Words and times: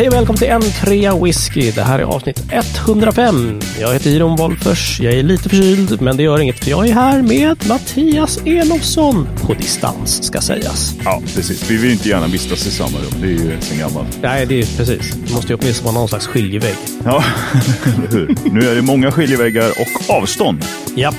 Hej 0.00 0.08
och 0.08 0.14
välkommen 0.14 0.38
till 0.38 0.48
en 0.48 0.62
trea 0.62 1.24
whisky. 1.24 1.70
Det 1.70 1.82
här 1.82 1.98
är 1.98 2.02
avsnitt 2.02 2.42
105. 2.86 3.60
Jag 3.80 3.92
heter 3.92 4.10
Jiron 4.10 4.36
Wolffers. 4.36 5.00
Jag 5.00 5.14
är 5.14 5.22
lite 5.22 5.48
förkyld, 5.48 6.00
men 6.00 6.16
det 6.16 6.22
gör 6.22 6.40
inget 6.40 6.58
för 6.64 6.70
jag 6.70 6.88
är 6.88 6.92
här 6.92 7.22
med 7.22 7.68
Mattias 7.68 8.38
Elofsson. 8.46 9.28
På 9.42 9.54
distans, 9.54 10.24
ska 10.24 10.40
sägas. 10.40 10.94
Ja, 11.04 11.22
precis. 11.34 11.70
Vi 11.70 11.76
vill 11.76 11.90
inte 11.90 12.08
gärna 12.08 12.26
vistas 12.26 12.66
i 12.66 12.70
samma 12.70 12.98
rum. 12.98 13.20
Det 13.20 13.26
är 13.26 13.30
ju 13.30 13.60
sen 13.60 13.78
gammalt. 13.78 14.18
Nej, 14.22 14.46
det 14.46 14.54
är 14.60 14.76
precis. 14.76 15.14
Det 15.26 15.34
måste 15.34 15.52
ju 15.52 15.58
åtminstone 15.58 15.84
vara 15.84 16.00
någon 16.00 16.08
slags 16.08 16.26
skiljevägg. 16.26 16.76
Ja, 17.04 17.24
eller 17.84 18.08
hur? 18.08 18.36
Nu 18.52 18.68
är 18.68 18.74
det 18.74 18.82
många 18.82 19.12
skiljeväggar 19.12 19.70
och 19.70 20.16
avstånd. 20.16 20.64
Japp. 20.96 21.14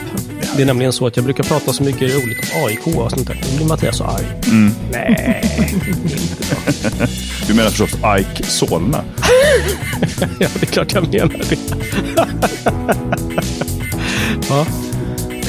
Det 0.56 0.62
är 0.62 0.66
nämligen 0.66 0.94
så 0.94 1.08
att 1.08 1.16
jag 1.16 1.26
brukar 1.26 1.44
prata 1.44 1.74
så 1.74 1.84
mycket 1.84 2.02
roligt 2.02 2.40
om 2.56 2.66
AIK 2.66 2.88
och 2.88 3.12
sånt 3.12 3.28
där. 3.28 3.42
Nu 3.52 3.58
blir 3.58 3.68
Mattias 3.68 3.98
så 3.98 4.04
arg. 4.04 4.26
Nej, 4.92 5.70
inte 5.74 5.92
bra. 5.92 7.08
Du 7.48 7.54
menar 7.54 7.70
förstås 7.70 7.96
Ike 8.20 8.44
Solna? 8.72 9.04
Ja, 10.40 10.48
det 10.60 10.62
är 10.62 10.66
klart 10.66 10.94
jag 10.94 11.08
menar 11.14 11.42
det. 11.50 11.58
ja. 14.50 14.66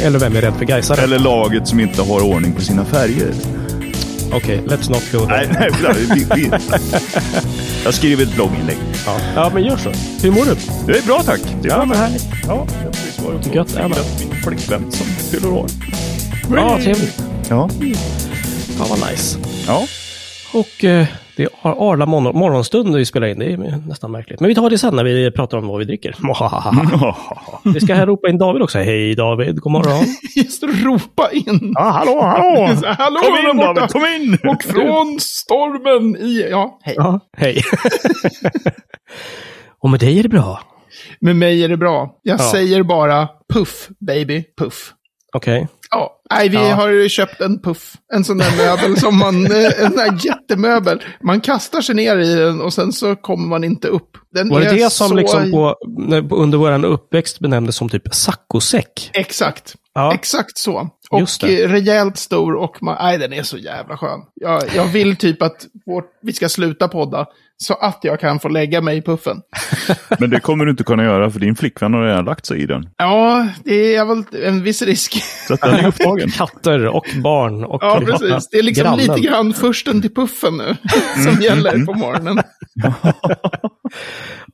Eller 0.03 0.19
vem 0.19 0.37
är 0.37 0.41
rädd 0.41 0.55
för 0.59 0.65
Gaisare? 0.65 1.01
Eller 1.01 1.19
laget 1.19 1.69
som 1.69 1.81
inte 1.81 2.03
har 2.03 2.21
ordning 2.25 2.53
på 2.53 2.61
sina 2.61 2.85
färger? 2.85 3.35
Okej, 4.33 4.63
let's 4.67 4.91
not 4.91 5.13
go 5.13 5.19
there. 5.27 5.49
Nej, 5.61 5.71
nej, 5.83 5.95
vi, 6.15 6.27
vi. 6.35 6.51
Jag 7.85 7.95
skriver 7.95 8.23
ett 8.23 8.35
blogginlägg. 8.35 8.77
Ja. 9.07 9.17
ja, 9.35 9.51
men 9.55 9.65
gör 9.65 9.77
så. 9.77 9.91
Hur 10.23 10.31
mår 10.31 10.45
du? 10.45 10.57
Det 10.93 10.99
är 10.99 11.03
bra 11.03 11.23
tack. 11.23 11.41
Det 11.63 11.69
är 11.69 11.73
Ja, 11.73 11.77
bra. 11.77 11.87
men 11.87 11.97
härligt. 11.99 12.27
Ja, 12.47 12.67
jag 12.85 12.93
precis 12.93 13.21
varit 13.21 13.47
och 13.47 13.55
Gött 13.55 13.79
min 14.21 14.43
flickvän 14.43 14.93
som 14.93 15.07
fyller 15.07 15.53
år. 15.53 15.67
Ja, 16.57 16.79
trevligt. 16.83 17.23
Ja. 17.49 17.71
Ja, 18.79 18.87
vad 18.91 19.11
nice. 19.11 19.39
Ja. 19.67 19.87
Och 20.55 20.85
eh, 20.85 21.07
det 21.37 21.43
är 21.43 21.49
Ar- 21.63 21.93
Arla 21.93 22.07
morgon, 22.07 22.39
morgonstund 22.39 22.97
vi 22.97 23.05
spelar 23.07 23.27
in. 23.27 23.39
Det 23.39 23.45
är 23.53 23.87
nästan 23.89 24.11
märkligt. 24.13 24.41
Men 24.41 24.49
vi 24.49 24.55
tar 24.55 24.71
det 24.71 24.79
sen 24.79 24.97
när 24.97 25.05
vi 25.05 25.31
pratar 25.31 25.59
om 25.59 25.67
vad 25.69 25.79
vi 25.79 25.85
dricker. 25.85 26.15
vi 27.75 27.81
ska 27.81 27.95
här 27.95 28.07
ropa 28.07 28.29
in 28.29 28.39
David 28.39 28.63
också. 28.63 28.79
Hej 28.79 29.15
David, 29.15 29.61
god 29.61 29.73
morgon. 29.73 30.05
Just 30.37 30.63
ropa 30.63 31.31
in. 31.33 31.73
Ja, 31.75 31.83
hallå, 31.91 32.21
hallå! 32.23 32.67
Hallå 32.99 33.19
Kom 33.21 33.51
in 33.51 33.57
borta. 33.57 33.73
David, 33.75 33.91
kom 33.93 34.03
in! 34.05 34.51
Och 34.51 34.63
från 34.63 35.19
stormen 35.21 36.17
i... 36.17 36.47
Ja, 36.51 36.79
hej. 36.83 36.95
Ja, 36.99 37.21
hej. 37.37 37.63
Och 39.83 39.91
med 39.91 40.01
dig 40.01 40.19
är 40.19 40.23
det 40.23 40.29
bra. 40.29 40.61
Med 41.21 41.37
mig 41.37 41.65
är 41.65 41.69
det 41.69 41.77
bra. 41.77 42.11
Jag 42.23 42.41
Ja. 42.41 42.51
säger 42.53 42.83
bara 42.83 43.29
puff, 43.55 43.89
baby, 44.07 44.45
puff. 44.59 44.93
Okej. 45.33 45.69
Ja, 45.91 46.21
nej, 46.31 46.49
vi 46.49 46.57
Ja. 46.57 46.75
har 46.75 47.09
köpt 47.09 47.41
en 47.41 47.63
puff. 47.63 47.93
En 48.15 48.25
sån 48.25 48.39
där 48.39 48.57
möbel 48.57 49.01
som 49.01 49.19
man, 49.19 49.47
eh, 49.53 49.83
en 49.85 49.91
sån 49.91 49.99
här 49.99 50.19
jättemöbel. 50.27 51.03
Man 51.23 51.41
kastar 51.41 51.81
sig 51.81 51.95
ner 51.95 52.19
i 52.19 52.35
den 52.35 52.61
och 52.61 52.73
sen 52.75 52.93
så 52.93 53.17
kommer 53.17 53.49
man 53.49 53.65
inte 53.65 53.89
upp. 53.89 54.11
Den 54.35 54.49
Var 54.49 54.61
det 54.61 54.67
är 54.67 54.75
det 54.75 54.91
som 54.91 55.09
så... 55.09 55.15
liksom 55.15 55.51
på, 55.51 55.77
under 56.31 56.59
vår 56.59 56.85
uppväxt 56.85 57.41
benämndes 57.41 57.77
som 57.77 57.89
typ 57.89 58.15
saccosäck? 58.15 59.11
Exakt. 59.13 59.75
Ja. 59.95 60.15
Exakt 60.15 60.59
så. 60.59 60.89
Just 61.19 61.43
Och 61.43 61.49
eh, 61.49 61.69
rejält 61.69 62.19
stor 62.19 62.55
och 62.55 62.83
man, 62.83 62.97
nej, 63.01 63.19
den 63.19 63.33
är 63.33 63.43
så 63.43 63.59
jävla 63.59 63.97
skön. 63.97 64.21
Jag, 64.35 64.63
jag 64.77 64.85
vill 64.85 65.17
typ 65.17 65.43
att 65.43 65.67
vårt, 65.87 66.11
vi 66.23 66.33
ska 66.33 66.49
sluta 66.49 66.89
podda 66.89 67.27
så 67.63 67.75
att 67.75 67.99
jag 68.03 68.21
kan 68.21 68.41
få 68.41 68.49
lägga 68.49 68.81
mig 68.81 68.97
i 68.97 69.03
puffen. 69.03 69.37
Men 70.19 70.31
det 70.31 70.41
kommer 70.41 70.65
du 70.65 70.71
inte 70.71 70.85
kunna 70.85 71.05
göra 71.05 71.31
för 71.31 71.41
din 71.41 71.57
flickvän 71.57 71.95
har 71.95 72.05
redan 72.05 72.25
lagt 72.25 72.47
sig 72.47 72.63
i 72.63 72.67
den. 72.67 72.89
Ja, 72.97 73.49
det 73.65 73.97
är 73.97 74.05
väl 74.05 74.25
en 74.45 74.63
viss 74.63 74.83
risk. 74.83 75.23
Så 75.49 75.55
att 75.55 75.61
den 75.61 75.75
är 75.75 75.87
upptagen. 75.87 76.31
Katter 76.37 76.87
och 76.87 77.07
barn 77.23 77.65
och 77.65 77.83
Ja, 77.83 78.01
precis. 78.07 78.49
Det 78.51 78.59
är 78.59 78.63
liksom 78.63 78.85
grannen. 78.85 78.99
lite 78.99 79.21
grann 79.21 79.53
försten 79.55 80.01
till 80.03 80.15
puffen 80.15 80.57
nu 80.57 80.77
som 81.25 81.43
gäller 81.43 81.87
på 81.87 81.95
morgonen. 81.95 82.39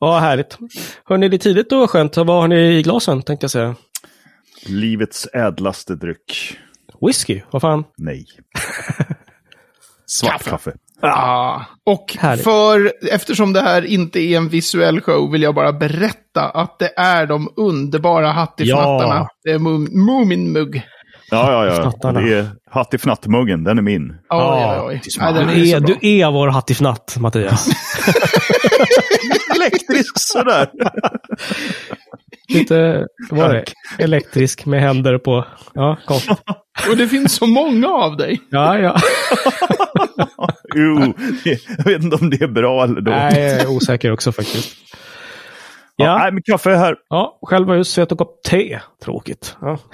Ja, 0.01 0.19
härligt. 0.19 0.59
Hörni, 1.05 1.29
det 1.29 1.37
är 1.37 1.39
tidigt 1.39 1.73
och 1.73 1.91
skönt. 1.91 2.17
Vad 2.17 2.27
har 2.29 2.49
ni 2.49 2.79
i 2.79 2.83
glasen, 2.83 3.23
tänkte 3.23 3.45
jag 3.45 3.51
säga? 3.51 3.75
Livets 4.67 5.29
ädlaste 5.33 5.95
dryck. 5.95 6.57
Whisky, 7.07 7.41
vad 7.51 7.63
fan? 7.63 7.85
Nej. 7.97 8.27
Svart 10.07 10.33
Kaffe. 10.33 10.51
kaffe. 10.51 10.73
Ja, 11.01 11.65
och 11.87 12.17
Härligt. 12.19 12.45
för, 12.45 12.93
eftersom 13.11 13.53
det 13.53 13.61
här 13.61 13.85
inte 13.85 14.21
är 14.21 14.37
en 14.37 14.49
visuell 14.49 15.01
show 15.01 15.33
vill 15.33 15.43
jag 15.43 15.55
bara 15.55 15.73
berätta 15.73 16.49
att 16.55 16.79
det 16.79 16.93
är 16.97 17.27
de 17.27 17.49
underbara 17.57 18.31
hattifnattarna. 18.33 19.15
Ja. 19.15 19.29
Det 19.45 19.51
är 19.51 19.59
Mu- 19.59 19.91
Moomin-mugg. 20.07 20.83
Ja, 21.31 21.67
ja, 21.67 21.93
ja. 22.03 22.13
Det 22.13 22.33
är 22.35 22.47
Hattifnattmuggen, 22.71 23.65
den 23.65 23.79
är 23.79 23.83
min. 23.83 24.11
Oj, 24.11 24.19
oj, 24.31 24.81
oj. 24.87 25.01
Nej, 25.21 25.33
den 25.35 25.47
du, 25.47 25.71
är 25.71 25.81
du 25.81 25.97
är 26.03 26.31
vår 26.31 26.49
hattifnatt, 26.49 27.17
Mattias. 27.19 27.69
Elektrisk 29.57 30.13
sådär. 30.19 30.69
Lite, 32.49 33.07
vad 33.31 33.41
var 33.41 33.55
det? 33.55 33.65
Elektrisk 34.05 34.67
med 34.67 34.81
händer 34.81 35.19
på. 35.19 35.45
Ja, 35.75 35.97
konstigt. 36.07 36.39
Och 36.91 36.97
det 36.97 37.09
finns 37.09 37.35
så 37.35 37.47
många 37.47 37.89
av 37.89 38.17
dig. 38.17 38.41
Ja, 38.51 38.79
ja. 38.79 38.97
Jag 41.79 41.85
vet 41.85 42.03
inte 42.03 42.17
om 42.17 42.31
det 42.31 42.43
är 42.43 42.49
bra 42.49 42.85
eller 42.85 43.01
dåligt. 43.01 43.19
Nej, 43.19 43.43
jag 43.43 43.61
är 43.61 43.71
osäker 43.71 44.13
också 44.13 44.33
faktiskt. 44.33 44.77
Ja. 45.97 46.05
Ja, 46.05 46.19
nej, 46.19 46.33
men 46.33 46.43
kaffe 46.43 46.71
är 46.71 46.77
här. 46.77 46.97
ja 47.09 47.39
själv 47.43 47.67
har 47.67 47.75
jag 47.75 47.79
just 47.79 47.93
sett 47.93 48.11
en 48.11 48.19
kopp 48.19 48.43
te. 48.43 48.81
Tråkigt. 49.05 49.57
Ja. 49.61 49.79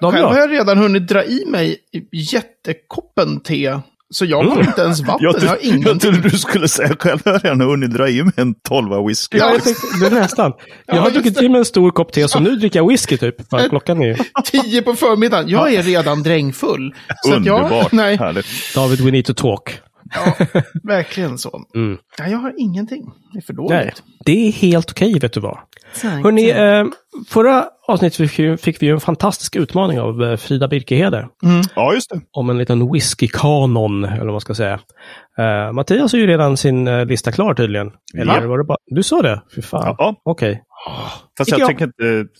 Själv 0.00 0.26
har 0.26 0.38
jag 0.38 0.50
redan 0.50 0.78
hunnit 0.78 1.08
dra 1.08 1.24
i 1.24 1.44
mig 1.46 1.76
jättekoppen 2.12 3.40
te. 3.40 3.78
Så 4.14 4.24
jag 4.24 4.42
har 4.42 4.60
inte 4.60 4.80
ens 4.80 5.00
vatten, 5.00 5.16
Jag, 5.24 5.34
jag 5.42 5.48
har 5.48 5.56
trodde- 5.56 5.88
jag 5.90 6.00
trodde 6.00 6.18
du 6.28 6.38
skulle 6.38 6.68
säga 6.68 6.96
själv 6.98 7.20
har 7.24 7.32
jag 7.32 7.44
redan 7.44 7.60
hunnit 7.60 7.90
dra 7.90 8.08
i 8.08 8.22
mig 8.22 8.32
en 8.36 8.54
tolva 8.54 9.06
whisky. 9.06 9.38
Ja, 9.38 9.52
jag 9.52 9.64
tänkte, 9.64 9.82
det 10.00 10.06
är 10.06 10.10
nästan. 10.20 10.52
Jag 10.86 10.94
har 10.96 11.02
just 11.02 11.14
druckit 11.14 11.34
det. 11.38 11.44
i 11.44 11.48
mig 11.48 11.58
en 11.58 11.64
stor 11.64 11.90
kopp 11.90 12.12
te, 12.12 12.28
så 12.28 12.40
nu 12.40 12.56
dricker 12.56 12.78
jag 12.78 12.88
whisky 12.88 13.16
typ. 13.16 13.50
För 13.50 13.68
klockan 13.68 14.02
är. 14.02 14.20
Tio 14.44 14.82
på 14.82 14.94
förmiddagen. 14.94 15.48
Jag 15.48 15.74
är 15.74 15.82
redan 15.82 16.22
drängfull. 16.22 16.94
Så 17.24 17.34
att 17.34 17.46
jag, 17.46 17.62
Underbart. 17.62 17.92
nej, 17.92 18.16
Härligt. 18.16 18.46
David, 18.74 19.00
we 19.00 19.10
need 19.10 19.24
to 19.24 19.34
talk. 19.34 19.78
ja, 20.14 20.46
verkligen 20.82 21.38
så. 21.38 21.60
Mm. 21.74 21.98
Ja, 22.18 22.26
jag 22.28 22.38
har 22.38 22.54
ingenting. 22.58 23.04
Det 23.32 23.38
är 23.38 23.42
för 23.42 23.52
dåligt. 23.52 23.70
Nej, 23.70 23.92
det 24.24 24.48
är 24.48 24.52
helt 24.52 24.90
okej, 24.90 25.18
vet 25.18 25.32
du 25.32 25.40
vad. 25.40 25.58
Tack. 26.02 26.24
Hörrni, 26.24 26.50
eh, 26.50 26.84
förra 27.28 27.66
avsnittet 27.88 28.16
fick, 28.16 28.38
vi- 28.38 28.56
fick 28.56 28.82
vi 28.82 28.86
ju 28.86 28.92
en 28.92 29.00
fantastisk 29.00 29.56
utmaning 29.56 30.00
av 30.00 30.22
eh, 30.24 30.36
Frida 30.36 30.68
Birkeheder. 30.68 31.28
Ja, 31.74 31.94
just 31.94 32.10
det. 32.10 32.20
Om 32.32 32.50
en 32.50 32.58
liten 32.58 32.92
whiskykanon, 32.92 34.04
eller 34.04 34.24
vad 34.24 34.32
man 34.32 34.40
ska 34.40 34.54
säga. 34.54 34.80
Eh, 35.38 35.72
Mattias 35.72 36.12
har 36.12 36.18
ju 36.18 36.26
redan 36.26 36.56
sin 36.56 36.88
eh, 36.88 37.04
lista 37.06 37.32
klar 37.32 37.54
tydligen. 37.54 37.90
Eller 38.18 38.40
Ja. 38.40 38.46
var 38.48 38.58
det 38.58 38.64
bara... 38.64 38.78
Du 38.86 39.02
sa 39.02 39.22
det? 39.22 39.42
Fy 39.54 39.62
fan. 39.62 39.94
Ja. 39.98 40.14
Okej. 40.24 40.62
Fast 41.38 41.48
Inte 41.48 41.60
jag 41.60 41.60
jag. 41.60 41.68
tänker 41.68 41.84
inte... 41.84 42.30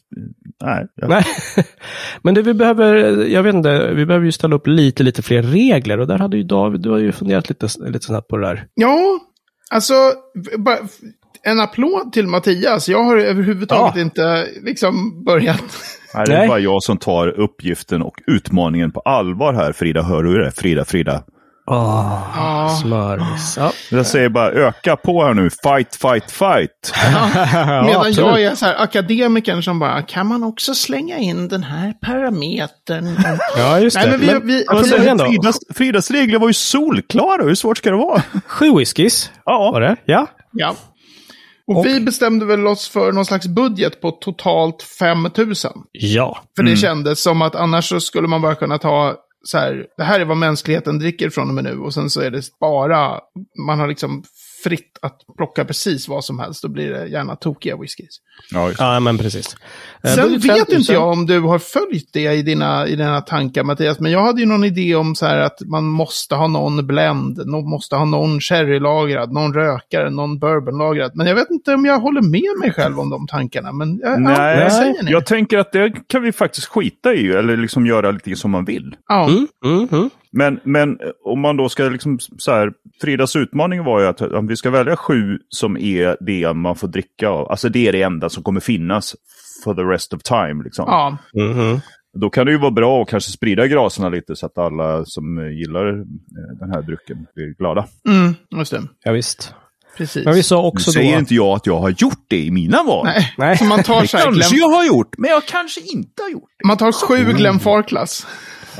Nej. 0.65 0.87
Nej. 1.09 1.25
Men 2.22 2.34
det 2.34 2.43
vi 2.43 2.55
behöver, 2.55 2.94
jag 3.27 3.43
vet 3.43 3.55
inte, 3.55 3.93
vi 3.94 4.06
behöver 4.06 4.27
ju 4.27 4.32
ställa 4.32 4.56
upp 4.56 4.67
lite, 4.67 5.03
lite 5.03 5.22
fler 5.22 5.43
regler. 5.43 6.00
Och 6.00 6.06
där 6.06 6.19
hade 6.19 6.37
ju 6.37 6.43
David, 6.43 6.81
du 6.81 6.91
har 6.91 6.99
ju 6.99 7.12
funderat 7.12 7.49
lite, 7.49 7.69
lite 7.81 8.06
snabbt 8.06 8.28
på 8.28 8.37
det 8.37 8.47
där. 8.47 8.67
Ja, 8.75 8.99
alltså, 9.71 9.94
en 11.42 11.60
applåd 11.60 12.12
till 12.12 12.26
Mattias. 12.26 12.88
Jag 12.88 13.04
har 13.04 13.16
överhuvudtaget 13.16 13.92
Ja. 13.96 14.00
inte 14.02 14.46
liksom 14.62 15.24
börjat. 15.24 15.62
Nej, 16.14 16.26
det 16.26 16.32
är 16.34 16.38
Nej. 16.38 16.48
bara 16.48 16.58
jag 16.58 16.82
som 16.82 16.98
tar 16.98 17.28
uppgiften 17.28 18.02
och 18.02 18.14
utmaningen 18.26 18.92
på 18.92 19.00
allvar 19.00 19.52
här. 19.54 19.72
Frida, 19.72 20.02
hör 20.02 20.22
du 20.22 20.38
det? 20.44 20.52
Frida, 20.52 20.84
Frida. 20.84 21.22
Åh, 21.66 22.22
Ja. 22.36 22.78
smörgås. 22.82 23.56
Ja. 23.58 23.72
Jag 23.90 24.06
säger 24.06 24.28
bara 24.28 24.50
öka 24.50 24.96
på 24.96 25.24
här 25.24 25.34
nu. 25.34 25.50
Fight, 25.50 25.96
fight, 25.96 26.30
fight. 26.30 26.92
Medan 27.54 27.96
absolut. 27.96 28.16
jag 28.18 28.42
är 28.42 28.54
så 28.54 28.66
här 28.66 28.82
akademikern 28.82 29.62
som 29.62 29.78
bara, 29.78 30.02
kan 30.02 30.26
man 30.26 30.42
också 30.44 30.74
slänga 30.74 31.18
in 31.18 31.48
den 31.48 31.62
här 31.62 31.92
parametern? 32.06 33.16
Ja, 33.58 33.80
just 33.80 33.96
Nej, 33.96 34.04
det. 34.06 34.10
men 34.10 34.20
vi- 34.20 34.26
Men, 34.26 34.46
vi- 34.46 34.64
alltså? 34.68 34.96
Fridas, 34.96 35.58
Fridas 35.74 36.10
regler 36.10 36.38
var 36.38 36.46
ju 36.48 36.52
solklara. 36.54 37.43
Hur 37.43 37.54
svårt 37.54 37.78
ska 37.78 37.90
det 37.90 37.96
vara? 37.96 38.22
Sju 38.46 38.76
whiskys 38.78 39.31
Ja. 39.44 39.70
var 39.72 39.81
det? 39.81 39.96
Ja. 40.04 40.26
ja. 40.52 40.75
Och, 41.70 41.78
Och- 41.78 41.87
vi 41.87 42.00
bestämde 42.00 42.46
väl 42.46 42.67
oss 42.67 42.88
för 42.88 43.12
någon 43.12 43.25
slags 43.25 43.46
budget 43.46 44.00
på 44.00 44.11
totalt 44.11 44.82
5 44.82 45.22
000. 45.22 45.31
Ja. 45.93 46.38
För 46.56 46.62
det 46.62 46.76
kändes 46.76 47.22
som 47.22 47.43
att 47.43 47.55
annars 47.55 47.88
så 47.88 48.00
skulle 48.00 48.28
man 48.28 48.43
bara 48.43 48.55
kunna 48.55 48.78
ta 48.78 49.17
så 49.44 49.58
här, 49.58 49.87
det 49.96 50.02
här 50.05 50.20
är 50.20 50.25
vad 50.25 50.37
mänskligheten 50.37 50.99
dricker 50.99 51.31
från 51.31 51.49
och 51.49 51.55
med 51.55 51.64
nu. 51.64 51.78
Och 51.78 51.94
sen 51.94 52.11
så 52.11 52.20
är 52.20 52.31
det 52.31 52.43
bara, 52.61 53.20
man 53.67 53.81
har 53.81 53.88
liksom 53.88 54.22
fritt 54.62 54.98
att 55.02 55.20
plocka 55.36 55.64
precis 55.64 56.08
vad 56.08 56.24
som 56.24 56.38
helst. 56.38 56.62
Då 56.62 56.68
blir 56.68 56.90
det 56.90 57.06
gärna 57.06 57.36
tokiga 57.36 57.76
whiskys. 57.76 58.16
Ja. 58.50 58.70
Ja, 58.78 59.00
men 59.00 59.18
precis. 59.18 59.56
Eh, 60.04 60.10
Sen 60.14 60.32
vet 60.32 60.42
5000. 60.42 60.76
inte 60.80 60.92
jag 60.92 61.08
om 61.08 61.26
du 61.26 61.40
har 61.40 61.58
följt 61.58 62.08
det 62.12 62.32
i 62.32 62.42
dina, 62.42 62.86
i 62.86 62.96
dina 62.96 63.20
tankar 63.20 63.64
Mattias, 63.64 64.00
men 64.00 64.12
jag 64.12 64.22
hade 64.22 64.40
ju 64.40 64.46
någon 64.46 64.64
idé 64.64 64.94
om 64.94 65.14
så 65.14 65.26
här 65.26 65.38
att 65.38 65.60
man 65.66 65.84
måste 65.84 66.34
ha 66.34 66.46
någon 66.46 66.86
blend, 66.86 67.46
någon 67.46 67.70
måste 67.70 67.96
ha 67.96 68.04
någon 68.04 68.40
sherrylagrad, 68.40 69.32
någon 69.32 69.54
rökare, 69.54 70.10
någon 70.10 70.38
bourbonlagrad. 70.38 71.10
Men 71.14 71.26
jag 71.26 71.34
vet 71.34 71.50
inte 71.50 71.74
om 71.74 71.84
jag 71.84 71.98
håller 72.00 72.22
med 72.22 72.58
mig 72.60 72.72
själv 72.72 73.00
om 73.00 73.10
de 73.10 73.26
tankarna, 73.26 73.72
men 73.72 73.98
ja, 74.02 74.10
ja, 74.10 74.16
Nej, 74.16 74.62
vad 74.62 74.72
säger 74.72 75.02
ni? 75.02 75.10
jag 75.10 75.26
tänker 75.26 75.58
att 75.58 75.72
det 75.72 75.92
kan 76.06 76.22
vi 76.22 76.32
faktiskt 76.32 76.66
skita 76.66 77.14
i. 77.14 77.28
Eller 77.32 77.56
liksom 77.56 77.86
göra 77.86 78.10
lite 78.10 78.36
som 78.36 78.50
man 78.50 78.64
vill. 78.64 78.96
Ja. 79.08 79.24
Mm, 79.28 79.48
mm, 79.64 79.88
mm. 79.92 80.10
Men, 80.32 80.61
men 80.65 80.99
om 81.25 81.41
man 81.41 81.56
då 81.56 81.69
ska 81.69 81.82
liksom 81.88 82.19
så 82.38 82.53
här, 82.53 82.71
Fridas 83.00 83.37
utmaning 83.37 83.85
var 83.85 84.00
ju 84.00 84.06
att 84.06 84.21
om 84.21 84.47
vi 84.47 84.56
ska 84.56 84.71
välja 84.71 84.97
sju 84.97 85.38
som 85.49 85.77
är 85.77 86.17
det 86.21 86.53
man 86.55 86.77
får 86.77 86.88
dricka 86.88 87.29
av. 87.29 87.50
Alltså 87.50 87.69
det 87.69 87.88
är 87.88 87.93
det 87.93 88.03
enda 88.03 88.29
som 88.29 88.43
kommer 88.43 88.61
finnas 88.61 89.15
for 89.65 89.75
the 89.75 89.82
rest 89.82 90.12
of 90.15 90.23
time. 90.23 90.65
Liksom. 90.65 90.85
Ja, 90.88 91.17
Mhm. 91.35 91.81
Då 92.21 92.31
kan 92.31 92.47
det 92.47 92.53
ju 92.53 92.59
vara 92.59 92.71
bra 92.71 93.03
att 93.03 93.09
kanske 93.09 93.31
sprida 93.31 93.67
graserna 93.67 94.09
lite 94.09 94.37
så 94.37 94.47
att 94.47 94.59
alla 94.59 95.05
som 95.05 95.38
eh, 95.38 95.49
gillar 95.59 95.88
eh, 95.88 95.94
den 96.61 96.71
här 96.71 96.82
drycken 96.82 97.27
blir 97.35 97.55
glada. 97.59 97.87
mm, 98.09 98.35
just 98.59 98.71
det. 98.71 98.82
Ja, 99.05 99.12
visst. 99.12 99.55
Precis. 99.97 100.25
Men 100.25 100.35
vi 100.35 100.43
sa 100.43 100.61
Nu 100.62 100.69
också 100.69 100.93
säger 100.93 101.12
då... 101.12 101.19
inte 101.19 101.35
jag 101.35 101.47
att 101.56 101.67
jag 101.67 101.79
har 101.81 101.91
gjort 101.91 102.25
det 102.29 102.38
i 102.38 102.50
mina 102.50 102.82
val. 102.82 103.05
Nej, 103.06 103.32
Nej. 103.38 103.59
så 103.59 103.65
man 103.65 103.82
tar, 103.82 104.00
Det 104.00 104.09
så 104.09 104.17
här, 104.17 104.25
kanske 104.25 104.49
Glenn, 104.50 104.61
jag 104.61 104.69
har 104.77 104.85
gjort, 104.87 105.15
men 105.19 105.31
jag 105.31 105.44
kanske 105.47 105.81
inte 105.81 106.23
har 106.23 106.31
gjort 106.31 106.50
det. 106.59 106.67
man 106.69 106.77
tar 106.77 106.93
sju 106.93 107.32
Glenn 107.32 107.59
Farklas. 107.61 108.27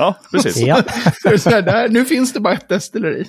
Ja, 0.01 0.15
precis. 0.31 0.57
Ja. 0.57 0.77
Så 1.37 1.49
här, 1.49 1.61
där, 1.61 1.89
nu 1.89 2.05
finns 2.05 2.33
det 2.33 2.39
bara 2.39 2.53
ett 2.53 2.69
destilleri. 2.69 3.25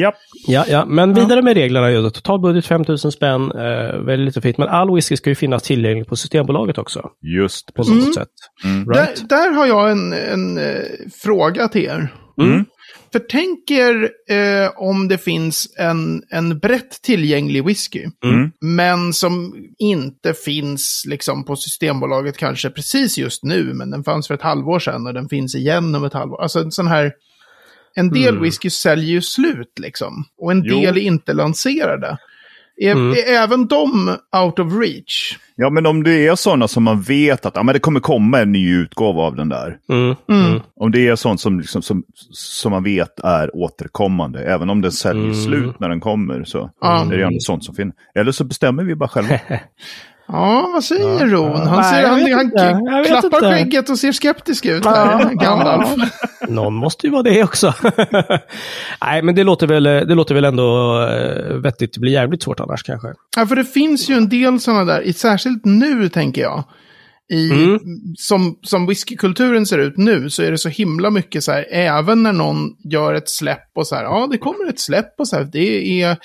Japp. 0.00 0.14
Ja, 0.46 0.64
ja, 0.68 0.84
men 0.84 1.14
vidare 1.14 1.42
med 1.42 1.54
reglerna. 1.54 1.90
Ju. 1.90 2.10
Total 2.10 2.40
budget 2.40 2.66
5 2.66 2.84
000 2.88 2.98
spänn, 2.98 3.50
eh, 3.50 4.00
väldigt 4.00 4.26
lite 4.26 4.40
fint. 4.40 4.58
Men 4.58 4.68
all 4.68 4.94
whisky 4.94 5.16
ska 5.16 5.30
ju 5.30 5.34
finnas 5.34 5.62
tillgänglig 5.62 6.06
på 6.06 6.16
Systembolaget 6.16 6.78
också. 6.78 7.10
Just 7.22 7.74
På 7.74 7.82
något 7.82 8.14
sätt. 8.14 8.28
Mm. 8.64 8.88
Right? 8.88 9.28
Där, 9.28 9.36
där 9.36 9.50
har 9.50 9.66
jag 9.66 9.90
en, 9.90 10.12
en 10.12 10.58
eh, 10.58 10.82
fråga 11.22 11.68
till 11.68 11.84
er. 11.84 12.12
Mm. 12.42 12.64
För 13.12 13.18
tänk 13.18 13.70
er 13.70 14.10
eh, 14.30 14.70
om 14.76 15.08
det 15.08 15.18
finns 15.18 15.68
en, 15.78 16.22
en 16.30 16.58
brett 16.58 17.02
tillgänglig 17.02 17.64
whisky. 17.64 18.04
Mm. 18.24 18.50
Men 18.60 19.12
som 19.12 19.54
inte 19.78 20.34
finns 20.34 21.04
liksom 21.08 21.44
på 21.44 21.56
Systembolaget 21.56 22.36
kanske 22.36 22.70
precis 22.70 23.18
just 23.18 23.42
nu. 23.44 23.72
Men 23.74 23.90
den 23.90 24.04
fanns 24.04 24.26
för 24.26 24.34
ett 24.34 24.42
halvår 24.42 24.78
sedan 24.78 25.06
och 25.06 25.14
den 25.14 25.28
finns 25.28 25.54
igen 25.54 25.94
om 25.94 26.04
ett 26.04 26.12
halvår. 26.12 26.42
Alltså 26.42 26.58
en 26.60 26.72
sån 26.72 26.86
här... 26.86 27.12
En 27.98 28.10
del 28.10 28.28
Mm. 28.28 28.42
whisky 28.42 28.70
säljer 28.70 29.10
ju 29.10 29.22
slut 29.22 29.78
liksom. 29.80 30.24
Och 30.38 30.50
en 30.52 30.62
Jo. 30.64 30.80
del 30.80 30.96
är 30.96 31.00
inte 31.00 31.32
lanserade. 31.32 32.18
Är, 32.78 32.92
Mm. 32.92 33.10
är 33.12 33.32
även 33.42 33.66
de 33.66 34.16
out 34.44 34.58
of 34.58 34.72
reach? 34.72 35.38
Ja, 35.54 35.70
men 35.70 35.86
om 35.86 36.02
det 36.02 36.26
är 36.26 36.34
sådana 36.34 36.68
som 36.68 36.82
man 36.82 37.02
vet 37.02 37.46
att 37.46 37.56
ja, 37.56 37.62
men 37.62 37.72
det 37.72 37.78
kommer 37.78 38.00
komma 38.00 38.40
en 38.40 38.52
ny 38.52 38.74
utgåva 38.74 39.22
av 39.22 39.36
den 39.36 39.48
där. 39.48 39.78
Mm. 39.88 40.14
Mm. 40.28 40.60
Om 40.80 40.90
det 40.90 41.08
är 41.08 41.16
sånt 41.16 41.40
som, 41.40 41.60
liksom, 41.60 41.82
som, 41.82 42.02
som 42.32 42.72
man 42.72 42.84
vet 42.84 43.20
är 43.20 43.56
återkommande, 43.56 44.40
även 44.44 44.70
om 44.70 44.82
den 44.82 44.92
säljer 44.92 45.24
Mm. 45.24 45.34
slut 45.34 45.80
när 45.80 45.88
den 45.88 46.00
kommer, 46.00 46.44
så 46.44 46.70
är 46.82 47.16
det 47.16 47.24
ändå 47.24 47.40
sånt 47.40 47.64
som 47.64 47.74
finns. 47.74 47.94
Eller 48.14 48.32
så 48.32 48.44
bestämmer 48.44 48.84
vi 48.84 48.94
bara 48.94 49.08
själva. 49.08 49.40
Ja, 50.28 50.70
vad 50.74 50.84
säger 50.84 51.04
Ja. 51.04 51.26
Ron? 51.26 51.56
Han, 51.66 51.80
Nej, 51.80 52.02
ser, 52.02 52.08
han, 52.08 52.88
han 52.94 53.04
klappar 53.04 53.26
inte. 53.36 53.50
skägget 53.50 53.90
och 53.90 53.98
ser 53.98 54.12
skeptisk 54.12 54.64
ut. 54.66 54.84
Ja, 54.84 54.90
Här, 55.22 55.34
Gandalf. 55.34 55.88
ja. 55.96 56.06
Någon 56.48 56.74
måste 56.74 57.06
ju 57.06 57.12
vara 57.12 57.22
det 57.22 57.42
också. 57.44 57.74
Nej, 59.04 59.22
men 59.22 59.34
det 59.34 59.44
låter 59.44 59.66
väl, 59.66 59.82
det 59.84 60.14
låter 60.14 60.34
väl 60.34 60.44
ändå 60.44 61.00
eh, 61.02 61.54
vettigt. 61.56 61.94
Det 61.94 62.00
blir 62.00 62.12
jävligt 62.12 62.42
svårt 62.42 62.60
annars 62.60 62.82
kanske. 62.82 63.08
Ja, 63.36 63.46
för 63.46 63.56
det 63.56 63.64
finns 63.64 64.08
ju 64.10 64.14
en 64.14 64.28
del 64.28 64.60
sådana 64.60 64.84
där, 64.84 65.00
i- 65.00 65.12
särskilt 65.12 65.64
nu 65.64 66.08
tänker 66.08 66.42
jag. 66.42 66.64
I, 67.32 67.50
Mm. 67.50 67.78
som, 68.18 68.58
som 68.62 68.86
whiskykulturen 68.86 69.66
ser 69.66 69.78
ut 69.78 69.96
nu 69.96 70.30
så 70.30 70.42
är 70.42 70.50
det 70.50 70.58
så 70.58 70.68
himla 70.68 71.10
mycket 71.10 71.44
så 71.44 71.52
här, 71.52 71.66
även 71.72 72.22
när 72.22 72.32
någon 72.32 72.70
gör 72.90 73.14
ett 73.14 73.28
släpp 73.30 73.70
och 73.76 73.86
så 73.86 73.94
här, 73.94 74.02
ja 74.04 74.28
det 74.30 74.38
kommer 74.38 74.68
ett 74.68 74.80
släpp 74.80 75.14
och 75.20 75.28
så 75.28 75.36
här, 75.36 75.44
det 75.52 76.02
är 76.02 76.16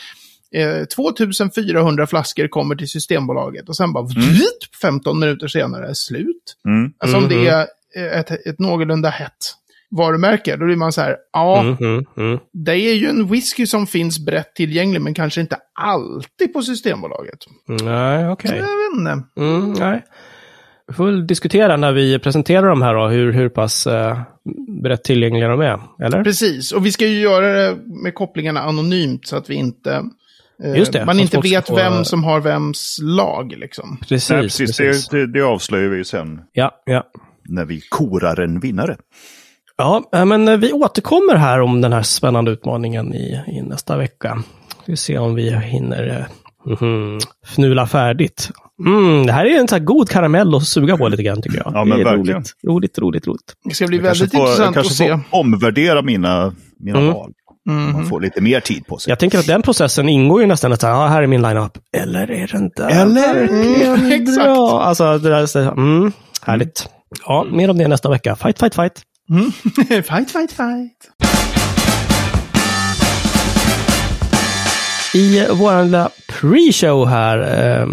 eh, 0.56 0.86
2400 0.86 2.08
flaskor 2.08 2.48
kommer 2.48 2.76
till 2.76 2.88
Systembolaget 2.90 3.70
och 3.70 3.76
sen 3.78 3.94
bara 3.94 4.04
vrt, 4.04 4.76
15 4.82 5.20
minuter 5.20 5.48
senare 5.48 5.90
är 5.90 5.94
slut. 5.94 6.56
Mm. 6.66 6.94
Alltså 6.98 7.18
om 7.18 7.28
det 7.30 7.36
Mhm. 7.36 7.48
är 7.48 7.68
eh, 7.96 8.20
ett, 8.20 8.32
ett 8.32 8.60
någorlunda 8.60 9.10
hett 9.10 9.56
varumärke, 9.98 10.56
då 10.58 10.66
blir 10.66 10.76
man 10.76 10.92
så 10.92 11.02
här, 11.02 11.16
ja, 11.34 11.62
Mm, 11.62 11.78
mm, 11.80 12.06
mm. 12.18 12.40
det 12.54 12.72
är 12.72 12.94
ju 12.94 13.08
en 13.08 13.28
whisky 13.28 13.66
som 13.68 13.88
finns 13.88 14.20
brett 14.26 14.56
tillgänglig, 14.56 15.02
men 15.02 15.14
kanske 15.14 15.42
inte 15.42 15.58
alltid 15.80 16.54
på 16.54 16.62
Systembolaget. 16.62 17.40
Nej, 17.68 18.30
okej. 18.30 18.52
Jag 18.52 18.58
vet 18.58 19.00
inte. 19.00 19.24
Mm, 19.40 19.74
nej. 19.74 20.04
Vi 20.88 20.94
får 20.94 21.06
väl 21.06 21.28
diskutera 21.28 21.78
när 21.78 21.92
vi 21.92 22.20
presenterar 22.20 22.68
de 22.70 22.82
här 22.82 22.94
då, 22.94 23.08
hur, 23.08 23.32
hur 23.34 23.50
pass 23.50 23.88
eh, 23.88 24.22
brett 24.84 25.04
tillgängliga 25.04 25.48
de 25.48 25.62
är. 25.62 25.80
Eller? 26.06 26.24
Precis, 26.24 26.72
och 26.72 26.86
vi 26.86 26.92
ska 26.92 27.08
ju 27.08 27.20
göra 27.20 27.54
det 27.54 27.78
med 28.04 28.16
kopplingarna 28.16 28.60
anonymt 28.62 29.28
så 29.28 29.36
att 29.36 29.50
vi 29.50 29.56
inte... 29.56 30.04
eh, 30.64 30.78
Just 30.78 30.94
det, 30.94 31.06
man 31.06 31.16
så 31.16 31.22
inte 31.22 31.40
vet 31.40 31.68
få- 31.68 31.76
vem 31.76 32.06
som 32.06 32.24
har 32.24 32.40
vems 32.40 32.98
lag 33.02 33.54
liksom. 33.58 33.98
Precis, 34.10 34.30
Nej, 34.30 34.42
precis. 34.42 34.78
precis. 34.78 35.08
Det, 35.08 35.18
det, 35.26 35.28
det 35.34 35.42
avslöjar 35.42 35.90
vi 35.90 35.98
ju 35.98 36.04
sen 36.04 36.42
Ja, 36.54 36.72
ja. 36.86 37.04
när 37.50 37.66
vi 37.66 37.82
korar 37.90 38.40
en 38.40 38.60
vinnare. 38.60 38.98
Ja, 39.78 40.04
eh, 40.16 40.26
men 40.26 40.48
eh, 40.48 40.58
vi 40.58 40.72
återkommer 40.74 41.36
här 41.36 41.62
om 41.62 41.82
den 41.82 41.94
här 41.94 42.02
spännande 42.04 42.52
utmaningen 42.52 43.14
i, 43.14 43.40
i 43.48 43.62
nästa 43.62 43.98
vecka. 43.98 44.44
Vi 44.86 44.92
får 44.92 44.98
se 44.98 45.18
om 45.18 45.36
vi 45.36 45.56
hinner 45.56 46.28
mhm, 46.66 47.20
fnula 47.46 47.88
färdigt. 47.88 48.50
Mm, 48.86 49.26
det 49.26 49.34
här 49.34 49.46
är 49.46 49.60
en 49.60 49.68
sån 49.68 49.80
här 49.80 49.86
god 49.86 50.10
karamell 50.10 50.56
att 50.56 50.64
suga 50.64 50.98
på 50.98 51.08
lite 51.08 51.24
grann 51.24 51.42
tycker 51.42 51.58
jag. 51.58 51.72
Ja, 51.76 51.86
men 51.86 51.98
det 51.98 52.04
är 52.04 52.06
verkligen. 52.16 52.38
roligt, 52.38 52.54
roligt, 52.68 53.00
roligt, 53.00 53.28
roligt. 53.28 53.54
Det 53.64 53.74
ska 53.76 53.88
bli 53.88 53.98
Jag 53.98 54.06
kanske 54.06 54.24
väldigt 54.24 54.38
får, 54.38 54.42
jag 54.48 54.52
intressant 54.54 54.70
att 54.70 54.74
kanske 54.74 54.94
se. 54.94 55.10
får 55.10 55.40
omvärdera 55.40 56.02
mina, 56.02 56.54
mina 56.80 57.00
Mm. 57.00 57.14
val. 57.14 57.32
Man 57.70 58.06
får 58.06 58.22
lite 58.22 58.42
mer 58.42 58.60
tid 58.60 58.88
på 58.88 58.98
sig. 58.98 59.12
Jag 59.12 59.20
tänker 59.20 59.40
att 59.40 59.48
den 59.48 59.62
processen 59.62 60.10
ingår 60.10 60.42
ju 60.42 60.48
nästan 60.48 60.74
att 60.74 60.84
ja, 60.84 61.08
här 61.08 61.24
är 61.24 61.28
min 61.28 61.42
line-up. 61.42 61.72
Eller 61.98 62.32
är 62.32 62.48
den 62.48 62.70
där? 62.76 62.90
Eller? 62.90 63.34
verkligen 63.34 63.94
Mm, 63.94 64.12
exakt. 64.22 64.44
bra? 64.46 64.82
Alltså, 64.82 65.18
det 65.18 65.30
där, 65.30 65.46
så- 65.46 65.60
mm, 65.60 66.12
härligt. 66.42 66.90
Ja, 67.26 67.46
mer 67.52 67.70
om 67.70 67.78
det 67.78 67.88
nästa 67.88 68.10
vecka. 68.10 68.36
Fight, 68.36 68.60
fight, 68.60 68.76
fight. 68.76 69.02
fight, 70.06 70.32
fight, 70.32 70.52
fight. 70.52 71.12
I 75.14 75.46
vår 75.52 75.84
lilla 75.84 76.10
pre-show 76.30 77.06
här, 77.06 77.38
eh, 77.40 77.88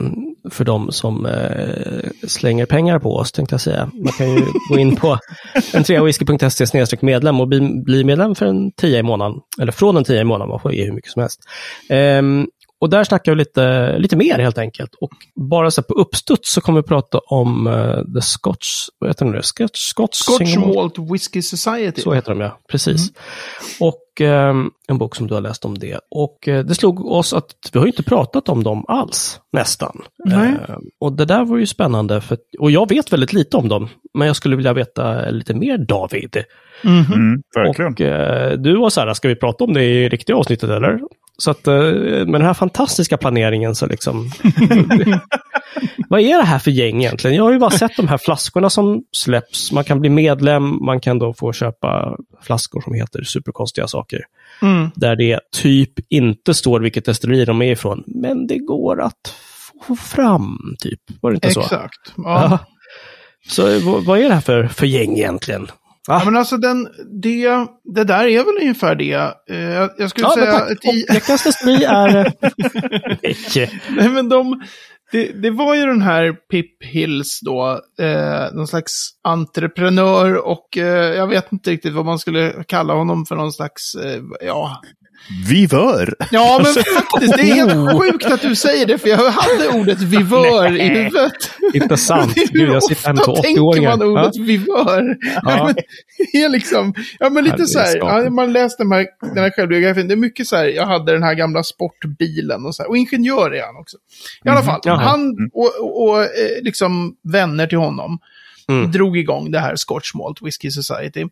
för 0.50 0.64
de 0.64 0.92
som 0.92 1.26
eh, 1.26 2.10
slänger 2.26 2.66
pengar 2.66 2.98
på 2.98 3.16
oss, 3.16 3.32
tänkte 3.32 3.54
jag 3.54 3.60
säga. 3.60 3.90
Man 3.94 4.12
kan 4.12 4.30
ju 4.30 4.42
gå 4.68 4.78
in 4.78 4.96
på 4.96 5.18
entreawhisky.se 5.74 6.96
medlem 7.00 7.40
och 7.40 7.48
bli, 7.48 7.82
bli 7.84 8.04
medlem 8.04 8.34
för 8.34 8.46
en 8.46 8.72
10 8.72 8.98
i 8.98 9.02
månaden. 9.02 9.40
Eller 9.60 9.72
från 9.72 9.96
en 9.96 10.04
10 10.04 10.20
i 10.20 10.24
månaden, 10.24 10.48
man 10.48 10.60
får 10.60 10.74
ge 10.74 10.84
hur 10.84 10.92
mycket 10.92 11.10
som 11.10 11.22
helst. 11.22 11.40
Ehm, 11.88 12.46
och 12.80 12.90
där 12.90 13.04
snackar 13.04 13.32
vi 13.32 13.38
lite, 13.38 13.98
lite 13.98 14.16
mer 14.16 14.38
helt 14.38 14.58
enkelt. 14.58 14.94
Och 15.00 15.10
bara 15.34 15.70
så 15.70 15.80
här 15.80 15.86
på 15.86 15.94
uppstuds 15.94 16.52
så 16.52 16.60
kommer 16.60 16.80
vi 16.82 16.88
prata 16.88 17.18
om 17.18 17.66
uh, 17.66 18.04
The 18.14 18.20
Scotch, 18.20 18.68
vad 18.98 19.10
heter 19.10 19.24
den 19.24 19.34
nu? 19.34 19.42
Scotch, 19.42 19.78
Scotch, 19.80 20.16
Scotch 20.16 20.56
Malt- 20.56 20.74
Malt 20.74 20.98
Whisky 21.12 21.42
Society. 21.42 22.02
så 22.02 22.12
heter 22.12 22.30
de 22.30 22.40
ja, 22.40 22.58
precis. 22.70 23.12
Och 23.80 24.20
ehm, 24.20 24.70
en 24.88 24.98
bok 24.98 25.16
som 25.16 25.26
du 25.26 25.34
har 25.34 25.40
läst 25.40 25.64
om 25.64 25.78
det. 25.78 26.00
Och 26.10 26.48
eh, 26.48 26.64
det 26.64 26.74
slog 26.74 27.06
oss 27.06 27.32
att 27.32 27.52
vi 27.72 27.78
har 27.78 27.86
ju 27.86 27.90
inte 27.92 28.02
pratat 28.02 28.48
om 28.48 28.62
dem 28.62 28.84
alls, 28.88 29.40
nästan. 29.52 30.02
Nej. 30.24 30.48
Ehm, 30.68 30.82
och 31.00 31.12
det 31.12 31.24
där 31.24 31.44
var 31.44 31.56
ju 31.58 31.66
spännande, 31.66 32.20
för, 32.20 32.38
och 32.58 32.70
jag 32.70 32.88
vet 32.88 33.12
väldigt 33.12 33.32
lite 33.32 33.56
om 33.56 33.68
dem. 33.68 33.88
Men 34.14 34.26
jag 34.26 34.36
skulle 34.36 34.56
vilja 34.56 34.72
veta 34.72 35.30
lite 35.30 35.54
mer, 35.54 35.78
David. 35.78 36.36
Mhm. 36.84 37.12
Mm, 37.12 37.42
verkligen. 37.54 37.92
Och 37.92 38.00
eh, 38.00 38.52
du 38.58 38.76
var 38.76 38.90
så 38.90 39.00
här, 39.00 39.14
ska 39.14 39.28
vi 39.28 39.36
prata 39.36 39.64
om 39.64 39.74
det 39.74 39.84
i 39.84 40.08
riktiga 40.08 40.36
avsnittet 40.36 40.70
eller? 40.70 41.00
Så 41.42 41.50
att 41.50 41.66
eh, 41.66 41.74
med 41.74 42.32
den 42.32 42.42
här 42.42 42.54
fantastiska 42.54 43.16
planeringen 43.16 43.74
så 43.74 43.86
liksom... 43.86 44.30
Vad 46.08 46.20
är 46.20 46.36
det 46.36 46.44
här 46.44 46.58
för 46.58 46.70
gäng 46.70 47.00
egentligen? 47.00 47.36
Jag 47.36 47.44
har 47.44 47.52
ju 47.52 47.58
bara 47.58 47.70
sett 47.70 47.96
de 47.96 48.08
här 48.08 48.18
flaskorna 48.18 48.70
som 48.70 49.02
släpps. 49.12 49.72
Man 49.72 49.84
kan 49.84 50.00
bli 50.00 50.10
medlem, 50.10 50.84
man 50.84 51.00
kan 51.00 51.18
då 51.18 51.34
få 51.34 51.52
köpa 51.52 52.16
flaskor 52.42 52.80
som 52.80 52.94
heter 52.94 53.22
superkonstiga 53.22 53.88
saker. 53.88 54.20
Mm. 54.62 54.90
Där 54.94 55.16
det 55.16 55.40
typ 55.52 55.92
inte 56.08 56.54
står 56.54 56.80
vilket 56.80 57.04
destilleri 57.04 57.44
de 57.44 57.62
är 57.62 57.72
ifrån, 57.72 58.04
men 58.06 58.46
det 58.46 58.58
går 58.58 59.00
att 59.00 59.34
få 59.86 59.96
fram, 59.96 60.76
typ. 60.78 61.00
Var 61.20 61.30
det 61.30 61.34
inte 61.34 61.50
så? 61.50 61.60
Exakt. 61.60 62.12
Ja. 62.16 62.58
Så 63.48 63.80
vad, 63.80 64.04
vad 64.04 64.18
är 64.18 64.28
det 64.28 64.34
här 64.34 64.40
för, 64.40 64.68
för 64.68 64.86
gäng 64.86 65.16
egentligen? 65.16 65.68
Ja, 66.06 66.22
men 66.24 66.36
alltså 66.36 66.56
den, 66.56 66.88
det, 67.22 67.48
det 67.94 68.04
där 68.04 68.24
är 68.26 68.38
väl 68.44 68.56
ungefär 68.62 68.94
det. 68.94 69.14
Eh, 69.50 69.58
jag- 69.70 69.90
jag 69.98 70.10
skulle 70.10 70.26
Ja, 70.26 70.34
säga... 70.34 70.68
i- 70.92 71.12
veckans 71.12 71.44
destilleri 71.44 71.84
är... 71.84 72.32
Nej, 73.96 74.08
men 74.08 74.28
de, 74.28 74.62
det, 75.12 75.32
det 75.42 75.50
var 75.50 75.74
ju 75.74 75.86
den 75.86 76.02
här 76.02 76.32
Pip 76.32 76.84
Hills 76.84 77.40
då, 77.40 77.80
eh, 78.00 78.52
någon 78.54 78.66
slags 78.68 78.92
entreprenör 79.24 80.46
och 80.46 80.76
eh, 80.78 81.14
jag 81.16 81.26
vet 81.26 81.52
inte 81.52 81.70
riktigt 81.70 81.92
vad 81.94 82.04
man 82.04 82.18
skulle 82.18 82.64
kalla 82.66 82.94
honom 82.94 83.26
för 83.26 83.36
någon 83.36 83.52
slags, 83.52 83.94
eh, 83.94 84.22
ja. 84.40 84.80
Vivör! 85.48 86.14
Ja, 86.30 86.60
men 86.62 86.84
faktiskt, 86.84 87.36
det 87.36 87.42
är 87.42 87.54
helt 87.54 88.00
sjukt 88.00 88.24
att 88.26 88.42
du 88.42 88.56
säger 88.56 88.86
det, 88.86 88.98
för 88.98 89.08
jag 89.08 89.16
hade 89.30 89.68
ordet 89.68 90.00
vivör 90.02 90.76
i 90.76 90.88
huvudet. 90.88 91.50
Inte 91.74 91.96
sant. 91.96 92.32
Hur 92.36 92.46
Gud, 92.52 92.68
jag 92.68 92.82
sitter 92.82 93.12
ofta 93.12 93.42
tänker 93.42 93.60
80-åringar. 93.62 93.96
man 93.96 94.02
ordet 94.08 94.36
vivör? 94.36 95.16
Ja. 95.42 95.64
Men 95.66 95.74
Det 96.32 96.42
är 96.42 96.48
liksom, 96.48 96.94
ja 97.18 97.30
men 97.30 97.44
lite 97.44 97.66
så 97.66 97.78
här, 97.78 97.96
ja, 97.96 98.30
man 98.30 98.52
läste 98.52 98.82
den 98.82 98.92
här, 98.92 99.06
den 99.34 99.38
här 99.44 99.50
självbiografin, 99.50 100.08
det 100.08 100.14
är 100.14 100.16
mycket 100.16 100.46
så 100.46 100.56
här, 100.56 100.64
jag 100.64 100.86
hade 100.86 101.12
den 101.12 101.22
här 101.22 101.34
gamla 101.34 101.62
sportbilen 101.62 102.66
och 102.66 102.74
så 102.74 102.82
här, 102.82 102.90
och 102.90 102.96
ingenjör 102.96 103.54
är 103.54 103.62
han 103.62 103.76
också. 103.76 103.96
I 104.44 104.48
alla 104.48 104.62
fall, 104.62 104.80
Jaha. 104.84 104.96
han 104.96 105.50
och, 105.52 105.72
och, 105.80 106.08
och 106.08 106.22
eh, 106.22 106.28
liksom 106.62 107.14
vänner 107.32 107.66
till 107.66 107.78
honom 107.78 108.18
Mm. 108.70 108.90
drog 108.90 109.18
igång 109.18 109.50
det 109.50 109.58
här 109.60 109.76
Scotch 109.76 110.14
Malt 110.14 110.42
Whisky 110.42 110.70
Society. 110.70 111.24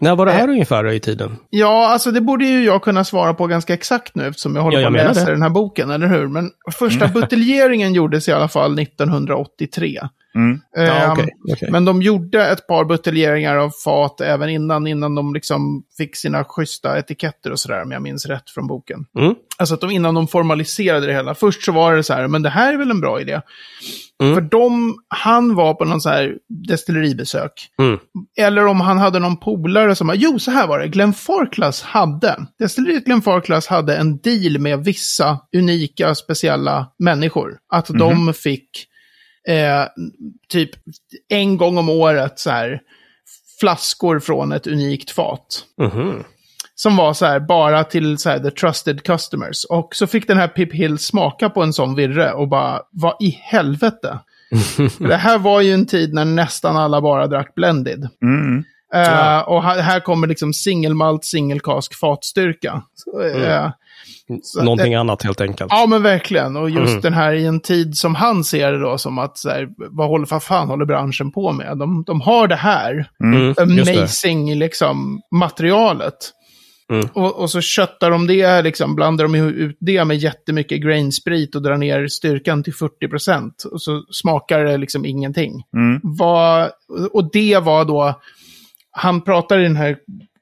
När 0.00 0.16
var 0.16 0.26
det 0.26 0.32
här 0.32 0.48
ungefär 0.48 0.92
i 0.92 1.00
tiden? 1.00 1.36
Ja, 1.50 1.88
alltså 1.92 2.10
det 2.10 2.20
borde 2.20 2.44
ju 2.44 2.64
jag 2.64 2.82
kunna 2.82 3.04
svara 3.04 3.34
på 3.34 3.46
ganska 3.46 3.74
exakt 3.74 4.14
nu 4.14 4.26
eftersom 4.26 4.56
jag 4.56 4.62
håller 4.62 4.80
Ja, 4.80 4.90
på 4.90 4.96
att 4.96 5.04
läsa 5.04 5.24
det. 5.24 5.32
den 5.32 5.42
här 5.42 5.50
boken, 5.50 5.90
eller 5.90 6.06
hur? 6.06 6.28
Men 6.28 6.50
första 6.72 7.08
buteljeringen 7.14 7.94
gjordes 7.94 8.28
i 8.28 8.32
alla 8.32 8.48
fall 8.48 8.78
1983. 8.78 10.00
Mm. 10.34 10.60
Ja, 10.76 10.82
Ehm, 10.82 11.12
okej, 11.12 11.28
okej. 11.52 11.68
Men 11.70 11.84
de 11.84 12.02
gjorde 12.02 12.46
ett 12.46 12.66
par 12.66 12.84
buteljeringar 12.84 13.56
av 13.56 13.70
fat 13.84 14.20
även 14.20 14.48
innan, 14.48 14.86
innan 14.86 15.14
de 15.14 15.34
liksom 15.34 15.84
fick 15.96 16.16
sina 16.16 16.44
schyssta 16.44 16.98
etiketter 16.98 17.52
och 17.52 17.60
sådär, 17.60 17.82
om 17.82 17.90
jag 17.90 18.02
minns 18.02 18.26
rätt 18.26 18.50
från 18.50 18.66
boken. 18.66 19.06
Mm. 19.18 19.34
Alltså 19.58 19.74
att 19.74 19.80
de, 19.80 19.90
innan 19.90 20.14
de 20.14 20.28
formaliserade 20.28 21.06
det 21.06 21.12
hela. 21.12 21.34
Först 21.34 21.62
så 21.64 21.72
var 21.72 21.94
det 21.94 22.02
så 22.02 22.14
här, 22.14 22.28
men 22.28 22.42
det 22.42 22.50
här 22.50 22.72
är 22.72 22.78
väl 22.78 22.90
en 22.90 23.00
bra 23.00 23.20
idé. 23.20 23.40
Mm. 24.22 24.34
För 24.34 24.40
de, 24.40 24.94
han 25.08 25.54
var 25.54 25.74
på 25.74 25.84
någon 25.84 26.00
så 26.00 26.08
här 26.08 26.34
destilleribesök. 26.68 27.52
Mm. 27.78 27.98
Eller 28.38 28.66
om 28.66 28.80
han 28.80 28.98
hade 28.98 29.18
någon 29.18 29.36
polare 29.36 29.94
som, 29.94 30.12
jo 30.14 30.38
så 30.38 30.50
här 30.50 30.66
var 30.66 30.78
det, 30.78 30.88
Glenn 30.88 31.12
Farclas 31.12 31.82
hade, 31.82 32.46
destilleriet 32.58 33.04
Glenn 33.04 33.22
Farclas 33.22 33.66
hade 33.66 33.96
en 33.96 34.18
deal 34.18 34.58
med 34.58 34.84
vissa 34.84 35.38
unika, 35.56 36.14
speciella 36.14 36.86
människor. 36.98 37.58
Att 37.72 37.86
de 37.86 38.34
fick 38.34 38.88
eh, 39.48 39.86
typ 40.48 40.70
en 41.28 41.56
gång 41.56 41.78
om 41.78 41.88
året 41.88 42.38
så 42.38 42.50
här 42.50 42.80
flaskor 43.60 44.20
från 44.20 44.52
ett 44.52 44.66
unikt 44.66 45.10
fat. 45.10 45.64
Mhm. 45.78 46.24
Som 46.74 46.96
var 46.96 47.14
så 47.14 47.26
här 47.26 47.40
bara 47.40 47.84
till 47.84 48.18
så 48.18 48.30
här, 48.30 48.38
the 48.38 48.50
trusted 48.50 49.02
customers. 49.02 49.64
Och 49.64 49.94
så 49.94 50.06
fick 50.06 50.26
den 50.26 50.38
här 50.38 50.48
Pip 50.48 50.72
Hill 50.72 50.98
smaka 50.98 51.50
på 51.50 51.62
en 51.62 51.72
sån 51.72 51.94
virre 51.94 52.32
och 52.32 52.48
bara, 52.48 52.82
vad 52.90 53.16
i 53.20 53.30
helvete? 53.30 54.18
det 54.98 55.16
här 55.16 55.38
var 55.38 55.60
ju 55.60 55.72
en 55.72 55.86
tid 55.86 56.14
när 56.14 56.24
nästan 56.24 56.76
alla 56.76 57.00
bara 57.00 57.26
drack 57.26 57.54
blended. 57.54 58.08
Mm. 58.22 58.64
Eh, 58.94 59.38
och 59.38 59.62
här, 59.62 59.80
här 59.80 60.00
kommer 60.00 60.26
liksom 60.26 60.52
singelmalt, 60.52 61.24
singelkask 61.24 61.94
fatstyrka. 62.00 62.82
Så, 62.94 63.22
eh, 63.22 63.70
så- 64.42 64.62
Någonting 64.62 64.94
annat 64.94 65.22
helt 65.22 65.40
enkelt. 65.40 65.72
Ja, 65.72 65.86
men 65.86 66.02
verkligen. 66.02 66.56
Och 66.56 66.70
just 66.70 66.88
Mm. 66.90 67.00
den 67.00 67.12
här 67.12 67.32
i 67.32 67.46
en 67.46 67.60
tid 67.60 67.96
som 67.96 68.14
han 68.14 68.44
ser 68.44 68.72
det 68.72 68.78
då 68.80 68.98
som 68.98 69.18
att, 69.18 69.38
så 69.38 69.50
här, 69.50 69.68
vad 69.76 70.08
håller, 70.08 70.26
vad 70.30 70.42
fan 70.42 70.68
håller 70.68 70.84
branschen 70.84 71.32
på 71.32 71.52
med? 71.52 71.78
De, 71.78 72.04
de 72.06 72.20
har 72.20 72.48
det 72.48 72.56
här 72.56 73.08
Mm, 73.22 73.52
det. 73.52 73.62
amazing 73.98 74.54
liksom, 74.54 75.20
materialet. 75.34 76.14
Mm. 76.90 77.08
Och, 77.14 77.40
och 77.40 77.50
så 77.50 77.60
köttar 77.60 78.10
de 78.10 78.26
det, 78.26 78.62
liksom, 78.62 78.94
blandar 78.94 79.24
de 79.24 79.34
ut 79.34 79.76
det 79.80 80.04
med 80.04 80.16
jättemycket 80.16 80.82
grainsprit 80.82 81.54
och 81.54 81.62
drar 81.62 81.76
ner 81.76 82.06
styrkan 82.08 82.62
till 82.62 82.72
40%. 82.74 83.64
Och 83.72 83.82
så 83.82 84.02
smakar 84.12 84.64
det 84.64 84.76
liksom 84.76 85.04
ingenting. 85.04 85.62
Mm. 85.76 86.00
Vad, 86.02 86.70
och 87.12 87.30
det 87.32 87.58
var 87.58 87.84
då, 87.84 88.20
han 88.96 89.20
pratar 89.24 89.58
i 89.58 89.62
den 89.62 89.76
här 89.76 89.96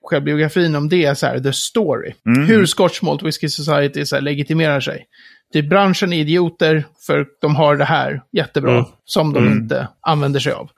självbiografin 0.05 0.75
om 0.77 0.89
det, 0.89 1.19
så 1.19 1.27
här, 1.27 1.41
the 1.41 1.53
story. 1.53 2.13
Mm. 2.27 2.47
Hur 2.47 2.67
Scotch 2.67 3.03
Malt 3.03 3.23
Whisky 3.23 3.49
Society 3.49 4.05
så 4.05 4.17
här, 4.17 4.23
legitimerar 4.23 4.81
sig. 4.81 5.07
Typ 5.53 5.69
branschen 5.69 6.13
är 6.13 6.19
idioter 6.21 6.85
för 7.07 7.27
de 7.41 7.57
har 7.57 7.77
det 7.77 7.85
här 7.85 8.23
jättebra, 8.33 8.73
Mm. 8.73 8.85
som 9.05 9.33
de 9.33 9.47
Mm. 9.47 9.59
inte 9.59 9.89
använder 10.01 10.41
sig 10.41 10.53
av. 10.53 10.71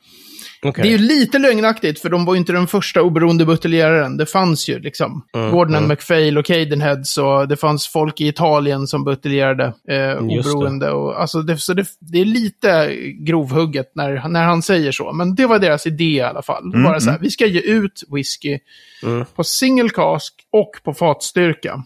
Okej. 0.64 0.83
Det 0.83 0.88
är 0.88 0.99
ju 0.99 0.99
lite 0.99 1.38
lögnaktigt, 1.38 2.00
för 2.00 2.09
de 2.09 2.25
var 2.25 2.35
ju 2.35 2.38
inte 2.40 2.52
den 2.52 2.66
första 2.66 3.02
oberoende 3.02 3.44
buteljeraren. 3.44 4.16
Det 4.16 4.26
fanns 4.26 4.68
ju 4.68 4.78
liksom 4.78 5.25
Mm, 5.35 5.50
Gordon 5.50 5.75
and 5.75 5.85
mm. 5.85 5.88
MacPhail 5.88 6.38
och 6.38 6.44
Cadenheads 6.44 7.18
och 7.18 7.49
det 7.49 7.56
fanns 7.56 7.88
folk 7.88 8.21
i 8.21 8.28
Italien 8.28 8.87
som 8.87 9.04
buteljerade 9.04 9.64
eh, 9.64 9.73
det. 9.88 10.18
oberoende. 10.18 10.90
Och, 10.90 11.21
alltså 11.21 11.42
det, 11.42 11.59
så 11.59 11.75
det, 11.75 11.87
det 12.00 12.21
är 12.21 12.25
lite 12.25 12.97
grovhugget 13.21 13.92
när, 13.94 14.28
när 14.28 14.44
han 14.44 14.62
säger 14.62 14.92
så. 14.92 15.12
Men 15.12 15.35
det 15.35 15.47
var 15.47 15.59
deras 15.59 15.87
idé 15.87 16.04
i 16.04 16.21
alla 16.21 16.42
fall. 16.42 16.62
Mm, 16.64 16.83
Bara 16.83 17.00
så 17.00 17.06
här, 17.11 17.16
mm. 17.16 17.23
vi 17.23 17.30
ska 17.30 17.47
ge 17.47 17.61
ut 17.61 18.02
whisky 18.14 18.59
Mm. 19.02 19.25
på 19.37 19.44
single 19.44 19.88
cask 19.88 20.35
och 20.52 20.71
på 20.85 20.94
fatstyrka. 20.94 21.83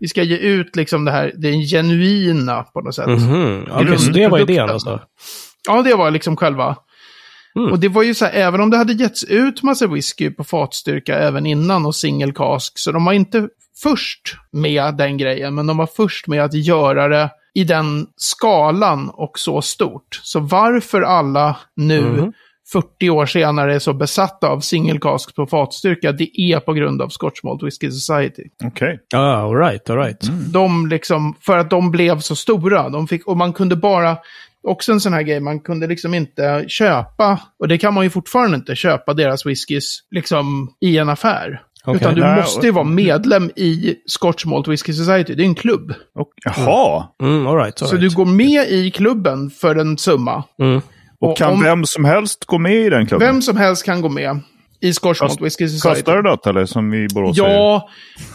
Vi 0.00 0.08
ska 0.08 0.22
ge 0.22 0.36
ut 0.36 0.76
liksom 0.76 1.04
det 1.04 1.10
här, 1.12 1.32
det 1.36 1.52
genuina 1.52 2.62
på 2.62 2.80
något 2.80 2.94
sätt. 2.94 3.06
Mhm. 3.08 3.66
Okej, 3.70 3.98
så 3.98 4.10
det 4.10 4.28
var 4.28 4.38
idén 4.38 4.70
alltså? 4.70 5.00
Ja, 5.68 5.82
det 5.82 5.94
var 5.94 6.10
liksom 6.10 6.36
själva. 6.36 6.76
Mm. 7.56 7.72
Och 7.72 7.78
det 7.78 7.88
var 7.88 8.02
ju 8.02 8.14
så 8.14 8.24
här, 8.24 8.32
även 8.32 8.60
om 8.60 8.70
det 8.70 8.76
hade 8.76 8.92
getts 8.92 9.24
ut 9.24 9.62
massa 9.62 9.86
whisky 9.86 10.30
på 10.30 10.44
fatstyrka 10.44 11.18
även 11.18 11.46
innan 11.46 11.86
och 11.86 11.94
single 11.94 12.32
cask, 12.32 12.72
så 12.78 12.92
de 12.92 13.04
var 13.04 13.12
inte 13.12 13.48
först 13.82 14.36
med 14.52 14.94
den 14.96 15.16
grejen, 15.18 15.54
men 15.54 15.66
de 15.66 15.76
var 15.76 15.88
först 15.96 16.26
med 16.26 16.44
att 16.44 16.54
göra 16.54 17.08
det 17.08 17.30
i 17.54 17.64
den 17.64 18.06
skalan 18.16 19.10
och 19.10 19.38
så 19.38 19.62
stort. 19.62 20.20
Så 20.22 20.40
varför 20.40 21.02
alla 21.02 21.56
nu, 21.76 22.00
Mhm. 22.02 22.32
40 22.72 23.10
år 23.10 23.26
senare, 23.26 23.74
är 23.74 23.78
så 23.78 23.92
besatta 23.92 24.48
av 24.48 24.60
single 24.60 24.98
cask 24.98 25.34
på 25.34 25.46
fatstyrka, 25.46 26.12
det 26.12 26.40
är 26.40 26.60
på 26.60 26.72
grund 26.72 27.02
av 27.02 27.08
Scotch 27.08 27.42
Malt 27.42 27.62
Whisky 27.62 27.90
Society. 27.90 28.42
Okej. 28.64 28.98
Ah, 29.14 29.36
all 29.36 29.56
right, 29.56 29.90
all 29.90 29.96
right. 29.98 30.20
De 30.52 30.86
liksom, 30.86 31.34
för 31.40 31.58
att 31.58 31.70
de 31.70 31.90
blev 31.90 32.20
så 32.20 32.36
stora. 32.36 32.88
De 32.88 33.08
fick, 33.08 33.26
och 33.26 33.36
man 33.36 33.52
kunde 33.52 33.76
bara, 33.76 34.16
också 34.66 34.92
en 34.92 35.00
sån 35.00 35.12
här 35.12 35.22
grej, 35.22 35.40
man 35.40 35.60
kunde 35.60 35.86
liksom 35.86 36.14
inte 36.14 36.64
köpa, 36.68 37.40
och 37.58 37.68
det 37.68 37.78
kan 37.78 37.94
man 37.94 38.04
ju 38.04 38.10
fortfarande 38.10 38.56
inte, 38.56 38.76
köpa 38.76 39.14
deras 39.14 39.46
whiskys 39.46 39.98
liksom 40.10 40.70
i 40.80 40.98
en 40.98 41.08
affär. 41.08 41.62
Okej. 41.84 42.00
Utan 42.00 42.14
du 42.14 42.20
Nej, 42.20 42.36
måste 42.36 42.66
ju 42.66 42.72
vara 42.72 42.84
medlem 42.84 43.50
i 43.56 43.94
Scotch 44.06 44.44
Malt 44.44 44.68
Whisky 44.68 44.92
Society, 44.92 45.34
det 45.34 45.42
är 45.42 45.46
en 45.46 45.54
klubb. 45.54 45.94
Och, 46.14 46.28
jaha. 46.44 47.06
Mm, 47.22 47.46
all 47.46 47.56
right, 47.56 47.82
all 47.82 47.88
Så 47.88 47.96
right. 47.96 48.10
du 48.10 48.16
går 48.16 48.24
med 48.26 48.68
i 48.68 48.90
klubben 48.90 49.50
för 49.50 49.76
en 49.76 49.98
summa. 49.98 50.44
Mm. 50.60 50.80
Och 51.20 51.36
kan 51.36 51.52
om- 51.52 51.62
vem 51.62 51.84
som 51.84 52.04
helst 52.04 52.44
gå 52.44 52.58
med 52.58 52.74
i 52.86 52.90
den 52.90 53.06
klubben? 53.06 53.26
Vem 53.28 53.42
som 53.42 53.56
helst 53.56 53.84
kan 53.84 54.00
gå 54.00 54.08
med 54.08 54.40
i 54.80 54.92
Scotch 54.92 55.20
Malt 55.20 55.40
Whisky 55.40 55.68
Society. 55.68 55.88
Kostar 56.02 56.16
det 56.16 56.30
något 56.30 56.46
eller 56.46 56.66
som 56.66 56.90
vi 56.90 57.04
i 57.04 57.08
Borås? 57.14 57.36
Ja, 57.36 57.88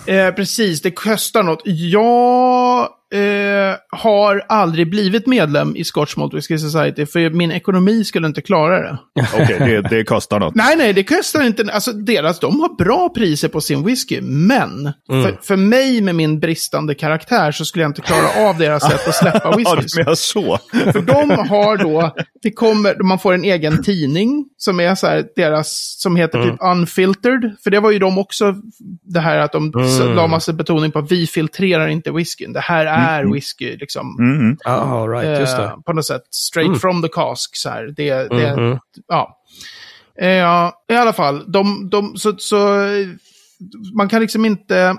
eh, 0.07 0.31
precis. 0.31 0.81
Det 0.81 0.91
kostar 0.91 1.43
något. 1.43 1.61
Jag 1.65 2.87
eh, 3.13 3.75
har 3.89 4.43
aldrig 4.49 4.89
blivit 4.89 5.27
medlem 5.27 5.75
i 5.75 5.83
Scotch 5.83 6.15
Malt 6.17 6.33
Whisky 6.33 6.57
Society, 6.57 7.05
för 7.05 7.29
min 7.29 7.51
ekonomi 7.51 8.03
skulle 8.03 8.27
inte 8.27 8.41
klara 8.41 8.79
det. 8.79 8.97
Okej, 9.33 9.59
det, 9.59 9.81
det 9.81 10.03
kostar 10.03 10.39
något. 10.39 10.55
Nej, 10.55 10.75
nej, 10.77 10.93
det 10.93 11.03
kostar 11.03 11.43
inte. 11.43 11.63
Alltså, 11.73 11.91
deras, 11.93 12.39
de 12.39 12.59
har 12.59 12.75
bra 12.75 13.09
priser 13.09 13.47
på 13.47 13.61
sin 13.61 13.83
whisky, 13.85 14.21
men 14.21 14.93
för, 15.09 15.37
för 15.41 15.55
mig 15.55 16.01
med 16.01 16.15
min 16.15 16.39
bristande 16.39 16.95
karaktär 16.95 17.51
så 17.51 17.65
skulle 17.65 17.83
jag 17.83 17.89
inte 17.89 18.01
klara 18.01 18.49
av 18.49 18.57
deras 18.57 18.83
sätt 18.83 19.07
att 19.07 19.15
släppa 19.15 19.41
Ja, 19.51 19.57
whiskys. 19.75 19.93
du 19.93 19.99
menar 20.03 20.15
så. 20.15 20.57
För 20.93 21.01
de 21.01 21.29
har 21.49 21.77
då, 21.77 22.15
det 22.43 22.51
kommer, 22.51 23.03
man 23.03 23.19
får 23.19 23.33
en 23.33 23.43
egen 23.43 23.83
tidning 23.83 24.45
som 24.57 24.79
är 24.79 24.95
så 24.95 25.07
här, 25.07 25.25
deras, 25.35 25.95
som 25.99 26.15
heter 26.15 26.43
typ 26.43 26.55
Unfiltered. 26.59 27.55
För 27.63 27.71
det 27.71 27.79
var 27.79 27.91
ju 27.91 27.99
de 27.99 28.17
också, 28.17 28.55
det 29.03 29.19
här 29.19 29.37
att 29.37 29.51
de 29.51 29.71
Mm. 30.01 30.15
la 30.15 30.27
massa 30.27 30.53
betoning 30.53 30.91
på 30.91 30.99
att 30.99 31.11
vi 31.11 31.27
filtrerar 31.27 31.87
inte 31.87 32.11
whiskyn. 32.11 32.53
Det 32.53 32.59
här 32.59 32.85
är 32.85 33.00
whisky, 33.33 33.77
liksom. 33.77 34.15
Mm. 34.19 34.57
Ah, 34.65 34.71
all 35.01 35.09
right, 35.09 35.39
just 35.39 35.57
det. 35.57 35.63
Eh, 35.63 35.75
på 35.85 35.93
något 35.93 36.05
sätt, 36.07 36.21
straight 36.31 36.67
Mm. 36.67 36.79
from 36.79 37.01
the 37.01 37.07
cask. 37.07 37.55
Så 37.55 37.69
här. 37.69 37.93
Det, 37.97 38.13
det, 38.29 38.55
Mhm. 38.57 38.79
ja. 39.07 39.37
Eh, 40.21 40.71
I 40.95 40.97
alla 40.99 41.13
fall, 41.13 41.51
de, 41.51 41.89
de, 41.89 42.17
så, 42.17 42.33
så, 42.37 42.77
man 43.97 44.09
kan 44.09 44.21
liksom 44.21 44.45
inte... 44.45 44.95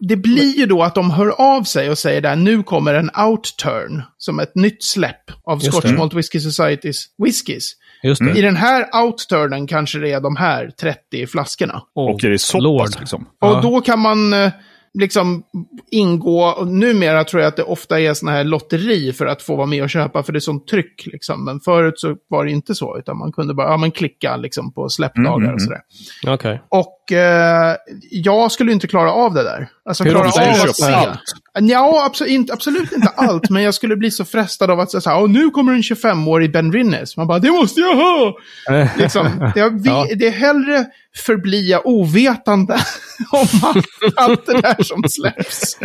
Det 0.00 0.16
blir 0.16 0.58
ju 0.58 0.66
då 0.66 0.82
att 0.82 0.94
de 0.94 1.10
hör 1.10 1.28
av 1.40 1.62
sig 1.62 1.90
och 1.90 1.98
säger 1.98 2.20
där 2.20 2.36
nu 2.36 2.62
kommer 2.62 2.94
en 2.94 3.10
outturn, 3.26 4.02
som 4.18 4.40
ett 4.40 4.54
nytt 4.54 4.84
släpp 4.84 5.30
av 5.44 5.58
Just 5.58 5.72
Scotch 5.72 5.90
det. 5.90 5.96
Malt 5.98 6.14
Whisky 6.14 6.40
Societys 6.40 7.04
whiskys. 7.24 7.72
Just 8.02 8.20
det. 8.24 8.38
I 8.38 8.42
den 8.42 8.56
här 8.56 9.02
outturnen 9.04 9.66
kanske 9.66 9.98
det 9.98 10.12
är 10.12 10.20
de 10.20 10.36
här 10.36 10.70
30 10.80 11.26
flaskorna. 11.26 11.82
Oh, 11.94 12.10
Och 12.14 12.24
är 12.24 12.28
det 12.30 12.38
så 12.38 12.78
pass 12.78 12.98
liksom? 13.00 13.28
Ja. 13.40 13.56
Och 13.56 13.62
då 13.62 13.80
kan 13.80 13.98
man 13.98 14.32
eh, 14.32 14.50
liksom 14.98 15.42
ingå, 15.90 16.44
och 16.44 16.68
numera 16.68 17.24
tror 17.24 17.42
jag 17.42 17.48
att 17.48 17.56
det 17.56 17.62
ofta 17.62 18.00
är 18.00 18.14
sådana 18.14 18.36
här 18.36 18.44
lotteri 18.44 19.12
för 19.12 19.26
att 19.26 19.42
få 19.42 19.56
vara 19.56 19.66
med 19.66 19.82
och 19.82 19.90
köpa, 19.90 20.22
för 20.22 20.32
det 20.32 20.38
är 20.38 20.40
sånt 20.40 20.68
tryck 20.68 21.06
liksom. 21.06 21.44
Men 21.44 21.60
förut 21.60 22.00
så 22.00 22.16
var 22.28 22.44
det 22.44 22.50
inte 22.50 22.74
så, 22.74 22.98
utan 22.98 23.18
man 23.18 23.32
kunde 23.32 23.54
bara 23.54 23.70
ja, 23.70 23.76
men 23.76 23.90
klicka 23.90 24.36
liksom 24.36 24.72
på 24.72 24.88
släppdagar 24.88 25.28
Mm, 25.28 25.44
mm, 25.44 25.54
och 25.54 25.62
sådär. 25.62 25.80
Okej. 26.26 26.62
Och 26.68 26.97
eh, 27.12 27.74
jag 28.10 28.52
skulle 28.52 28.72
inte 28.72 28.86
klara 28.86 29.12
av 29.12 29.34
det 29.34 29.42
där. 29.42 29.68
Alltså 29.88 30.04
Hur 30.04 30.10
klara 30.10 30.24
av 30.28 30.68
att 30.68 30.76
se. 30.76 30.92
allt? 30.92 31.20
Ja, 31.60 32.04
absolut 32.06 32.32
inte, 32.32 32.52
absolut 32.52 32.92
inte 32.92 33.08
allt, 33.16 33.50
men 33.50 33.62
jag 33.62 33.74
skulle 33.74 33.96
bli 33.96 34.10
så 34.10 34.24
frestad 34.24 34.70
av 34.70 34.80
att 34.80 34.90
säga 34.90 35.00
så 35.00 35.10
här, 35.10 35.22
"Åh, 35.22 35.28
nu 35.30 35.50
kommer 35.50 35.72
en 35.72 35.82
25-årig 35.82 36.52
Ben 36.52 36.72
Rinnes. 36.72 37.16
Man 37.16 37.26
bara, 37.26 37.38
det 37.38 37.50
måste 37.50 37.80
jag 37.80 37.96
ha! 37.96 38.36
Liksom, 38.96 39.52
det, 39.54 39.60
är, 39.60 39.70
vi, 39.82 39.88
Ja. 39.90 40.06
det 40.16 40.26
är 40.26 40.30
hellre 40.30 40.86
förblia 41.16 41.80
ovetande 41.84 42.74
om 43.32 43.46
allt, 43.62 43.86
allt 44.16 44.46
det 44.46 44.60
där 44.60 44.82
som 44.82 45.02
släpps. 45.08 45.78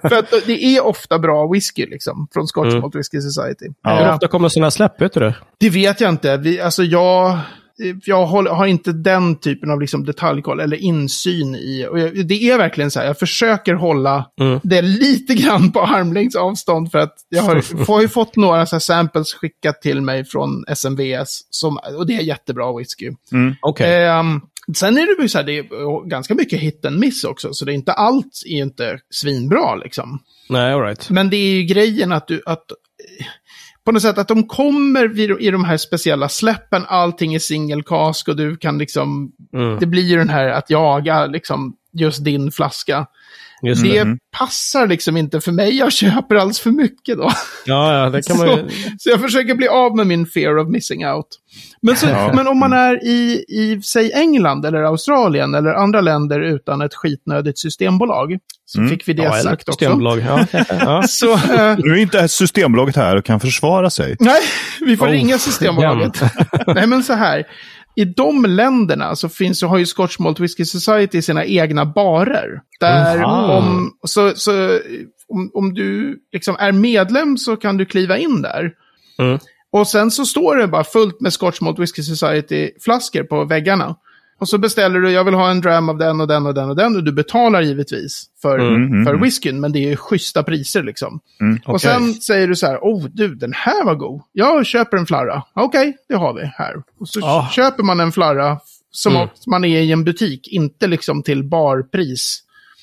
För 0.00 0.14
att 0.18 0.34
det 0.46 0.64
är 0.64 0.84
ofta 0.86 1.18
bra 1.18 1.46
whisky, 1.52 1.86
liksom, 1.86 2.28
från 2.32 2.46
Scotch 2.46 2.68
Mm. 2.68 2.80
Malt 2.80 2.94
Whisky 2.94 3.20
Society. 3.20 3.66
Ja. 3.82 3.98
Hur 4.04 4.12
ofta 4.14 4.28
kommer 4.28 4.48
sådana 4.48 4.70
släpp, 4.70 5.00
vet 5.00 5.12
du 5.12 5.20
det? 5.20 5.34
det 5.58 5.70
vet 5.70 6.00
jag 6.00 6.10
inte. 6.10 6.36
Vi, 6.36 6.60
alltså 6.60 6.82
jag, 6.82 7.38
jag 8.04 8.26
har 8.26 8.66
inte 8.66 8.92
den 8.92 9.40
typen 9.40 9.70
av 9.70 9.80
liksom 9.80 10.04
detaljkoll 10.04 10.60
eller 10.60 10.76
insyn 10.76 11.54
i. 11.54 11.86
Och 11.90 11.98
jag, 11.98 12.26
det 12.26 12.50
är 12.50 12.58
verkligen 12.58 12.90
så 12.90 13.00
här, 13.00 13.06
jag 13.06 13.18
försöker 13.18 13.74
hålla 13.74 14.26
Mm. 14.40 14.60
det 14.62 14.82
lite 14.82 15.34
grann 15.34 15.72
på 15.72 15.80
armlängds 15.80 16.36
avstånd. 16.36 16.90
För 16.90 16.98
att 16.98 17.14
jag 17.28 17.42
har, 17.42 17.60
får 17.84 18.02
ju 18.02 18.08
fått 18.08 18.36
några 18.36 18.66
så 18.66 18.76
här 18.76 18.80
samples 18.80 19.34
skickat 19.34 19.82
till 19.82 20.00
mig 20.00 20.24
från 20.24 20.64
SMVS. 20.76 21.40
Som, 21.50 21.78
och 21.98 22.06
det 22.06 22.16
är 22.16 22.20
jättebra 22.20 22.78
whisky. 22.78 23.10
Okej. 23.60 24.04
Ehm, 24.04 24.40
Sen 24.76 24.98
är 24.98 25.16
det 25.16 25.22
ju 25.22 25.28
så 25.28 25.38
här, 25.38 25.44
det 25.44 25.58
är 25.58 26.08
ganska 26.08 26.34
mycket 26.34 26.60
hit 26.60 26.84
and 26.84 26.98
miss 26.98 27.24
också, 27.24 27.52
så 27.54 27.64
det 27.64 27.72
är 27.72 27.74
inte 27.74 27.92
allt 27.92 28.42
är 28.46 28.58
inte 28.58 28.98
svinbra 29.10 29.74
liksom. 29.74 30.18
Nej, 30.48 30.72
all 30.72 30.80
right. 30.82 31.10
Men 31.10 31.30
det 31.30 31.36
är 31.36 31.52
ju 31.54 31.62
grejen 31.62 32.12
att 32.12 32.28
du, 32.28 32.42
att 32.46 32.64
på 33.84 33.92
något 33.92 34.02
sätt 34.02 34.18
att 34.18 34.28
de 34.28 34.48
kommer 34.48 35.08
vid, 35.08 35.30
i 35.40 35.50
de 35.50 35.64
här 35.64 35.76
speciella 35.76 36.28
släppen, 36.28 36.84
allting 36.88 37.34
är 37.34 37.38
singelkask 37.38 38.28
och 38.28 38.36
du 38.36 38.56
kan 38.56 38.78
liksom, 38.78 39.32
Mm. 39.54 39.78
det 39.78 39.86
blir 39.86 40.02
ju 40.02 40.16
den 40.16 40.28
här 40.28 40.48
att 40.48 40.70
jaga 40.70 41.26
liksom 41.26 41.76
just 41.92 42.24
din 42.24 42.50
flaska. 42.50 43.06
Just 43.66 43.82
Det 43.82 44.04
det. 44.04 44.16
passar 44.38 44.86
liksom 44.86 45.16
inte 45.16 45.40
för 45.40 45.52
mig, 45.52 45.76
jag 45.78 45.92
köper 45.92 46.34
alldeles 46.34 46.60
för 46.60 46.70
mycket 46.70 47.16
då. 47.18 47.30
Ja, 47.66 47.98
ja, 47.98 48.10
det 48.10 48.26
kan 48.26 48.36
man 48.36 48.46
Så, 48.46 48.52
ju... 48.52 48.68
så 48.98 49.10
jag 49.10 49.20
försöker 49.20 49.54
bli 49.54 49.68
av 49.68 49.96
med 49.96 50.06
min 50.06 50.26
fear 50.26 50.58
of 50.58 50.68
missing 50.68 51.06
out. 51.06 51.26
Men, 51.82 51.96
så, 51.96 52.06
Ja. 52.06 52.32
men 52.34 52.46
om 52.48 52.58
man 52.58 52.72
är 52.72 53.04
i, 53.06 53.44
i, 53.48 53.80
säg 53.82 54.12
England 54.12 54.66
eller 54.66 54.82
Australien 54.82 55.54
eller 55.54 55.70
andra 55.74 56.00
länder 56.00 56.40
utan 56.40 56.82
ett 56.82 56.94
skitnödigt 56.94 57.58
systembolag, 57.58 58.38
så 58.64 58.78
Mm. 58.78 58.90
fick 58.90 59.08
vi 59.08 59.12
det 59.12 59.22
Ja, 59.22 59.32
sagt 59.42 59.68
också. 59.68 59.84
Ja, 59.84 60.46
ja. 60.80 61.02
Så, 61.08 61.32
eh, 61.32 61.76
Nu 61.78 61.92
är 61.92 61.96
inte 61.96 62.28
Systembolaget 62.28 62.96
här 62.96 63.16
och 63.16 63.24
kan 63.24 63.40
försvara 63.40 63.90
sig. 63.90 64.16
nej, 64.20 64.40
vi 64.80 64.96
får 64.96 65.06
Oh, 65.06 65.10
ringa 65.10 65.38
Systembolaget. 65.38 66.22
nej, 66.66 66.86
men 66.86 67.02
så 67.02 67.12
här. 67.12 67.44
I 67.96 68.04
de 68.04 68.44
länderna 68.44 69.16
så 69.16 69.28
finns, 69.28 69.62
har 69.62 69.78
ju 69.78 69.86
Scotch 69.86 70.18
Malt 70.18 70.40
Whisky 70.40 70.64
Society 70.64 71.22
sina 71.22 71.44
egna 71.44 71.86
barer. 71.86 72.60
Där 72.80 73.24
om, 73.24 73.92
så, 74.06 74.32
så, 74.34 74.78
om, 75.28 75.50
om 75.54 75.74
du 75.74 76.18
liksom 76.32 76.56
är 76.58 76.72
medlem 76.72 77.36
så 77.36 77.56
kan 77.56 77.76
du 77.76 77.84
kliva 77.84 78.18
in 78.18 78.42
där. 78.42 78.72
Mm. 79.18 79.38
Och 79.72 79.88
sen 79.88 80.10
så 80.10 80.26
står 80.26 80.56
det 80.56 80.68
bara 80.68 80.84
fullt 80.84 81.20
med 81.20 81.32
Scotch 81.32 81.60
Malt 81.60 81.78
Whisky 81.78 82.02
Society-flaskor 82.02 83.22
på 83.22 83.44
väggarna. 83.44 83.96
Och 84.42 84.48
så 84.48 84.58
beställer 84.58 85.00
du, 85.00 85.10
jag 85.10 85.24
vill 85.24 85.34
ha 85.34 85.50
en 85.50 85.60
dram 85.60 85.88
av 85.88 85.98
den 85.98 86.20
och 86.20 86.28
den 86.28 86.46
och 86.46 86.54
den 86.54 86.68
och 86.70 86.76
den. 86.76 86.96
Och 86.96 87.04
du 87.04 87.12
betalar 87.12 87.62
givetvis 87.62 88.24
för, 88.42 88.58
Mm, 88.58 89.04
för 89.04 89.10
mm. 89.10 89.22
whiskyn, 89.22 89.60
men 89.60 89.72
det 89.72 89.78
är 89.78 89.88
ju 89.90 89.96
schyssta 89.96 90.42
priser 90.42 90.82
liksom. 90.82 91.20
Och 91.64 91.74
Okej. 91.74 91.80
sen 91.90 92.14
säger 92.14 92.48
du 92.48 92.56
så 92.56 92.66
här, 92.66 92.78
oh 92.78 93.04
du, 93.12 93.34
den 93.34 93.52
här 93.52 93.84
var 93.84 93.94
god. 93.94 94.22
Jag 94.32 94.66
köper 94.66 94.96
en 94.96 95.06
flarra. 95.06 95.42
Okej, 95.54 95.96
det 96.08 96.14
har 96.14 96.34
vi 96.34 96.40
här. 96.54 96.74
Och 97.00 97.08
så 97.08 97.20
Ah. 97.26 97.48
köper 97.52 97.82
man 97.82 98.00
en 98.00 98.12
flarra 98.12 98.58
som 98.90 99.12
Mm. 99.12 99.24
att 99.24 99.46
man 99.46 99.64
är 99.64 99.80
i 99.80 99.92
en 99.92 100.04
butik, 100.04 100.48
inte 100.48 100.86
liksom 100.86 101.22
till 101.22 101.44
barpris. 101.44 102.38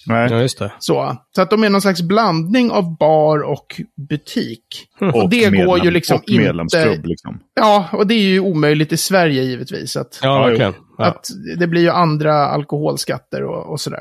Nej. 0.07 0.27
ja, 0.31 0.41
just 0.41 0.59
det. 0.59 0.71
Så, 0.79 1.17
så 1.35 1.41
att 1.41 1.49
de 1.49 1.63
är 1.63 1.69
någon 1.69 1.81
slags 1.81 2.01
blandning 2.01 2.71
av 2.71 2.97
bar 2.97 3.39
och 3.39 3.81
butik. 4.09 4.63
Och, 4.99 5.29
det 5.29 5.37
går 5.49 5.53
ju 5.55 5.65
medlem- 5.65 5.91
liksom 5.93 6.17
och 6.17 6.23
medlemsklubb 6.29 6.95
inte... 6.95 7.07
liksom. 7.07 7.39
Ja, 7.55 7.89
och 7.91 8.07
det 8.07 8.13
är 8.13 8.21
ju 8.23 8.39
omöjligt 8.39 8.91
i 8.93 8.97
Sverige 8.97 9.43
givetvis. 9.43 9.97
Att, 9.97 10.19
Ja, 10.21 10.43
verkligen. 10.45 10.73
Ja. 10.99 11.05
att 11.05 11.25
det 11.59 11.67
blir 11.67 11.81
ju 11.81 11.89
andra 11.89 12.33
alkoholskatter 12.33 13.43
och, 13.43 13.71
och 13.71 13.79
sådär. 13.81 13.99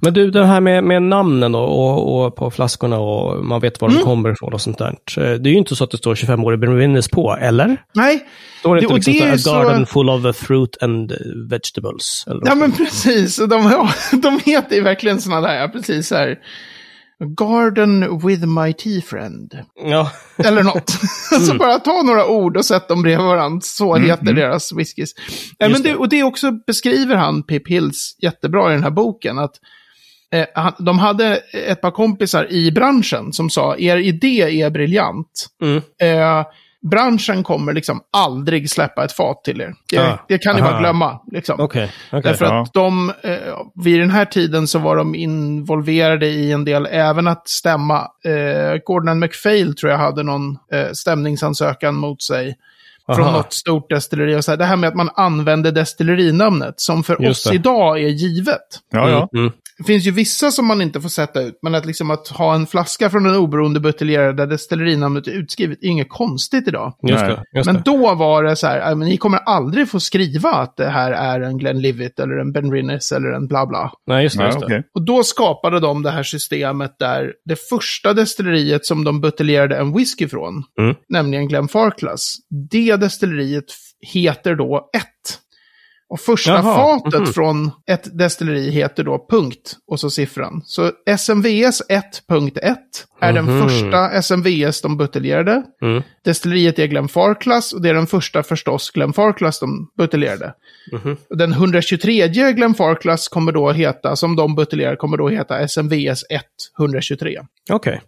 Men 0.00 0.14
du, 0.14 0.30
det 0.30 0.44
här 0.46 0.60
med, 0.60 0.84
med 0.84 1.02
namnen 1.02 1.54
och, 1.54 2.24
och, 2.26 2.36
på 2.36 2.50
flaskorna 2.50 2.98
och 2.98 3.44
man 3.44 3.60
vet 3.60 3.80
var 3.80 3.88
Mm. 3.88 4.00
de 4.00 4.04
kommer 4.04 4.32
ifrån 4.32 4.52
och 4.52 4.60
sånt 4.60 4.78
där. 4.78 4.88
Eh, 5.18 5.30
Det 5.40 5.48
är 5.48 5.52
ju 5.52 5.58
inte 5.58 5.76
så 5.76 5.84
att 5.84 5.90
det 5.90 5.96
står 5.96 6.14
25 6.14 6.44
år 6.44 6.54
i 6.54 6.56
Brewinnes 6.56 7.08
på, 7.08 7.36
eller? 7.40 7.76
Nej, 7.94 8.24
Står 8.60 8.74
det 8.74 8.80
Det- 8.80 8.84
inte 8.84 8.94
liksom 8.94 9.12
det 9.12 9.18
så, 9.18 9.24
är 9.26 9.32
a 9.32 9.38
så- 9.38 9.68
garden 9.68 9.86
full 9.86 10.10
of 10.10 10.36
fruit 10.36 10.82
and 10.82 11.12
vegetables? 11.50 12.24
Eller 12.26 12.42
Ja 12.46 12.54
men 12.54 12.72
precis, 12.72 13.36
de, 13.36 13.46
ja, 13.72 13.88
de 14.22 14.40
heter 14.44 14.76
ju 14.76 14.82
verkligen 14.82 15.20
sådana 15.20 15.48
där, 15.48 15.54
ja, 15.60 15.68
precis 15.68 16.08
så 16.08 16.14
här. 16.16 16.38
Garden 17.24 18.18
with 18.26 18.46
my 18.46 18.72
tea 18.72 19.02
friend. 19.02 19.58
ja. 19.84 20.10
Eller 20.36 20.62
något. 20.62 20.90
så 21.46 21.54
bara 21.54 21.78
ta 21.78 22.02
några 22.02 22.26
ord 22.26 22.56
och 22.56 22.64
sätt 22.64 22.88
dem 22.88 23.02
bredvid 23.02 23.26
varandra. 23.26 23.60
Så 23.62 23.96
heter 23.96 24.32
deras 24.32 24.72
whiskys. 24.72 25.14
Ja, 25.58 25.68
men 25.68 25.82
det. 25.82 25.96
och 25.96 26.08
det 26.08 26.22
också 26.22 26.52
beskriver 26.66 27.16
han, 27.16 27.42
Pip 27.42 27.68
Hills, 27.68 28.16
jättebra 28.22 28.70
i 28.70 28.74
den 28.74 28.82
här 28.82 28.90
boken. 28.90 29.38
Att 29.38 29.54
eh, 30.32 30.46
han, 30.54 30.72
de 30.78 30.98
hade 30.98 31.36
ett 31.52 31.80
par 31.80 31.90
kompisar 31.90 32.52
i 32.52 32.72
branschen 32.72 33.32
som 33.32 33.50
sa, 33.50 33.76
er 33.76 33.96
idé 33.96 34.62
är 34.62 34.70
briljant. 34.70 35.46
Mm. 35.62 35.76
Eh, 36.00 36.46
branschen 36.90 37.42
kommer 37.42 37.72
liksom 37.72 38.00
aldrig 38.16 38.70
släppa 38.70 39.04
ett 39.04 39.12
fat 39.12 39.44
till 39.44 39.60
er. 39.60 39.74
Det, 39.90 39.98
Ah. 39.98 40.18
det 40.28 40.38
kan 40.38 40.56
ni 40.56 40.62
bara 40.62 40.70
Aha. 40.70 40.80
glömma. 40.80 41.20
Liksom. 41.32 41.60
Okej. 41.60 41.90
okej. 42.12 42.22
Därför 42.22 42.44
Ja. 42.44 42.62
att 42.62 42.72
de, 42.72 43.12
eh, 43.22 43.38
vid 43.84 44.00
den 44.00 44.10
här 44.10 44.24
tiden 44.24 44.66
så 44.68 44.78
var 44.78 44.96
de 44.96 45.14
involverade 45.14 46.26
i 46.26 46.52
en 46.52 46.64
del, 46.64 46.86
även 46.90 47.28
att 47.28 47.48
stämma. 47.48 47.98
Eh, 48.24 48.78
Gordon 48.84 49.18
MacPhail 49.18 49.74
tror 49.76 49.92
jag 49.92 49.98
hade 49.98 50.22
någon 50.22 50.50
eh, 50.72 50.86
stämningsansökan 50.92 51.94
mot 51.94 52.22
sig. 52.22 52.54
Från 53.06 53.20
Aha. 53.26 53.36
något 53.36 53.52
stort 53.52 53.90
destilleri. 53.90 54.36
Och 54.36 54.44
så 54.44 54.50
här, 54.52 54.58
det 54.58 54.64
här 54.64 54.76
med 54.76 54.88
att 54.88 54.94
man 54.94 55.10
använder 55.16 55.72
destillerinamnet, 55.72 56.74
som 56.76 57.04
för 57.04 57.16
Just 57.22 57.46
oss 57.46 57.50
det. 57.50 57.56
idag 57.56 57.98
är 58.02 58.08
givet. 58.08 58.60
Ja, 58.92 59.10
ja. 59.10 59.28
Mm, 59.32 59.44
mm. 59.46 59.52
Det 59.78 59.84
finns 59.84 60.06
ju 60.06 60.10
vissa 60.10 60.50
som 60.50 60.66
man 60.66 60.82
inte 60.82 61.00
får 61.00 61.08
sätta 61.08 61.42
ut, 61.42 61.58
men 61.62 61.74
att, 61.74 61.86
liksom 61.86 62.10
att 62.10 62.28
ha 62.28 62.54
en 62.54 62.66
flaska 62.66 63.10
från 63.10 63.26
en 63.26 63.36
oberoende 63.36 63.80
buteljerare 63.80 64.32
där 64.32 64.46
destillerinamnet 64.46 65.26
är 65.26 65.32
utskrivet 65.32 65.78
är 65.82 65.86
inget 65.88 66.08
konstigt 66.08 66.68
idag. 66.68 66.92
Just 67.08 67.22
Nej. 67.24 67.30
det. 67.52 67.58
Just 67.58 67.72
Men 67.72 67.82
då 67.84 68.14
var 68.14 68.42
det 68.44 68.56
så 68.56 68.66
här, 68.66 68.78
"Ja, 68.78 68.94
men 68.94 69.08
ni 69.08 69.16
kommer 69.16 69.38
aldrig 69.38 69.88
få 69.88 70.00
skriva 70.00 70.50
att 70.50 70.76
det 70.76 70.88
här 70.88 71.12
är 71.12 71.40
en 71.40 71.58
Glenlivet 71.58 72.20
eller 72.20 72.36
en 72.36 72.52
Ben 72.52 72.72
Rinnes 72.72 73.12
eller 73.12 73.28
en 73.28 73.46
bla 73.46 73.66
bla. 73.66 73.90
Nej, 74.06 74.22
just 74.22 74.38
det. 74.38 74.44
Just 74.46 74.60
det. 74.60 74.66
okej. 74.66 74.82
Och 74.94 75.04
då 75.04 75.22
skapade 75.22 75.80
de 75.80 76.02
det 76.02 76.10
här 76.10 76.22
systemet 76.22 76.98
där 76.98 77.32
det 77.44 77.56
första 77.68 78.12
destilleriet 78.12 78.86
som 78.86 79.04
de 79.04 79.20
buteljerade 79.20 79.76
en 79.76 79.92
whisky 79.96 80.28
från, 80.28 80.62
Mm. 80.80 80.94
nämligen 81.08 81.48
Glenfarclas, 81.48 82.34
det 82.70 82.96
destilleriet 82.96 83.64
heter 84.12 84.54
då 84.54 84.90
1. 84.96 85.04
Och 86.08 86.20
första 86.20 86.52
Jaha, 86.52 86.74
fatet 86.74 87.20
mhm. 87.20 87.32
från 87.32 87.70
ett 87.90 88.18
destilleri 88.18 88.70
heter 88.70 89.04
då 89.04 89.26
punkt 89.30 89.76
och 89.90 90.00
så 90.00 90.10
siffran. 90.10 90.62
Så 90.64 90.90
SMVS 91.18 91.82
1.1 91.88 92.76
är 93.20 93.32
den 93.32 93.44
Mhm. 93.44 93.68
första 93.68 94.10
SMVS 94.10 94.80
de 94.80 94.96
buteljerade. 94.96 95.62
Mm. 95.82 96.02
Destilleriet 96.24 96.78
är 96.78 96.86
Glenfarclas 96.86 97.72
och 97.72 97.82
det 97.82 97.88
är 97.88 97.94
den 97.94 98.06
första 98.06 98.42
förstås 98.42 98.90
Glenfarclas 98.90 99.60
de 99.60 99.88
buteljerade. 99.98 100.54
Mhm. 100.92 101.16
Den 101.30 101.52
123 101.52 102.28
Glenfarclas 102.28 103.28
kommer 103.28 103.52
då 103.52 103.72
heta, 103.72 104.16
som 104.16 104.36
de 104.36 104.54
buteljerar, 104.54 104.96
kommer 104.96 105.16
då 105.16 105.28
heta 105.28 105.68
SMVS 105.68 106.24
1 106.30 106.42
123. 106.78 107.40
Okej. 107.70 108.00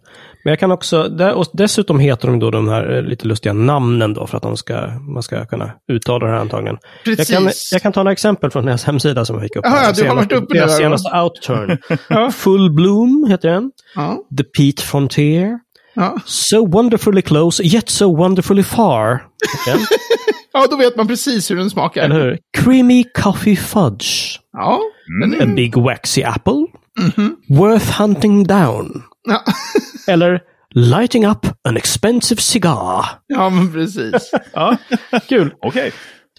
Men 0.43 0.51
jag 0.51 0.59
kan 0.59 0.71
också, 0.71 1.01
och 1.35 1.45
dessutom 1.53 1.99
heter 1.99 2.27
de 2.27 2.39
då 2.39 2.51
de 2.51 2.67
här 2.67 2.95
eh, 2.95 3.01
lite 3.01 3.27
lustiga 3.27 3.53
namnen 3.53 4.13
då 4.13 4.27
för 4.27 4.37
att 4.37 4.43
de 4.43 4.57
ska, 4.57 4.87
man 4.87 5.23
ska 5.23 5.45
kunna 5.45 5.71
uttala 5.91 6.25
det 6.25 6.31
här 6.31 6.39
antagligen. 6.39 6.77
Jag 7.05 7.17
Precis. 7.17 7.35
kan, 7.35 7.49
jag 7.71 7.81
kan 7.81 7.86
ta 7.93 7.99
några 8.03 8.11
exempel 8.11 8.51
från 8.51 8.65
deras 8.65 8.83
hemsida 8.83 9.25
som 9.25 9.35
jag 9.35 9.43
fick 9.43 9.55
upp. 9.55 9.65
Här. 9.65 9.93
du 9.93 10.07
har 10.07 10.15
varit 10.15 10.31
uppe 10.31 10.53
Deras 10.53 10.77
senaste 10.77 11.09
outturn. 11.19 11.77
Full 12.31 12.71
Bloom 12.71 13.25
heter 13.29 13.49
den. 13.49 13.71
Ja, 13.95 14.17
The 14.37 14.43
Pete 14.43 14.81
Frontier. 14.83 15.59
ja. 15.95 16.17
So 16.25 16.65
wonderfully 16.67 17.21
close, 17.21 17.63
yet 17.63 17.89
so 17.89 18.15
wonderfully 18.17 18.63
far. 18.63 19.23
ja, 20.53 20.67
då 20.69 20.75
vet 20.77 20.95
man 20.95 21.07
precis 21.07 21.51
hur 21.51 21.55
den 21.55 21.69
smakar. 21.69 22.01
Eller 22.03 22.19
hur? 22.19 22.37
Creamy 22.57 23.03
Coffee 23.23 23.55
Fudge. 23.55 24.39
Ja. 24.53 24.79
A 25.41 25.45
Big 25.55 25.77
Waxy 25.77 26.23
Apple. 26.23 26.65
Worth 27.49 28.01
Hunting 28.01 28.43
Down. 28.47 29.03
Ja. 29.29 29.43
Eller 30.13 30.39
Lighting 30.75 31.25
Up 31.27 31.45
an 31.63 31.77
Expensive 31.77 32.41
Cigar. 32.41 33.05
ja, 33.27 33.49
men 33.49 33.73
precis. 33.73 34.31
Ja, 34.53 34.77
kul. 35.29 35.53
Okej. 35.61 35.91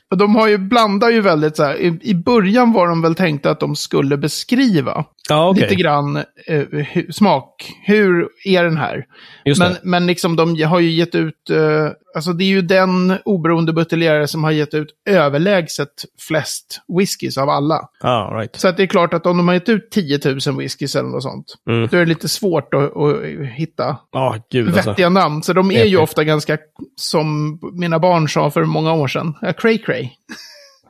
För 0.08 0.16
de 0.16 0.36
har 0.36 0.48
ju 0.48 0.58
blandar 0.58 1.10
ju 1.10 1.20
väldigt 1.20 1.56
så 1.56 1.62
här, 1.62 1.76
i, 1.76 1.98
i 2.02 2.14
början 2.14 2.72
var 2.72 2.88
de 2.88 3.02
väl 3.02 3.14
tänkta 3.14 3.50
att 3.50 3.60
de 3.60 3.76
skulle 3.76 4.16
beskriva. 4.16 5.04
Ja, 5.28 5.48
okej. 5.50 5.62
lite 5.62 5.74
grann 5.74 6.16
eh, 6.46 6.58
hu, 6.92 7.12
smak. 7.12 7.72
Hur 7.84 8.28
är 8.44 8.64
den 8.64 8.76
här? 8.76 9.04
Just 9.44 9.58
Men, 9.60 9.72
det. 9.72 9.78
men 9.82 10.06
liksom 10.06 10.36
de 10.36 10.62
har 10.62 10.80
ju 10.80 10.90
gett 10.90 11.14
ut, 11.14 11.50
eh, 11.50 11.88
alltså 12.14 12.32
det 12.32 12.44
är 12.44 12.48
ju 12.48 12.62
den 12.62 13.14
oberoende 13.24 13.72
buteljerare 13.72 14.28
som 14.28 14.44
har 14.44 14.50
gett 14.50 14.74
ut 14.74 14.88
överlägset 15.10 15.88
flest 16.28 16.80
whiskys 16.98 17.38
av 17.38 17.48
alla. 17.48 17.80
Ja, 18.02 18.30
right. 18.38 18.56
Så 18.56 18.68
att 18.68 18.76
det 18.76 18.82
är 18.82 18.86
klart 18.86 19.14
att 19.14 19.26
om 19.26 19.36
de 19.36 19.48
har 19.48 19.54
gett 19.54 19.68
ut 19.68 19.90
10 19.90 20.20
000 20.46 20.56
whiskys 20.58 20.96
eller 20.96 21.08
något 21.08 21.22
sånt, 21.22 21.54
Mm. 21.68 21.88
då 21.90 21.96
är 21.96 22.00
det 22.00 22.06
lite 22.06 22.28
svårt 22.28 22.74
att, 22.74 22.96
att 22.96 23.24
hitta 23.56 23.96
Ja, 24.12 24.36
gud 24.50 24.68
alltså. 24.68 24.90
vettiga 24.90 25.08
namn. 25.08 25.42
Så 25.42 25.52
de 25.52 25.70
är 25.70 25.74
ju 25.84 25.96
Epic. 25.96 25.98
ofta 25.98 26.24
ganska, 26.24 26.58
som 26.96 27.58
mina 27.72 27.98
barn 27.98 28.28
sa 28.28 28.50
för 28.50 28.64
många 28.64 28.92
år 28.92 29.08
sedan, 29.08 29.34
cray 29.58 29.78
cray. 29.78 30.08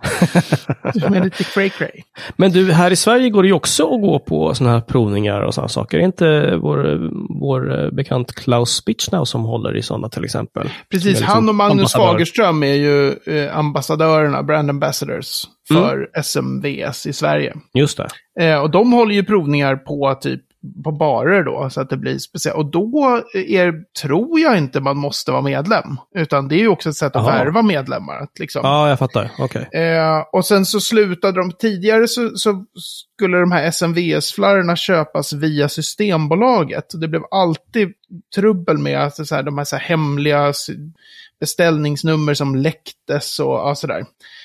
är 1.17 1.25
lite 1.25 1.45
cray 1.45 1.71
cray. 1.71 2.03
Men 2.37 2.53
du, 2.53 2.73
här 2.73 2.91
i 2.91 2.97
Sverige 2.97 3.31
går 3.31 3.43
det 3.43 3.47
ju 3.47 3.55
också 3.55 3.95
att 3.95 4.01
gå 4.01 4.19
på 4.19 4.55
sådana 4.55 4.75
här 4.75 4.81
provningar 4.81 5.41
och 5.41 5.55
sådana 5.55 5.69
saker. 5.69 5.99
Är 5.99 6.03
inte 6.03 6.57
vår, 6.57 7.11
vår 7.41 7.85
eh, 7.85 7.91
bekant 7.91 8.35
Klaus 8.35 8.71
Spitznau 8.71 9.25
som 9.25 9.45
håller 9.45 9.77
i 9.77 9.83
sådana 9.83 10.09
till 10.09 10.25
exempel? 10.25 10.71
Precis, 10.91 11.03
Som 11.03 11.11
liksom 11.11 11.27
han 11.27 11.49
och 11.49 11.55
Magnus 11.55 11.79
ambassadör. 11.79 12.07
Fagerström 12.07 12.63
är 12.63 12.75
ju 12.75 13.17
eh, 13.27 13.59
ambassadörerna, 13.59 14.43
brand 14.43 14.71
ambassadors, 14.71 15.45
för 15.69 16.11
SMVS 16.23 17.07
i 17.07 17.13
Sverige. 17.13 17.55
Just 17.75 17.99
det. 17.99 18.09
Eh, 18.41 18.61
och 18.61 18.71
de 18.71 18.93
håller 18.93 19.15
ju 19.15 19.25
provningar 19.25 19.77
på 19.77 20.15
typ 20.21 20.43
på 20.85 20.93
barer 20.93 21.45
då, 21.45 21.71
så 21.71 21.81
att 21.81 21.91
det 21.91 21.97
blir 21.97 22.19
speciellt. 22.19 22.57
Och 22.57 22.71
då 22.71 23.23
är, 23.35 23.73
tror 24.03 24.41
jag 24.41 24.59
inte 24.59 24.81
man 24.81 24.97
måste 24.97 25.31
vara 25.31 25.43
medlem. 25.43 25.97
Utan 26.15 26.49
det 26.49 26.55
är 26.55 26.59
ju 26.59 26.69
också 26.69 26.89
ett 26.89 26.97
sätt 26.97 27.17
att 27.17 27.23
Aha. 27.23 27.31
värva 27.31 27.63
medlemmar. 27.63 28.29
Liksom, 28.39 28.61
Ja, 28.65 28.89
jag 28.89 28.99
fattar. 28.99 29.31
Okej. 29.39 29.69
Eh, 29.73 30.25
och 30.33 30.45
sen 30.45 30.67
så 30.67 30.81
slutade 30.81 31.41
de, 31.41 31.53
tidigare 31.53 32.09
så, 32.09 32.31
så 32.37 32.65
skulle 33.17 33.39
de 33.39 33.53
här 33.53 33.71
SMVS-flarrorna 33.71 34.77
köpas 34.77 35.33
via 35.33 35.69
Systembolaget. 35.69 37.01
Det 37.01 37.09
blev 37.09 37.23
alltid 37.31 37.93
trubbel 38.35 38.79
med 38.79 39.03
att 39.03 39.27
så 39.27 39.35
här, 39.35 39.43
de 39.43 39.59
här, 39.59 39.65
så 39.65 39.77
här 39.77 39.83
hemliga 39.83 40.53
beställningsnummer 41.41 42.35
som 42.35 42.57
läcktes 42.57 43.39
och 43.39 43.53
ja, 43.53 43.75
sådär. 43.75 44.05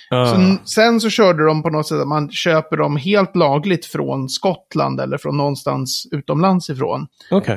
Ja. 0.10 0.26
Så, 0.26 0.68
sen 0.70 1.02
så 1.02 1.10
körde 1.10 1.46
de 1.46 1.64
på 1.64 1.70
något 1.70 1.88
sätt 1.88 1.98
att 2.00 2.08
man 2.08 2.32
köper 2.32 2.78
dem 2.78 2.98
helt 2.98 3.36
lagligt 3.36 3.86
från 3.86 4.30
Skottland 4.30 5.00
eller 5.00 5.18
från 5.18 5.38
någonstans 5.38 6.08
utomlands 6.12 6.70
ifrån. 6.70 7.08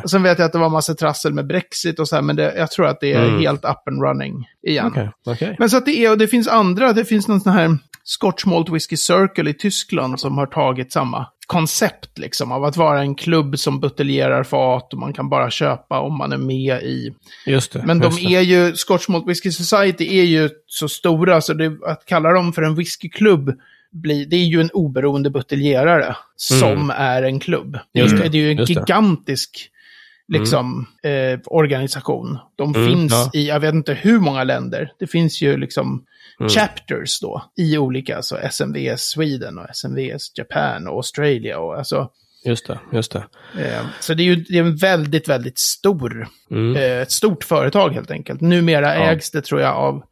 Och 0.02 0.10
sen 0.10 0.22
vet 0.22 0.38
jag 0.38 0.46
att 0.46 0.52
det 0.52 0.58
var 0.58 0.68
massa 0.68 0.94
trassel 0.94 1.34
med 1.34 1.46
Brexit 1.46 1.98
och 1.98 2.08
så 2.08 2.14
här, 2.14 2.22
men 2.22 2.36
det, 2.36 2.54
jag 2.56 2.70
tror 2.70 2.86
att 2.86 3.00
det 3.00 3.12
är 3.12 3.26
Mm. 3.28 3.40
helt 3.40 3.64
up 3.64 3.88
and 3.88 4.02
running 4.02 4.44
igen. 4.66 4.86
Okej. 4.86 5.10
Okej. 5.26 5.56
Men 5.58 5.70
så 5.70 5.76
att 5.76 5.86
det 5.86 6.04
är, 6.04 6.10
och 6.10 6.18
det 6.18 6.28
finns 6.28 6.48
andra, 6.48 6.92
det 6.92 7.04
finns 7.04 7.28
någon 7.28 7.40
sån 7.40 7.52
här 7.52 7.78
Scotch 8.04 8.44
Malt 8.44 8.68
Whisky 8.70 8.96
Circle 8.96 9.50
i 9.50 9.54
Tyskland 9.54 10.20
som 10.20 10.38
har 10.38 10.46
tagit 10.46 10.92
samma 10.92 11.26
koncept 11.46 12.18
liksom 12.18 12.52
av 12.52 12.64
att 12.64 12.76
vara 12.76 13.00
en 13.00 13.14
klubb 13.14 13.58
som 13.58 13.80
buteljerar 13.80 14.42
fat 14.44 14.92
och 14.92 14.98
man 14.98 15.12
kan 15.12 15.28
bara 15.28 15.50
köpa 15.50 16.00
om 16.00 16.18
man 16.18 16.32
är 16.32 16.36
med 16.38 16.82
i. 16.82 17.14
Just 17.46 17.72
det. 17.72 17.82
Men 17.86 17.98
de 17.98 18.06
just 18.06 18.18
det. 18.28 18.34
är 18.34 18.40
ju, 18.40 18.72
Scotch 18.76 19.08
Malt 19.08 19.28
Whisky 19.28 19.52
Society 19.52 20.18
är 20.18 20.24
ju 20.24 20.50
så 20.66 20.88
stora 20.88 21.40
så 21.40 21.52
det, 21.54 21.76
att 21.86 22.04
kalla 22.06 22.32
dem 22.32 22.52
för 22.52 22.62
en 22.62 22.74
whiskyklubb 22.74 23.58
det 24.28 24.36
är 24.36 24.44
ju 24.44 24.60
en 24.60 24.70
oberoende 24.72 25.30
buteljerare 25.30 26.16
som 26.36 26.90
är 26.90 27.22
en 27.22 27.40
klubb. 27.40 27.78
Det 27.92 28.00
är, 28.00 28.04
Mm. 28.04 28.12
Just 28.12 28.22
det, 28.24 28.28
det 28.28 28.38
är 28.38 28.42
ju 28.42 28.50
en 28.50 28.56
just 28.56 28.74
det. 28.74 28.80
gigantisk 28.80 29.70
liksom, 30.28 30.86
eh, 31.02 31.40
organisation. 31.46 32.38
De 32.56 32.74
Mm, 32.74 32.88
finns 32.88 33.12
ja. 33.12 33.30
i, 33.34 33.48
jag 33.48 33.60
vet 33.60 33.74
inte 33.74 33.94
hur 33.94 34.18
många 34.20 34.44
länder. 34.44 34.92
Det 34.98 35.06
finns 35.06 35.42
ju 35.42 35.56
liksom 35.56 36.04
Mm. 36.40 36.48
chapters 36.50 37.20
då 37.20 37.42
i 37.56 37.78
olika, 37.78 38.16
alltså 38.16 38.38
SMVS 38.50 39.02
Sweden 39.02 39.58
och 39.58 39.66
SMVS 39.76 40.32
Japan 40.38 40.88
och 40.88 40.94
Australia 40.96 41.58
och 41.58 41.78
alltså. 41.78 42.10
Just 42.44 42.66
det. 42.66 42.78
Just 42.92 43.12
det. 43.12 43.24
Eh, 43.58 43.84
så 44.00 44.14
det 44.14 44.22
är 44.22 44.24
ju 44.24 44.36
det 44.36 44.58
är 44.58 44.60
en 44.62 44.76
väldigt, 44.76 45.28
väldigt 45.28 45.58
stor, 45.58 46.28
Mm. 46.50 46.76
eh, 46.76 46.82
ett 47.02 47.10
stort 47.10 47.44
företag 47.44 47.90
helt 47.90 48.10
enkelt. 48.10 48.40
Numera 48.40 48.94
Ja. 48.94 49.00
ägs 49.02 49.30
det 49.30 49.42
tror 49.42 49.60
jag 49.60 49.74
av 49.74 50.02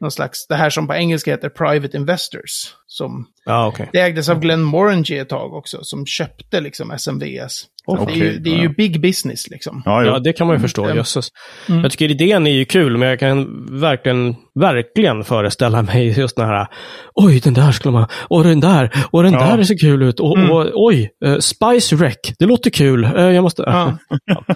någon 0.00 0.10
slags, 0.10 0.46
det 0.46 0.54
här 0.54 0.70
som 0.70 0.86
på 0.86 0.94
engelska 0.94 1.30
heter 1.30 1.48
Private 1.48 1.96
Investors. 1.96 2.74
Som, 2.86 3.26
Ja, 3.44 3.66
okej. 3.66 3.90
det 3.92 4.00
ägdes 4.00 4.28
av 4.28 4.40
Glenn 4.40 4.62
Morangy 4.62 5.18
ett 5.18 5.28
tag 5.28 5.54
också, 5.54 5.78
som 5.84 6.06
köpte 6.06 6.60
liksom 6.60 6.90
SMVS. 6.90 7.64
Så 7.98 8.04
det 8.04 8.12
är 8.12 8.16
ju, 8.16 8.38
det 8.38 8.50
är 8.50 8.56
ju 8.56 8.64
ja. 8.64 8.72
big 8.76 9.00
business 9.00 9.50
liksom. 9.50 9.82
Ja, 9.84 10.04
Ja, 10.04 10.10
ja. 10.12 10.18
det 10.18 10.32
kan 10.32 10.46
man 10.46 10.56
ju 10.56 10.60
förstå. 10.60 10.84
Mm. 10.84 10.96
Jösses. 10.96 11.28
Jag 11.66 11.90
tycker 11.90 12.10
idén 12.10 12.46
är 12.46 12.50
ju 12.50 12.64
kul, 12.64 12.96
men 12.96 13.08
jag 13.08 13.18
kan 13.18 13.66
verkligen, 13.80 14.36
verkligen 14.60 15.24
föreställa 15.24 15.82
mig 15.82 16.18
just 16.18 16.36
den 16.36 16.46
här, 16.48 16.66
oj, 17.14 17.40
den 17.40 17.54
där 17.54 17.72
skulle 17.72 17.92
man, 17.92 18.06
och 18.28 18.44
den 18.44 18.60
där, 18.60 18.90
och 19.10 19.22
den 19.22 19.32
Ja. 19.32 19.56
där 19.56 19.62
ser 19.62 19.78
kul 19.78 20.02
ut, 20.02 20.20
och, 20.20 20.38
och 20.50 20.70
oj, 20.74 21.10
uh, 21.26 21.38
Spice 21.38 21.96
Wreck, 21.96 22.34
det 22.38 22.46
låter 22.46 22.70
kul, 22.70 23.04
Eh, 23.04 23.30
jag 23.30 23.42
måste... 23.42 23.62
Ja. 23.66 23.98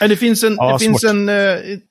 Ja, 0.00 0.08
det 0.08 0.16
finns 0.16 0.44
en, 0.44 0.54
Ja, 0.56 0.72
det 0.72 0.84
finns 0.84 1.04
en 1.04 1.28
eh, 1.28 1.34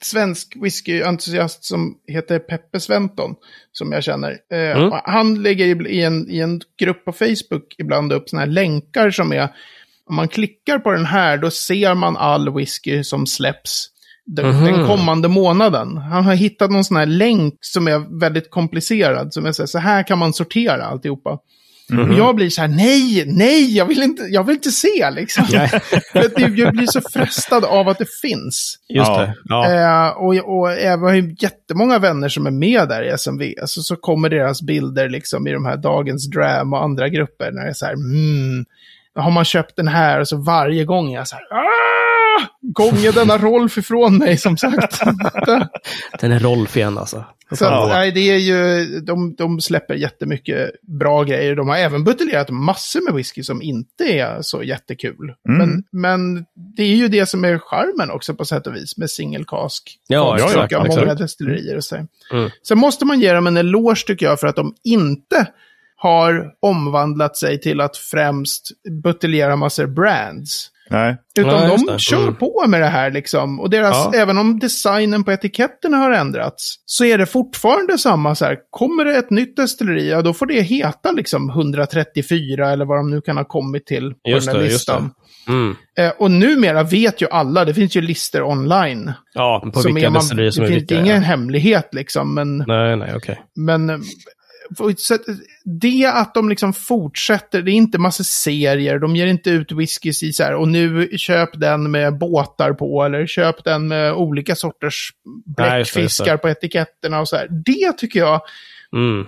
svensk 0.04 0.58
whiskyentusiast 0.62 1.64
som 1.64 1.96
heter 2.08 2.40
Peppe 2.40 2.80
Sventon. 2.80 3.36
Som 3.72 3.92
jag 3.92 4.04
känner. 4.04 4.38
Mm. 4.54 4.84
och 4.88 5.02
Han 5.04 5.44
lägger 5.44 5.66
i, 5.66 5.90
i, 5.90 6.02
en, 6.04 6.30
i 6.30 6.40
en 6.40 6.62
grupp 6.80 7.06
på 7.06 7.12
Facebook 7.12 7.76
ibland 7.78 8.14
upp 8.14 8.30
sådana 8.30 8.46
här 8.46 8.52
länkar 8.52 9.12
som 9.12 9.34
är... 9.34 9.50
Om 10.10 10.16
man 10.16 10.28
klickar 10.28 10.80
på 10.80 10.92
den 10.92 11.06
här 11.06 11.38
då 11.38 11.50
ser 11.50 11.96
man 11.96 12.18
all 12.18 12.54
whisky 12.54 13.04
som 13.04 13.28
släpps 13.28 13.88
den, 14.26 14.50
Mhm. 14.50 14.64
den 14.66 14.88
kommande 14.88 15.28
månaden. 15.28 15.98
Han 15.98 16.24
har 16.24 16.34
hittat 16.36 16.72
någon 16.72 16.84
sån 16.84 16.98
här 16.98 17.06
länk 17.06 17.54
som 17.62 17.88
är 17.88 18.20
väldigt 18.20 18.52
komplicerad. 18.52 19.34
Som 19.34 19.46
är 19.46 19.52
så 19.52 19.62
här, 19.62 19.68
så 19.68 19.80
här 19.80 20.08
kan 20.08 20.18
man 20.20 20.34
sortera 20.34 20.84
alltihopa. 20.86 21.38
Mhm. 21.90 22.10
Och 22.12 22.18
jag 22.18 22.36
blir 22.36 22.50
så 22.50 22.62
här, 22.62 22.68
nej, 22.68 23.24
nej, 23.28 23.78
jag 23.78 23.86
vill 23.86 24.02
inte, 24.04 24.24
jag 24.24 24.44
vill 24.44 24.56
inte 24.56 24.72
se 24.72 25.12
liksom. 25.12 25.46
Det- 26.14 26.48
jag 26.56 26.72
blir 26.74 26.88
så 26.88 27.02
frestad 27.14 27.66
av 27.66 27.90
att 27.90 27.98
det 27.98 28.10
finns. 28.22 28.78
Just 28.90 29.08
Ja. 29.08 29.22
Eh, 29.24 29.30
det. 29.30 29.82
Ja. 29.82 30.12
och, 30.14 30.60
och 30.60 30.72
jag 30.72 30.98
har 30.98 31.14
ju 31.14 31.36
jättemånga 31.40 32.00
vänner 32.00 32.30
som 32.30 32.46
är 32.46 32.52
med 32.52 32.88
där 32.90 33.04
i 33.04 33.10
SMV. 33.10 33.54
Så, 33.66 33.82
så 33.82 33.96
kommer 33.96 34.30
deras 34.30 34.62
bilder 34.62 35.10
liksom 35.10 35.48
i 35.48 35.52
de 35.52 35.66
här 35.66 35.78
Dagens 35.78 36.30
Dram 36.30 36.74
och 36.74 36.84
andra 36.84 37.10
grupper. 37.10 37.52
När 37.52 37.64
det 37.64 37.70
är 37.70 37.74
så 37.74 37.86
här, 37.86 37.94
mm, 37.94 38.66
har 39.16 39.32
man 39.32 39.46
köpt 39.46 39.76
den 39.76 39.88
här? 39.88 40.20
Och 40.20 40.28
så 40.28 40.38
varje 40.38 40.86
gång 40.86 41.14
är 41.14 41.18
jag 41.18 41.28
så 41.28 41.36
här, 41.36 41.44
ah! 41.44 41.68
Gånge 42.62 43.12
denna 43.12 43.38
Rolf 43.38 43.78
ifrån 43.78 44.18
mig 44.18 44.38
som 44.38 44.58
sagt. 44.58 45.00
Den 46.20 46.32
är 46.32 46.40
Rolf 46.40 46.78
igen 46.78 46.98
alltså. 46.98 47.26
Så 47.52 47.66
att, 47.66 47.72
Ja. 47.72 47.88
nej, 47.88 48.12
det 48.12 48.20
är 48.20 48.38
ju, 48.38 48.86
de, 49.00 49.36
de 49.36 49.62
släpper 49.62 49.94
jättemycket 49.94 50.72
bra 51.00 51.24
grejer. 51.24 51.56
De 51.56 51.70
har 51.70 51.78
även 51.78 52.04
buteljerat 52.04 52.50
massor 52.50 53.06
med 53.06 53.14
whisky 53.14 53.44
som 53.44 53.62
inte 53.62 54.04
är 54.04 54.38
så 54.42 54.64
jättekul. 54.64 55.34
Mm. 55.50 55.58
Men, 55.58 55.84
men 55.92 56.46
det 56.78 56.84
är 56.84 56.96
ju 56.96 57.08
det 57.08 57.26
som 57.26 57.46
är 57.46 57.58
charmen 57.58 58.12
också 58.12 58.34
på 58.34 58.46
sätt 58.46 58.68
och 58.68 58.76
vis 58.76 58.98
med 58.98 59.10
single 59.10 59.44
cask. 59.48 59.98
Ja, 60.08 60.24
ha 60.24 60.36
exakt. 60.36 60.88
många 60.88 61.16
destillerier 61.16 61.78
och 61.78 61.84
så. 61.84 61.96
Mm. 61.96 62.50
Sen 62.68 62.78
måste 62.78 63.06
man 63.06 63.20
ge 63.20 63.34
dem 63.34 63.48
en 63.48 63.58
eloge 63.58 64.06
tycker 64.08 64.26
jag 64.26 64.40
för 64.40 64.48
att 64.48 64.56
de 64.56 64.76
inte 64.84 65.48
har 66.04 66.46
omvandlat 66.62 67.38
sig 67.38 67.60
till 67.62 67.82
att 67.82 67.98
främst 67.98 68.68
buteljera 69.04 69.56
massor 69.56 69.88
brands. 69.88 70.68
Nej. 70.90 71.18
Utan 71.40 71.72
just 71.72 71.88
de 71.88 71.94
det. 71.94 72.00
kör 72.00 72.22
Mm. 72.22 72.36
på 72.36 72.64
med 72.68 72.82
det 72.82 72.88
här 72.88 73.12
liksom. 73.12 73.60
Och 73.60 73.70
deras, 73.70 74.10
Ja. 74.14 74.20
även 74.20 74.38
om 74.38 74.60
designen 74.60 75.24
på 75.24 75.32
etiketterna 75.32 75.98
har 75.98 76.12
ändrats, 76.12 76.76
så 76.86 77.06
är 77.06 77.18
det 77.18 77.26
fortfarande 77.26 77.98
samma 77.98 78.36
så 78.36 78.46
här. 78.46 78.58
Kommer 78.70 79.06
det 79.06 79.16
ett 79.18 79.30
nytt 79.30 79.56
destilleri, 79.56 80.10
ja 80.10 80.22
då 80.22 80.34
får 80.34 80.46
det 80.46 80.62
heta 80.62 81.12
liksom 81.12 81.50
134 81.50 82.72
eller 82.72 82.86
vad 82.86 82.98
de 82.98 83.12
nu 83.12 83.22
kan 83.22 83.38
ha 83.38 83.44
kommit 83.46 83.86
till 83.86 84.14
på 84.14 84.30
Just 84.30 84.48
den 84.48 84.56
här 84.56 84.64
det, 84.64 84.70
listan. 84.70 85.12
Mm. 85.48 85.76
Eh, 86.00 86.12
och 86.20 86.32
numera 86.32 86.84
vet 86.84 87.22
ju 87.22 87.28
alla, 87.32 87.66
det 87.66 87.74
finns 87.74 87.96
ju 87.96 88.02
listor 88.02 88.42
online. 88.44 89.12
Ja, 89.34 89.70
på 89.74 89.80
som 89.82 89.94
vilka 89.94 90.08
är 90.08 90.12
man, 90.12 90.20
destillerier 90.22 90.52
som 90.52 90.64
det 90.64 90.68
är 90.70 90.72
finns 90.72 90.82
vilka. 90.82 91.02
ingen 91.04 91.16
ja. 91.16 91.22
hemlighet 91.22 91.90
liksom, 91.92 92.34
men... 92.36 92.58
Nej, 92.58 92.96
nej, 92.96 93.14
okej. 93.16 93.42
Men 93.56 93.90
eh, 93.90 93.98
för- 93.98 94.41
så 94.98 95.14
att 95.14 95.22
det 95.82 96.06
att 96.06 96.34
de 96.34 96.50
liksom 96.50 96.74
fortsätter, 96.74 97.62
det 97.62 97.72
är 97.72 97.74
inte 97.74 97.98
massa 97.98 98.24
serier, 98.24 99.00
de 99.00 99.16
ger 99.16 99.28
inte 99.28 99.50
ut 99.50 99.72
whiskys 99.72 100.24
i 100.24 100.34
så 100.34 100.44
här, 100.44 100.56
och 100.56 100.68
nu 100.68 101.10
köp 101.18 101.60
den 101.60 101.92
med 101.92 102.18
båtar 102.18 102.74
på, 102.74 103.04
eller 103.04 103.28
köp 103.28 103.64
den 103.64 103.88
med 103.88 104.14
olika 104.14 104.56
sorters 104.56 105.10
Nej, 105.58 105.68
bläckfiskar 105.68 106.38
på 106.38 106.50
etiketterna 106.50 107.20
och 107.20 107.28
så 107.30 107.36
här. 107.36 107.48
Det 107.66 107.98
tycker 107.98 108.20
jag, 108.20 108.42
Mm. 108.96 109.26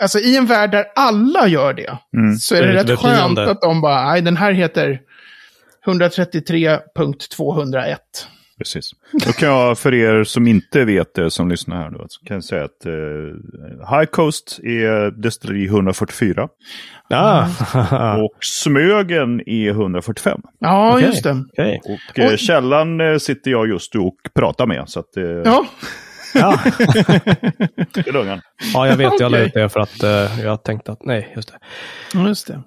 alltså 0.00 0.18
i 0.18 0.36
en 0.36 0.46
värld 0.46 0.70
där 0.70 0.84
alla 0.96 1.48
gör 1.48 1.74
det, 1.74 1.98
Mm. 2.16 2.36
så 2.36 2.54
är 2.54 2.62
Det 2.62 2.72
det 2.72 2.78
är 2.80 2.84
rätt 2.84 2.98
skönt 2.98 3.38
att 3.38 3.60
de 3.60 3.80
bara, 3.80 4.08
nej 4.10 4.22
den 4.22 4.36
här 4.36 4.52
heter 4.52 5.00
133.201. 5.86 7.96
Precis. 8.58 8.90
Då 9.26 9.32
kan 9.32 9.48
jag 9.48 9.78
för 9.78 9.94
er 9.94 10.24
som 10.24 10.46
inte 10.46 10.84
vet 10.84 11.14
det 11.14 11.30
som 11.30 11.48
lyssnar 11.48 11.76
här 11.76 11.90
då, 11.90 12.04
så 12.08 12.24
kan 12.26 12.34
jag 12.34 12.44
säga 12.44 12.64
att 12.64 12.86
eh, 12.86 12.92
High 13.98 14.04
Coast 14.10 14.58
är 14.62 15.10
destilleri 15.22 15.66
144 15.66 16.48
Ah, 17.10 17.46
och 18.16 18.32
Smögen 18.40 19.40
är 19.48 19.70
145. 19.70 20.40
Ja, 20.58 20.92
Okej. 20.94 21.06
just 21.06 21.22
det. 21.24 21.44
okej. 21.52 21.80
Och 22.14 22.18
eh, 22.18 22.36
källan 22.36 23.00
eh, 23.00 23.18
sitter 23.18 23.50
jag 23.50 23.68
just 23.68 23.94
nu 23.94 24.00
och 24.00 24.16
pratar 24.34 24.66
med. 24.66 24.84
Så 24.86 25.00
att, 25.00 25.16
eh, 25.16 25.22
Ja, 25.24 25.66
Ja. 26.34 26.60
det 27.92 28.08
är 28.08 28.12
lugnt. 28.12 28.42
ja, 28.74 28.86
jag 28.88 28.96
vet. 28.96 29.20
Jag 29.20 29.32
la 29.32 29.38
ut 29.38 29.54
det 29.54 29.68
för 29.68 29.80
att 29.80 30.02
eh, 30.02 30.40
jag 30.44 30.62
tänkte 30.64 30.92
att, 30.92 31.04
nej, 31.04 31.32
just 31.36 31.52
det. 32.12 32.18
just 32.28 32.46
det. 32.46 32.62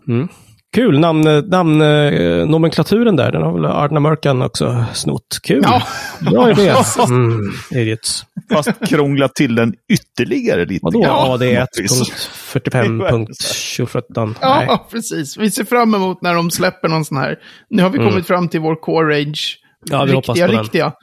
Kul 0.73 0.99
namn, 0.99 1.43
namn 1.47 1.82
eh, 1.82 2.47
nomenklaturen 2.47 3.15
där. 3.15 3.32
Den 3.32 3.41
har 3.41 3.53
väl 3.53 3.65
Ardna 3.65 3.99
Mörkan 3.99 4.41
också 4.41 4.86
snott. 4.93 5.39
Kul. 5.43 5.62
Ja. 5.63 5.84
Bra 6.19 6.51
idé. 6.51 6.73
Mm, 7.08 7.51
idiots. 7.71 8.25
Fast 8.51 8.88
krångla 8.88 9.27
till 9.27 9.55
den 9.55 9.73
ytterligare 9.93 10.65
lite. 10.65 10.79
Vadå? 10.84 11.01
grann. 11.01 11.29
Ja, 11.29 11.38
det 11.38 11.55
är 11.55 11.60
Mattis. 11.60 12.12
1.45.27. 12.53 14.36
Ja, 14.41 14.88
precis. 14.91 15.38
Vi 15.38 15.51
ser 15.51 15.63
fram 15.63 15.95
emot 15.95 16.21
när 16.21 16.34
de 16.34 16.51
släpper 16.51 16.88
någon 16.88 17.05
sån 17.05 17.17
här. 17.17 17.39
Nu 17.69 17.84
har 17.84 17.89
vi 17.89 17.97
kommit 17.97 18.27
fram 18.27 18.49
till 18.49 18.60
vår 18.60 18.75
core 18.75 19.15
range. 19.15 19.41
Mm. 19.89 19.99
Ja, 19.99 20.03
vi 20.05 20.13
riktiga, 20.13 20.47
på 20.47 20.51
den. 20.51 20.62
riktiga. 20.62 20.93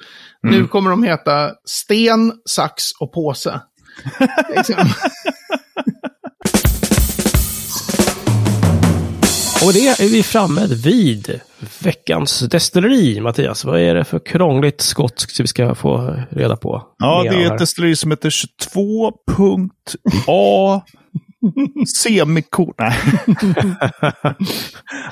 Nu 0.43 0.67
kommer 0.67 0.91
de 0.91 1.03
heta 1.03 1.51
sten, 1.65 2.33
sax 2.45 2.83
och 3.01 3.13
påse. 3.13 3.61
Och 9.67 9.73
det 9.73 9.89
är 9.89 10.09
vi 10.09 10.23
framme 10.23 10.67
vid 10.67 11.41
veckans 11.83 12.41
destilleri, 12.41 13.21
Mattias. 13.21 13.65
Vad 13.65 13.81
är 13.81 13.95
det 13.95 14.05
för 14.05 14.19
krångligt 14.19 14.81
skotskt 14.81 15.41
vi 15.41 15.47
ska 15.47 15.75
få 15.75 16.17
reda 16.31 16.57
på? 16.57 16.83
Ja, 16.99 17.23
det 17.23 17.43
är 17.43 17.53
ett 17.53 17.59
destilleri 17.59 17.97
som 17.97 18.11
heter 18.11 18.31
22.A 18.31 20.83
semikon. 22.03 22.73
Nej. 22.79 22.97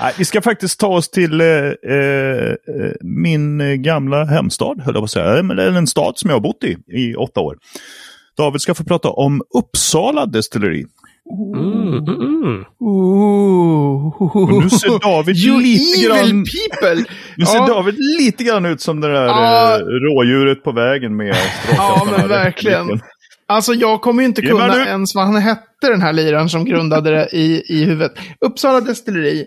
Nej, 0.01 0.15
vi 0.19 0.25
ska 0.25 0.43
faktiskt 0.43 0.81
ta 0.81 0.89
oss 0.89 1.11
till 1.11 1.41
eh, 1.41 1.47
eh, 1.47 2.55
min 3.01 3.83
gamla 3.83 4.25
hemstad, 4.25 4.81
höll 4.81 4.95
jag 4.95 5.01
på 5.01 5.05
att 5.05 5.11
säga. 5.11 5.27
Är 5.27 5.77
en 5.77 5.87
stad 5.87 6.19
som 6.19 6.31
jag 6.31 6.37
har 6.37 6.43
bott 6.43 6.65
i 6.65 6.77
i 6.89 7.15
åtta 7.15 7.41
år. 7.41 7.59
David 8.37 8.61
ska 8.61 8.75
få 8.75 8.85
prata 8.85 9.09
om 9.09 9.43
Uppsala 9.59 10.27
destilleri. 10.27 10.85
Mm, 11.31 11.93
mm, 11.93 12.09
mm. 12.09 12.65
Och 14.35 14.63
nu 14.63 14.71
ser 14.71 14.99
David 15.03 15.37
you 15.37 15.61
lite 15.63 16.07
grann... 16.07 16.45
people! 16.45 17.05
Nu 17.37 17.45
ser 17.47 17.57
Ja. 17.57 17.67
David 17.67 17.95
lite 18.21 18.45
grann 18.45 18.65
ut 18.67 18.81
som 18.81 19.01
det 19.01 19.09
där 19.13 19.27
Ja. 19.27 19.75
eh, 19.75 19.79
rådjuret 19.85 20.65
på 20.65 20.73
vägen 20.73 21.17
med 21.17 21.37
Ja, 21.77 22.07
men 22.19 22.29
verkligen. 22.29 23.01
Alltså 23.49 23.75
jag 23.75 24.01
kommer 24.03 24.23
ju 24.23 24.27
inte 24.27 24.43
kunna 24.43 24.67
nu. 24.67 24.81
ens 24.85 25.15
vad 25.15 25.25
han 25.25 25.37
hette 25.37 25.61
den 25.91 26.03
här 26.03 26.13
liraren 26.13 26.49
som 26.49 26.65
grundade 26.65 27.11
det 27.11 27.29
i, 27.33 27.63
i 27.69 27.85
huvudet. 27.85 28.13
Uppsala 28.47 28.81
destilleri. 28.81 29.47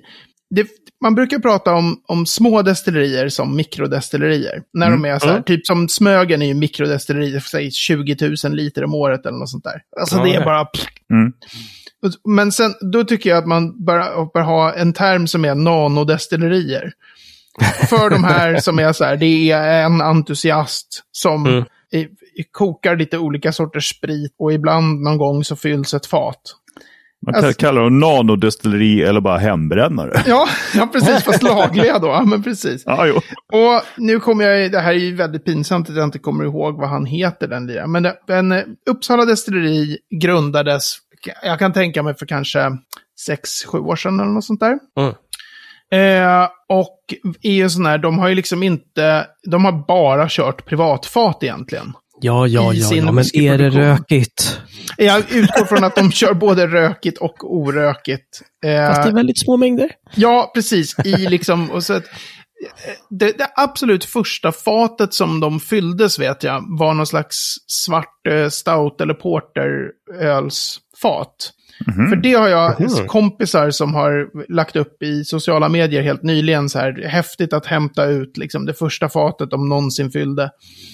Det, 0.55 0.67
man 1.03 1.15
brukar 1.15 1.39
prata 1.39 1.73
om, 1.73 2.01
om 2.07 2.25
små 2.25 2.61
destillerier 2.61 3.29
som 3.29 3.55
mikrodestillerier. 3.55 4.61
När 4.73 4.89
de 4.91 5.05
är 5.05 5.19
så 5.19 5.25
här, 5.25 5.31
Mm. 5.33 5.43
typ 5.43 5.65
som 5.67 5.89
Smögen 5.89 6.41
är 6.41 6.45
ju 6.45 6.53
mikrodestillerier 6.53 7.39
för 7.39 7.49
säg 7.49 7.71
20 7.71 8.15
000 8.43 8.55
liter 8.55 8.83
om 8.83 8.93
året 8.93 9.25
eller 9.25 9.37
något 9.37 9.49
sånt 9.49 9.63
där. 9.63 9.81
Alltså 9.99 10.17
Ja, 10.17 10.23
det 10.23 10.29
är 10.29 10.33
ja. 10.39 10.45
bara... 10.45 10.67
Mm. 11.13 11.33
Men 12.25 12.51
sen, 12.51 12.73
då 12.91 13.03
tycker 13.03 13.29
jag 13.29 13.37
att 13.39 13.47
man 13.47 13.85
bör, 13.85 14.33
bör 14.33 14.41
ha 14.41 14.73
en 14.73 14.93
term 14.93 15.27
som 15.27 15.45
är 15.45 15.55
nanodestillerier. 15.55 16.91
För 17.89 18.09
de 18.09 18.23
här 18.23 18.57
som 18.61 18.79
är 18.79 18.93
så 18.93 19.03
här, 19.03 19.17
det 19.17 19.51
är 19.51 19.83
en 19.85 20.01
entusiast 20.01 21.03
som 21.11 21.45
Mm. 21.45 21.65
i, 21.91 21.97
i, 22.41 22.43
kokar 22.51 22.95
lite 22.95 23.17
olika 23.17 23.51
sorters 23.51 23.89
sprit 23.97 24.35
och 24.39 24.53
ibland 24.53 25.01
någon 25.01 25.17
gång 25.17 25.43
så 25.43 25.55
fylls 25.55 25.93
ett 25.93 26.05
fat. 26.05 26.41
Man 27.25 27.33
kan 27.33 27.45
Alltså- 27.45 27.59
kalla 27.59 27.81
dem 27.81 27.99
nanodestilleri 27.99 29.01
eller 29.03 29.21
bara 29.21 29.37
hembrännare. 29.37 30.23
Ja, 30.27 30.47
ja 30.73 30.89
precis, 30.93 31.23
fast 31.23 31.43
lagliga 31.43 31.99
då. 31.99 32.21
Men 32.25 32.43
precis. 32.43 32.83
Ja. 32.85 33.07
Och 33.53 33.81
nu 33.97 34.19
kommer 34.19 34.45
jag, 34.45 34.71
det 34.71 34.79
här 34.79 34.89
är 34.93 34.97
ju 34.97 35.15
väldigt 35.15 35.45
pinsamt 35.45 35.89
att 35.89 35.95
jag 35.95 36.03
inte 36.03 36.19
kommer 36.19 36.43
ihåg 36.43 36.77
vad 36.79 36.89
han 36.89 37.05
heter 37.05 37.47
den 37.47 37.67
liraren. 37.67 37.91
Men, 37.91 38.07
men 38.27 38.51
eh, 38.51 38.63
Uppsala 38.89 39.25
destilleri 39.25 39.97
grundades, 40.21 40.97
jag 41.43 41.59
kan 41.59 41.73
tänka 41.73 42.03
mig 42.03 42.17
för 42.17 42.25
kanske 42.25 42.71
sex 43.25 43.65
sju 43.65 43.77
år 43.77 43.95
sedan 43.95 44.19
eller 44.19 44.31
något 44.31 44.45
sånt 44.45 44.59
där. 44.59 44.79
Mm. 44.99 45.13
Eh, 45.91 46.49
och 46.69 46.99
är 47.41 47.51
ju 47.51 47.69
sån 47.69 47.85
här, 47.85 47.97
de 47.97 48.19
har 48.19 48.27
ju 48.27 48.35
liksom 48.35 48.63
inte, 48.63 49.27
de 49.51 49.65
har 49.65 49.87
bara 49.87 50.27
kört 50.29 50.65
privatfat 50.65 51.43
egentligen. 51.43 51.93
Ja, 52.21 52.47
ja, 52.47 52.73
ja, 52.73 52.95
ja, 52.95 53.11
men 53.11 53.25
är 53.33 53.57
det 53.57 53.69
rökigt? 53.69 54.61
Jag 54.97 55.31
utgår 55.31 55.65
från 55.65 55.83
att 55.83 55.95
de 55.95 56.11
kör 56.11 56.33
både 56.33 56.67
rökigt 56.67 57.17
och 57.17 57.55
orökigt. 57.55 58.41
Eh, 58.65 58.87
Fast 58.87 59.09
i 59.09 59.11
väldigt 59.11 59.39
små 59.39 59.57
mängder. 59.57 59.91
Ja, 60.15 60.51
precis. 60.53 60.95
I 61.05 61.15
liksom, 61.15 61.71
och 61.71 61.83
så 61.83 61.93
att, 61.93 62.03
eh, 62.03 62.93
det, 63.09 63.37
det 63.37 63.49
absolut 63.55 64.05
första 64.05 64.51
fatet 64.51 65.13
som 65.13 65.39
de 65.39 65.59
fylldes, 65.59 66.19
vet 66.19 66.43
jag, 66.43 66.63
var 66.79 66.93
någon 66.93 67.07
slags 67.07 67.37
svart 67.67 68.27
eh, 68.29 68.49
stout 68.49 69.01
eller 69.01 69.13
fat 71.01 71.51
porterölsfat. 71.85 72.09
För 72.09 72.15
det 72.15 72.33
har 72.33 72.47
jag 72.47 72.81
Mhm. 72.81 73.07
kompisar 73.07 73.69
som 73.71 73.93
har 73.95 74.27
lagt 74.53 74.75
upp 74.75 75.03
i 75.03 75.23
sociala 75.23 75.69
medier 75.69 76.01
helt 76.01 76.23
nyligen 76.23 76.69
så 76.69 76.79
här, 76.79 77.03
häftigt 77.07 77.53
att 77.53 77.65
hämta 77.65 78.05
ut 78.05 78.37
liksom 78.37 78.65
det 78.65 78.73
första 78.73 79.09
fatet 79.09 79.49
de 79.51 79.69
någonsin 79.69 80.11
fyllde. 80.11 80.49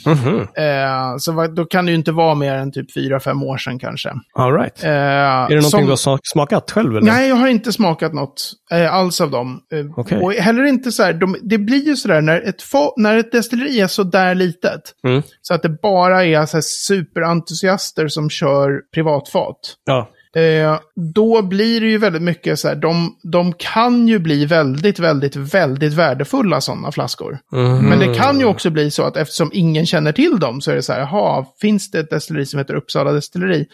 Mhm. 0.06 0.38
Eh, 0.40 1.18
så 1.18 1.48
då 1.48 1.66
kan 1.66 1.86
det 1.86 1.92
ju 1.92 1.98
inte 1.98 2.12
vara 2.12 2.36
mer 2.36 2.54
än 2.56 2.72
typ 2.72 2.94
fyra 2.94 3.20
fem 3.20 3.44
år 3.44 3.58
sedan 3.58 3.80
kanske. 3.80 4.10
All 4.34 4.54
right. 4.54 4.84
Eh, 4.84 4.90
Är 4.92 5.50
det 5.50 5.56
någonting 5.56 5.70
som- 5.70 5.84
du 5.84 5.90
har 5.90 5.96
smak- 5.96 6.20
smakat 6.24 6.72
själv? 6.72 6.92
Eller? 6.98 7.02
Nej, 7.12 7.30
jag 7.30 7.36
har 7.36 7.48
inte 7.48 7.72
smakat 7.74 8.14
något 8.14 8.52
eh, 8.72 8.94
alls 8.94 9.22
av 9.22 9.32
dem. 9.32 9.60
Eh, 9.74 9.86
Okej. 9.98 10.18
Och 10.22 10.34
heller 10.34 10.64
inte 10.64 10.92
så 10.92 11.04
här, 11.04 11.14
de, 11.14 11.36
det 11.44 11.58
blir 11.58 11.86
ju 11.88 11.96
sådär 11.96 12.22
när 12.22 12.42
ett, 12.42 12.62
när 12.98 13.18
ett 13.18 13.32
destilleri 13.32 13.80
är 13.80 13.88
så 13.88 14.04
där 14.04 14.36
litet. 14.36 14.82
Mm. 15.08 15.22
Så 15.42 15.54
att 15.54 15.62
det 15.62 15.82
bara 15.82 16.26
är 16.26 16.46
så 16.46 16.58
här 16.58 16.62
superentusiaster 16.62 18.08
som 18.08 18.30
kör 18.30 18.82
privatfat. 18.94 19.58
Ja. 19.86 20.10
Eh, 20.36 20.80
då 20.96 21.42
blir 21.42 21.82
det 21.82 21.88
ju 21.88 21.98
väldigt 21.98 22.22
mycket 22.22 22.60
så 22.60 22.68
här, 22.68 22.76
de, 22.76 23.16
de 23.24 23.54
kan 23.54 24.08
ju 24.08 24.20
bli 24.20 24.46
väldigt, 24.46 25.00
väldigt, 25.00 25.36
väldigt 25.36 25.94
värdefulla 25.94 26.62
sådana 26.62 26.92
flaskor. 26.92 27.40
Mhm. 27.52 27.86
Men 27.90 28.00
det 28.00 28.16
kan 28.16 28.40
ju 28.40 28.46
också 28.46 28.70
bli 28.70 28.92
så 28.92 29.04
att 29.04 29.18
eftersom 29.18 29.50
ingen 29.54 29.86
känner 29.86 30.12
till 30.12 30.40
dem 30.40 30.62
så 30.62 30.72
är 30.72 30.76
det 30.76 30.82
så 30.82 30.94
här, 30.94 31.00
jaha, 31.00 31.46
finns 31.62 31.92
det 31.92 32.00
ett 32.00 32.10
destilleri 32.10 32.46
som 32.46 32.58
heter 32.60 32.76
Uppsala 32.76 33.12
destilleri? 33.12 33.66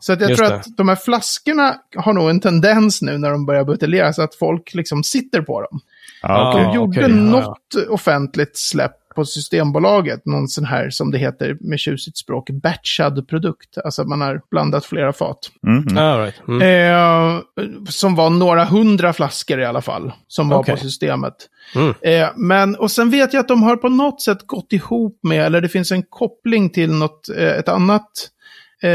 Så 0.00 0.12
att 0.12 0.20
jag 0.20 0.30
Just 0.30 0.38
tror 0.38 0.50
det. 0.50 0.56
att 0.56 0.66
de 0.76 0.88
här 0.88 0.96
flaskorna 0.96 1.74
har 1.96 2.12
nog 2.12 2.30
en 2.30 2.40
tendens 2.40 3.02
nu 3.02 3.18
när 3.18 3.30
de 3.30 3.46
börjar 3.46 3.64
buteljeras 3.64 4.18
att 4.18 4.34
folk 4.34 4.74
liksom 4.74 5.04
sitter 5.04 5.42
på 5.42 5.60
dem. 5.60 5.80
Okej. 6.22 6.64
De 6.64 6.74
gjorde 6.74 7.00
okej, 7.00 7.02
ja, 7.02 7.08
ja. 7.08 7.30
något 7.30 7.88
offentligt 7.88 8.58
släpp 8.58 8.96
på 9.14 9.24
Systembolaget, 9.24 10.26
någon 10.26 10.48
sån 10.48 10.64
här 10.64 10.90
som 10.90 11.10
det 11.10 11.18
heter 11.18 11.56
med 11.60 11.78
tjusigt 11.78 12.18
språk, 12.18 12.50
batchad 12.50 13.28
produkt. 13.28 13.78
Alltså 13.84 14.04
man 14.04 14.20
har 14.20 14.40
blandat 14.50 14.84
flera 14.84 15.12
fat. 15.12 15.38
Mhm. 15.62 15.98
All 15.98 16.20
right. 16.20 16.48
Mm. 16.48 16.62
Eh, 16.62 17.40
som 17.88 18.14
var 18.14 18.30
några 18.30 18.64
hundra 18.64 19.12
flaskor 19.12 19.60
i 19.60 19.64
alla 19.64 19.82
fall, 19.82 20.12
som 20.28 20.48
var 20.48 20.58
Okej. 20.58 20.74
på 20.74 20.80
systemet. 20.80 21.34
Mm. 21.74 21.94
Eh, 22.02 22.28
men, 22.36 22.76
och 22.76 22.90
sen 22.90 23.10
vet 23.10 23.32
jag 23.32 23.40
att 23.40 23.48
de 23.48 23.62
har 23.62 23.76
på 23.76 23.88
något 23.88 24.22
sätt 24.22 24.46
gått 24.46 24.72
ihop 24.72 25.18
med, 25.22 25.46
eller 25.46 25.60
det 25.60 25.68
finns 25.68 25.92
en 25.92 26.02
koppling 26.02 26.70
till 26.70 26.92
något, 26.92 27.28
eh, 27.28 27.48
ett 27.48 27.68
annat 27.68 28.10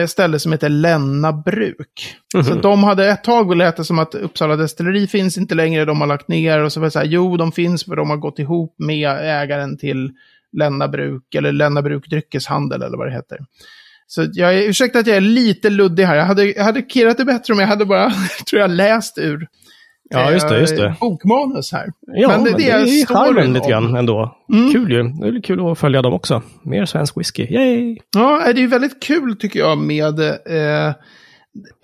ställe 0.08 0.40
som 0.40 0.52
heter 0.52 0.70
Länna 0.70 1.34
Bruk. 1.34 2.16
Så 2.32 2.52
Mhm. 2.54 2.62
de 2.62 2.84
hade 2.84 3.08
ett 3.10 3.24
tag 3.24 3.56
lät 3.56 3.78
det 3.78 3.84
som 3.84 4.00
att 4.00 4.16
Uppsala 4.16 4.56
Destilleri 4.56 5.08
finns 5.08 5.38
inte 5.38 5.56
längre, 5.56 5.86
de 5.86 6.02
har 6.02 6.08
lagt 6.08 6.28
ner. 6.28 6.60
Och 6.64 6.74
så 6.74 6.80
var 6.80 6.88
det 6.88 6.92
så 6.92 7.00
här, 7.00 7.06
jo, 7.06 7.38
de 7.38 7.52
finns 7.52 7.84
för 7.86 7.96
de 7.96 8.10
har 8.10 8.18
gått 8.18 8.40
ihop 8.40 8.76
med 8.80 9.10
ägaren 9.22 9.78
till 9.78 10.12
Länna 10.58 10.88
Bruk, 10.88 11.36
eller 11.36 11.52
Länna 11.52 11.82
Bruk 11.82 12.08
Dryckeshandel, 12.10 12.82
eller 12.82 12.98
vad 12.98 13.08
det 13.08 13.14
heter. 13.14 13.38
Så 14.08 14.26
jag 14.34 14.56
är, 14.56 14.70
ursäkta 14.70 15.00
att 15.00 15.08
jag 15.08 15.18
är 15.18 15.22
lite 15.22 15.70
luddig 15.70 16.04
här. 16.04 16.16
Jag 16.16 16.26
hade, 16.26 16.46
jag 16.46 16.64
hade 16.64 16.82
kirrat 16.82 17.18
det 17.18 17.26
bättre 17.26 17.54
om 17.54 17.60
jag 17.60 17.68
hade 17.68 17.86
bara, 17.86 18.10
tror 18.50 18.62
jag, 18.62 18.70
läst 18.72 19.18
ur 19.18 19.48
Ja, 20.10 20.32
just 20.32 20.50
det, 20.50 20.60
just 20.60 20.78
det. 20.78 20.86
eh, 20.86 21.00
bokmanus 21.00 21.72
här. 21.72 21.92
Ja, 22.08 22.28
men 22.28 22.44
det, 22.44 22.70
är 22.70 22.86
storyn 22.86 23.06
charmen 23.06 23.54
lite 23.54 23.70
grann 23.70 23.96
ändå. 23.96 24.38
Mm. 24.54 24.72
Kul 24.72 24.92
ju. 24.92 25.04
Det 25.04 25.28
är 25.38 25.42
kul 25.42 25.72
att 25.72 25.80
följa 25.80 26.02
dem 26.02 26.14
också. 26.14 26.42
Mer 26.64 26.86
svensk 26.86 27.18
whisky. 27.18 27.44
Yay! 27.50 27.98
Ja, 28.16 28.42
det 28.46 28.60
är 28.60 28.62
ju 28.62 28.68
väldigt 28.68 29.04
kul 29.04 29.36
tycker 29.40 29.60
jag 29.60 29.78
med... 29.78 30.20
Eh, 30.20 30.94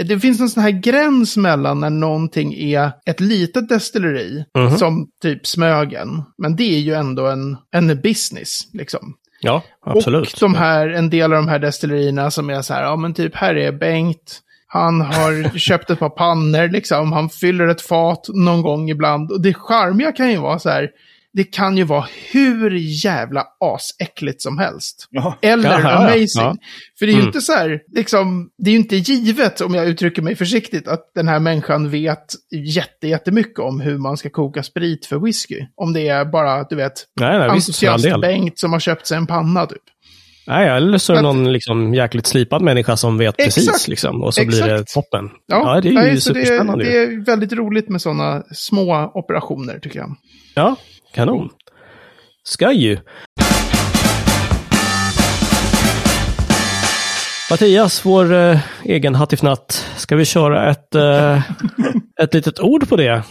det 0.07 0.19
finns 0.19 0.39
en 0.41 0.49
sån 0.49 0.63
här 0.63 0.71
gräns 0.71 1.37
mellan 1.37 1.79
när 1.79 1.89
någonting 1.89 2.53
är 2.53 2.91
ett 3.05 3.19
litet 3.19 3.69
destilleri, 3.69 4.45
Mhm. 4.57 4.77
som 4.77 5.07
typ 5.21 5.47
Smögen. 5.47 6.21
Men 6.37 6.55
det 6.55 6.63
är 6.63 6.79
ju 6.79 6.93
ändå 6.93 7.27
en, 7.27 7.57
en 7.71 8.01
business, 8.01 8.59
liksom. 8.73 9.13
Ja, 9.41 9.63
absolut. 9.85 10.33
Och 10.33 10.39
de 10.39 10.55
här, 10.55 10.89
en 10.89 11.09
del 11.09 11.33
av 11.33 11.37
de 11.37 11.47
här 11.47 11.59
destillerierna 11.59 12.31
som 12.31 12.49
är 12.49 12.61
så 12.61 12.73
här, 12.73 12.83
ja 12.83 12.95
men 12.95 13.13
typ 13.13 13.35
här 13.35 13.55
är 13.55 13.71
Bengt. 13.71 14.39
Han 14.73 15.01
har 15.01 15.57
köpt 15.57 15.89
ett 15.89 15.99
par 15.99 16.09
pannor 16.09 16.67
liksom. 16.67 17.11
Han 17.11 17.29
fyller 17.29 17.67
ett 17.67 17.81
fat 17.81 18.25
någon 18.33 18.61
gång 18.61 18.89
ibland. 18.89 19.31
Och 19.31 19.41
det 19.41 19.53
charmiga 19.53 20.11
kan 20.11 20.31
ju 20.31 20.37
vara 20.37 20.59
så 20.59 20.69
här. 20.69 20.89
Det 21.33 21.43
kan 21.43 21.77
ju 21.77 21.83
vara 21.83 22.05
hur 22.31 22.71
jävla 23.05 23.45
asäckligt 23.59 24.41
som 24.41 24.57
helst. 24.57 25.07
Ja. 25.09 25.37
Eller 25.41 25.69
ja. 25.79 25.91
amazing. 25.91 26.27
Ja. 26.35 26.55
För 26.99 27.05
det 27.05 27.11
är 27.11 27.13
ju 27.13 27.19
Mm. 27.19 27.27
inte 27.27 27.41
så 27.41 27.53
här, 27.53 27.79
liksom, 27.95 28.49
det 28.57 28.69
är 28.69 28.71
ju 28.71 28.77
inte 28.79 28.95
givet, 28.95 29.61
om 29.61 29.73
jag 29.75 29.87
uttrycker 29.87 30.21
mig 30.21 30.35
försiktigt, 30.35 30.87
att 30.87 31.11
den 31.15 31.27
här 31.27 31.39
människan 31.39 31.89
vet 31.89 32.25
jätte, 32.75 33.07
jättemycket 33.07 33.59
om 33.59 33.79
hur 33.79 33.97
man 33.97 34.17
ska 34.17 34.29
koka 34.29 34.63
sprit 34.63 35.05
för 35.05 35.19
whisky. 35.19 35.59
Om 35.75 35.93
det 35.93 36.07
är 36.07 36.25
bara, 36.25 36.63
du 36.63 36.75
vet, 36.75 36.93
Nej, 37.19 37.39
nej, 37.39 37.51
visst, 37.53 37.83
all 37.83 38.01
del. 38.01 38.13
entusiast-Bengt 38.13 38.59
som 38.59 38.73
har 38.73 38.79
köpt 38.79 39.07
sig 39.07 39.17
en 39.17 39.27
panna 39.27 39.65
typ. 39.65 39.81
Nej, 40.47 40.69
eller 40.69 40.97
så 40.97 41.13
är 41.13 41.15
det 41.15 41.21
någon 41.21 41.53
liksom 41.53 41.93
jäkligt 41.93 42.27
slipad 42.27 42.61
människa 42.61 42.97
som 42.97 43.17
vet 43.17 43.37
precis. 43.37 43.67
Exakt. 43.67 43.87
Liksom, 43.87 44.23
och 44.23 44.33
så 44.33 44.45
blir 44.45 44.61
det 44.61 44.73
Exakt. 44.73 44.93
toppen. 44.93 45.29
Ja, 45.47 45.81
det 45.81 45.87
är 45.87 45.91
ju 45.91 45.97
nej, 45.97 46.11
det, 46.11 46.21
superspännande. 46.21 46.83
det 46.83 46.91
ju. 46.91 46.97
är 46.97 47.25
väldigt 47.25 47.53
roligt 47.53 47.89
med 47.89 48.01
sådana 48.01 48.43
små 48.51 49.11
operationer 49.13 49.79
tycker 49.79 49.99
jag. 49.99 50.15
Ja, 50.55 50.75
kanon. 51.13 51.49
Ska 52.43 52.71
ju. 52.71 52.97
Mattias, 57.51 58.05
vår 58.05 58.33
eh, 58.33 58.59
egen 58.83 59.15
hattifnatt. 59.15 59.87
Ska 59.97 60.15
vi 60.15 60.25
köra 60.25 60.69
ett, 60.71 60.95
eh, 60.95 61.41
ett 62.21 62.33
litet 62.33 62.59
ord 62.59 62.89
på 62.89 62.95
det? 62.95 63.23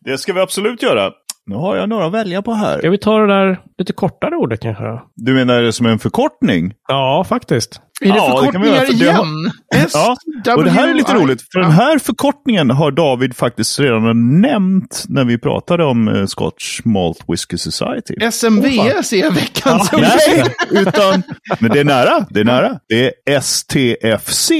Det 0.00 0.18
ska 0.18 0.32
vi 0.32 0.40
absolut 0.40 0.82
göra. 0.82 1.10
Nu 1.46 1.54
har 1.56 1.76
jag 1.76 1.88
några 1.88 2.06
att 2.06 2.12
välja 2.12 2.42
på 2.42 2.52
här. 2.52 2.78
Ska 2.78 2.90
vi 2.90 2.98
ta 2.98 3.18
det 3.18 3.26
där 3.26 3.60
lite 3.78 3.92
kortare 3.92 4.36
ordet 4.36 4.60
kanske? 4.60 4.84
Du 5.16 5.34
menar 5.34 5.62
det 5.62 5.72
som 5.72 5.86
en 5.86 5.98
förkortning? 5.98 6.72
Ja, 6.88 7.24
faktiskt. 7.28 7.80
Är 8.00 8.06
det 8.08 8.16
Ja, 8.16 8.36
förkortningar 8.38 8.70
det 8.98 9.10
har- 9.12 9.24
igen? 9.24 9.50
Ja, 9.94 10.16
och 10.56 10.64
det 10.64 10.70
här 10.70 10.88
är 10.88 10.94
lite 10.94 11.14
roligt, 11.14 11.42
för 11.52 11.60
den 11.60 11.70
här 11.70 11.98
förkortningen 11.98 12.70
har 12.70 12.90
David 12.90 13.36
faktiskt 13.36 13.80
redan 13.80 14.40
nämnt 14.40 15.04
när 15.08 15.24
vi 15.24 15.38
pratade 15.38 15.84
om 15.84 16.08
eh, 16.08 16.26
Scotch 16.26 16.80
Malt 16.84 17.18
Whisky 17.28 17.56
Society. 17.58 18.14
SMVS 18.32 19.12
är 19.12 19.30
veckans 19.30 19.92
ord. 19.92 20.00
Nej, 20.00 20.44
utan, 20.70 21.22
men 21.60 21.70
det 21.70 21.80
är 21.80 21.84
nära, 21.84 22.26
det 22.30 22.40
är 22.40 22.44
nära. 22.44 22.78
Det 22.88 23.06
är 23.06 23.40
STFC. 23.40 24.50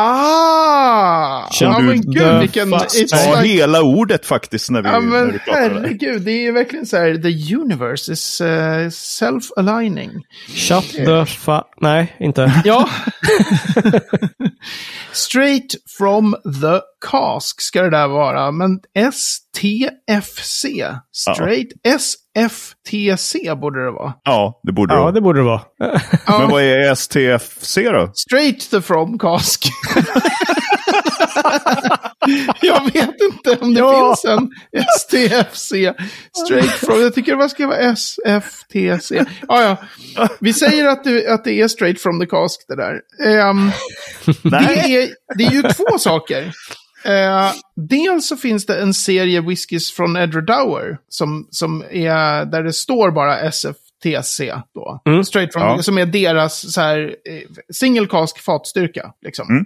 Ah! 0.00 1.50
Kör 1.52 1.66
Ja 1.66 1.78
men 1.78 2.02
the 2.02 2.08
gud 2.08 2.40
vilken... 2.40 2.70
Ja, 2.70 2.86
like, 2.94 3.48
hela 3.48 3.82
ordet 3.82 4.26
faktiskt 4.26 4.70
när 4.70 4.82
vi, 4.82 4.88
ja 4.88 5.00
när 5.00 5.08
men 5.08 5.32
vi 5.32 5.38
pratar 5.38 5.70
om 5.70 5.74
det. 5.74 5.80
herregud, 5.80 6.22
det 6.22 6.46
är 6.46 6.52
verkligen 6.52 6.86
så 6.86 6.96
här, 6.96 7.14
the 7.14 7.54
universe 7.54 8.12
is 8.12 8.40
uh, 8.40 8.88
self-aligning. 8.90 10.10
Shut 10.48 10.90
the 10.92 11.26
fa... 11.26 11.64
Nej, 11.80 12.16
inte. 12.20 12.52
Ja. 12.64 12.88
Straight 15.12 15.74
from 15.98 16.36
the 16.62 16.80
cask 17.10 17.60
ska 17.60 17.82
det 17.82 17.90
där 17.90 18.08
vara. 18.08 18.50
Men 18.50 18.80
STFC. 19.12 20.66
Straight 21.12 21.68
SFTC 22.46 23.34
borde 23.60 23.84
det 23.84 23.90
vara. 23.90 24.12
Ja, 24.24 24.60
det 24.62 24.72
borde 24.72 24.94
Ja, 24.94 24.98
det 24.98 25.02
vara. 25.02 25.12
det 25.12 25.20
borde 25.20 25.40
det 25.40 25.44
vara. 25.44 25.62
Men 26.38 26.50
vad 26.50 26.62
är 26.62 26.94
STFC 26.94 27.74
då? 27.76 28.10
Straight 28.14 28.70
the 28.70 28.80
from 28.82 29.18
cask. 29.18 29.64
jag 32.62 32.84
vet 32.92 33.14
inte 33.20 33.58
om 33.60 33.74
det 33.74 33.80
Ja. 33.80 34.14
finns 34.16 34.24
en 34.24 34.50
STFC. 34.98 35.72
Straight 36.46 36.70
from, 36.70 37.02
jag 37.02 37.14
tycker 37.14 37.32
det 37.32 37.38
bara 37.38 37.48
ska 37.48 37.66
vara 37.66 37.78
SFTC. 37.78 39.12
Ja, 39.48 39.76
ja. 40.16 40.28
Vi 40.40 40.52
säger 40.52 40.88
att 40.88 41.04
det, 41.04 41.28
att 41.28 41.44
det 41.44 41.60
är 41.60 41.68
straight 41.68 42.00
from 42.02 42.20
the 42.20 42.26
cask 42.26 42.64
det 42.68 42.76
där. 42.76 43.00
Ehm, 43.26 43.70
det, 44.42 44.56
är, 44.96 45.08
det 45.38 45.44
är 45.44 45.50
ju 45.50 45.62
två 45.62 45.98
saker. 45.98 46.52
Eh, 47.04 47.50
dels 47.76 48.28
så 48.28 48.36
finns 48.36 48.66
det 48.66 48.80
en 48.80 48.94
serie 48.94 49.40
whiskys 49.40 49.92
från 49.92 50.16
Edward 50.16 50.46
Dower 50.46 50.98
som, 51.08 51.48
som 51.50 51.84
är, 51.90 52.44
där 52.44 52.62
det 52.62 52.72
står 52.72 53.10
bara 53.10 53.38
SFTC 53.38 54.52
då. 54.74 55.02
Mm. 55.06 55.24
Straight 55.24 55.52
from, 55.52 55.62
Ja. 55.62 55.82
Som 55.82 55.98
är 55.98 56.06
deras 56.06 56.72
så 56.72 56.80
här, 56.80 57.16
eh, 57.24 57.42
single 57.72 58.06
cask 58.06 58.38
fatstyrka. 58.38 59.12
Liksom. 59.22 59.48
Mm. 59.48 59.64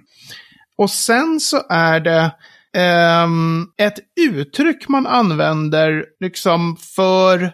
Och 0.77 0.91
sen 0.91 1.41
så 1.41 1.63
är 1.69 2.01
det 2.01 2.31
ehm, 2.77 3.67
ett 3.79 3.99
uttryck 4.21 4.89
man 4.89 5.07
använder 5.07 6.05
liksom 6.21 6.77
för 6.77 7.53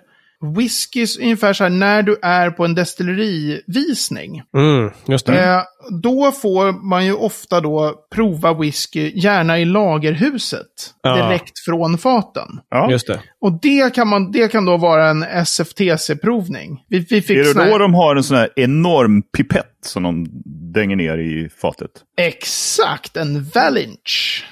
whiskys, 0.56 1.18
ungefär 1.18 1.52
så 1.52 1.64
här 1.64 1.70
när 1.70 2.02
du 2.02 2.16
är 2.22 2.50
på 2.50 2.64
en 2.64 2.74
destillerivisning. 2.74 4.42
Mm, 4.56 4.90
just 5.08 5.26
det. 5.26 5.44
Eh, 5.44 5.62
då 6.02 6.32
får 6.32 6.88
man 6.88 7.04
ju 7.06 7.12
ofta 7.12 7.60
då 7.60 7.94
prova 8.14 8.54
whisky, 8.54 9.12
gärna 9.14 9.58
i 9.58 9.64
lagerhuset, 9.64 10.66
Ja. 11.02 11.16
direkt 11.28 11.58
från 11.64 11.98
faten. 11.98 12.48
Ja. 12.70 12.90
Just 12.90 13.06
det. 13.06 13.20
Och 13.40 13.60
det 13.62 13.94
kan, 13.94 14.08
man, 14.08 14.32
det 14.32 14.48
kan 14.52 14.64
då 14.64 14.76
vara 14.76 15.08
en 15.10 15.22
SFTC-provning. 15.24 16.78
Vi, 16.88 16.98
vi 16.98 17.22
fick 17.22 17.36
Är 17.36 17.54
det 17.54 17.60
här- 17.62 17.70
då 17.70 17.78
de 17.78 17.94
har 17.94 18.16
en 18.16 18.24
sån 18.24 18.36
här 18.36 18.48
enorm 18.56 19.22
pipett 19.22 19.64
som 19.84 20.02
de 20.02 20.26
dänger 20.74 20.96
ner 20.96 21.18
i 21.18 21.48
fatet? 21.62 21.90
Exakt, 22.20 23.16
en 23.16 23.44
Valinch. 23.54 24.44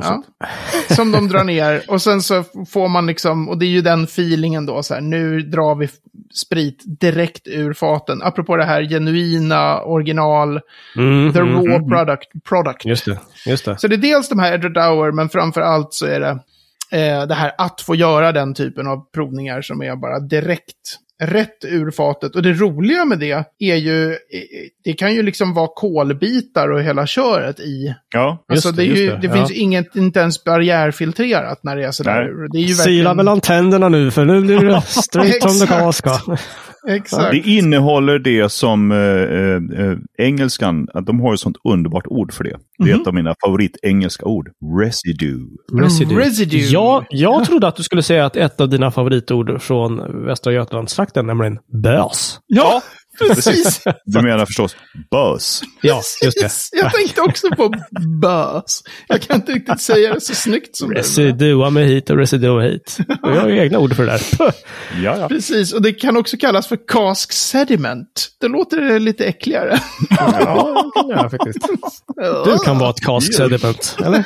Ja. 0.00 0.22
Som 0.94 1.12
de 1.12 1.28
drar 1.28 1.44
ner. 1.44 1.82
Och 1.88 2.02
sen 2.02 2.22
så 2.22 2.44
får 2.70 2.88
man 2.88 3.06
liksom, 3.06 3.48
och 3.48 3.58
det 3.58 3.66
är 3.66 3.68
ju 3.70 3.80
den 3.82 4.04
feelingen 4.04 4.66
då, 4.66 4.82
så 4.82 4.94
här, 4.94 5.00
nu 5.00 5.40
drar 5.40 5.74
vi 5.74 5.88
sprit 6.34 6.82
direkt 7.00 7.46
ur 7.48 7.72
faten. 7.72 8.22
Apropå 8.22 8.56
det 8.56 8.64
här 8.64 8.82
genuina, 8.82 9.82
original, 9.82 10.60
Mm, 10.96 11.32
the 11.32 11.38
mm, 11.38 11.54
raw 11.54 11.88
product. 11.88 12.28
product. 12.48 12.84
Just 12.84 13.04
det. 13.04 13.18
Just 13.46 13.64
det. 13.64 13.78
Så 13.78 13.88
det 13.88 13.94
är 13.94 13.98
dels 13.98 14.28
de 14.28 14.38
här 14.38 14.52
Edward 14.54 14.74
Dower, 14.74 15.12
men 15.12 15.28
framför 15.28 15.60
allt 15.60 15.94
så 15.94 16.06
är 16.06 16.20
det 16.20 16.38
eh, 16.98 17.26
det 17.26 17.34
här 17.34 17.52
att 17.58 17.80
få 17.80 17.94
göra 17.94 18.32
den 18.32 18.54
typen 18.54 18.86
av 18.86 19.10
provningar 19.14 19.62
som 19.62 19.82
är 19.82 19.96
bara 19.96 20.18
direkt 20.20 20.98
rätt 21.26 21.64
ur 21.64 21.90
fatet. 21.90 22.36
Och 22.36 22.42
det 22.42 22.52
roliga 22.52 23.04
med 23.04 23.18
det 23.18 23.46
är 23.58 23.76
ju, 23.76 24.16
det 24.84 24.92
kan 24.92 25.14
ju 25.14 25.22
liksom 25.22 25.54
vara 25.54 25.68
kolbitar 25.74 26.68
och 26.68 26.82
hela 26.82 27.06
köret 27.06 27.60
i. 27.60 27.94
Ja. 28.14 28.44
Alltså 28.48 28.68
Just 28.68 28.76
det, 28.76 28.82
det, 28.82 28.90
är 28.90 28.96
ju, 28.96 29.04
just 29.04 29.20
det, 29.22 29.28
det, 29.28 29.34
finns 29.34 29.50
ja. 29.50 29.56
inget, 29.56 29.96
inte 29.96 30.20
ens 30.20 30.44
barriärfiltrerat 30.44 31.60
när 31.62 31.76
det 31.76 31.84
är 31.84 31.90
sådär. 31.90 32.22
Nej. 32.22 32.48
Det 32.52 32.58
är 32.58 32.60
ju 32.60 32.74
Sila 32.74 32.84
verkligen... 32.84 33.16
mellan 33.16 33.40
tänderna 33.40 33.88
nu, 33.88 34.10
för 34.10 34.24
nu 34.24 34.40
blir 34.40 34.60
det 34.60 34.80
straight 34.86 35.42
from 35.42 35.66
the 35.66 35.88
Exakt. 35.88 36.24
Exakt. 36.88 37.30
Det 37.30 37.38
innehåller 37.38 38.18
det 38.18 38.52
som 38.52 38.92
eh, 38.92 38.98
eh, 38.98 39.86
eh, 39.86 39.98
engelskan, 40.18 40.88
att 40.94 41.06
de 41.06 41.20
har 41.20 41.34
ett 41.34 41.40
sånt 41.40 41.56
underbart 41.64 42.06
ord 42.06 42.32
för 42.32 42.44
det. 42.44 42.56
Det 42.78 42.90
är 42.90 43.00
ett 43.00 43.06
av 43.06 43.14
mina 43.14 43.34
favorit-engelska 43.44 44.24
ord. 44.24 44.50
Residue. 44.80 45.46
Residue. 45.80 46.18
Residue. 46.18 46.60
Ja, 46.60 47.04
jag 47.10 47.44
trodde 47.44 47.68
att 47.68 47.76
du 47.76 47.82
skulle 47.82 48.02
säga 48.02 48.26
att 48.26 48.36
ett 48.36 48.60
av 48.60 48.68
dina 48.68 48.90
favoritord 48.90 49.62
från 49.62 50.24
Västra 50.26 50.52
Götalandstrakten, 50.52 51.26
nämligen 51.26 51.58
bös. 51.82 52.40
Ja, 52.46 52.82
precis. 53.18 53.80
Du 54.04 54.22
menar 54.22 54.46
förstås 54.46 54.76
buzz. 55.10 55.62
Ja, 55.80 56.02
just 56.22 56.40
det. 56.40 56.78
Jag 56.78 56.92
tänkte 56.92 57.20
också 57.20 57.50
på 57.50 57.74
bös. 58.22 58.82
Jag 59.08 59.22
kan 59.22 59.36
inte 59.36 59.52
riktigt 59.52 59.80
säga 59.80 60.14
det 60.14 60.20
så 60.20 60.34
snyggt 60.34 60.76
som 60.76 60.90
det. 60.90 60.98
Residua 60.98 61.70
mig 61.70 61.86
hit 61.86 62.10
och 62.10 62.16
residua 62.16 62.62
hit. 62.62 62.98
Och 63.22 63.30
jag 63.30 63.40
har 63.40 63.48
ju 63.48 63.58
egna 63.58 63.78
ord 63.78 63.96
för 63.96 64.06
det 64.06 64.10
där. 64.12 64.22
Ja, 65.02 65.16
ja. 65.18 65.28
Precis, 65.28 65.72
och 65.72 65.82
det 65.82 65.92
kan 65.92 66.16
också 66.16 66.36
kallas 66.36 66.66
för 66.66 66.78
cask 66.88 67.32
sediment. 67.32 68.28
Det 68.40 68.48
låter 68.48 68.98
lite 68.98 69.24
äckligare. 69.24 69.80
Ja, 70.10 70.90
det 70.94 71.00
kan 71.00 71.10
jag 71.10 71.30
faktiskt. 71.30 71.58
Du 72.44 72.58
kan 72.64 72.78
vara 72.78 72.90
ett 72.90 73.00
cask 73.00 73.34
sediment, 73.34 73.96
eller? 74.04 74.24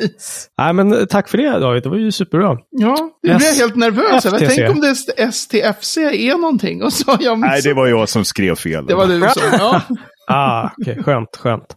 Precis. 0.00 0.48
Nej, 0.58 0.72
men 0.72 1.06
tack 1.06 1.28
för 1.28 1.38
det 1.38 1.58
David. 1.58 1.82
Det 1.82 1.88
var 1.88 1.96
ju 1.96 2.12
superbra. 2.12 2.56
Ja, 2.70 2.96
nu 3.22 3.34
blir 3.34 3.46
jag 3.46 3.54
helt 3.54 3.76
nervös. 3.76 4.24
Jag. 4.24 4.38
Tänk 4.38 4.70
om 4.70 4.80
det 4.80 4.94
STFC 5.32 5.96
är 5.96 6.38
någonting. 6.38 6.82
Och 6.82 6.92
så 6.92 7.16
jag 7.20 7.38
Nej, 7.38 7.60
det 7.62 7.74
var 7.74 7.86
jag 7.86 8.08
som 8.08 8.24
skrev 8.24 8.54
fel. 8.54 8.86
det 8.86 8.94
var 8.94 9.06
du 9.06 9.20
som... 9.20 9.42
Ja. 9.52 9.82
Ah, 10.28 10.70
okej. 10.82 11.02
Skönt, 11.02 11.36
skönt. 11.36 11.76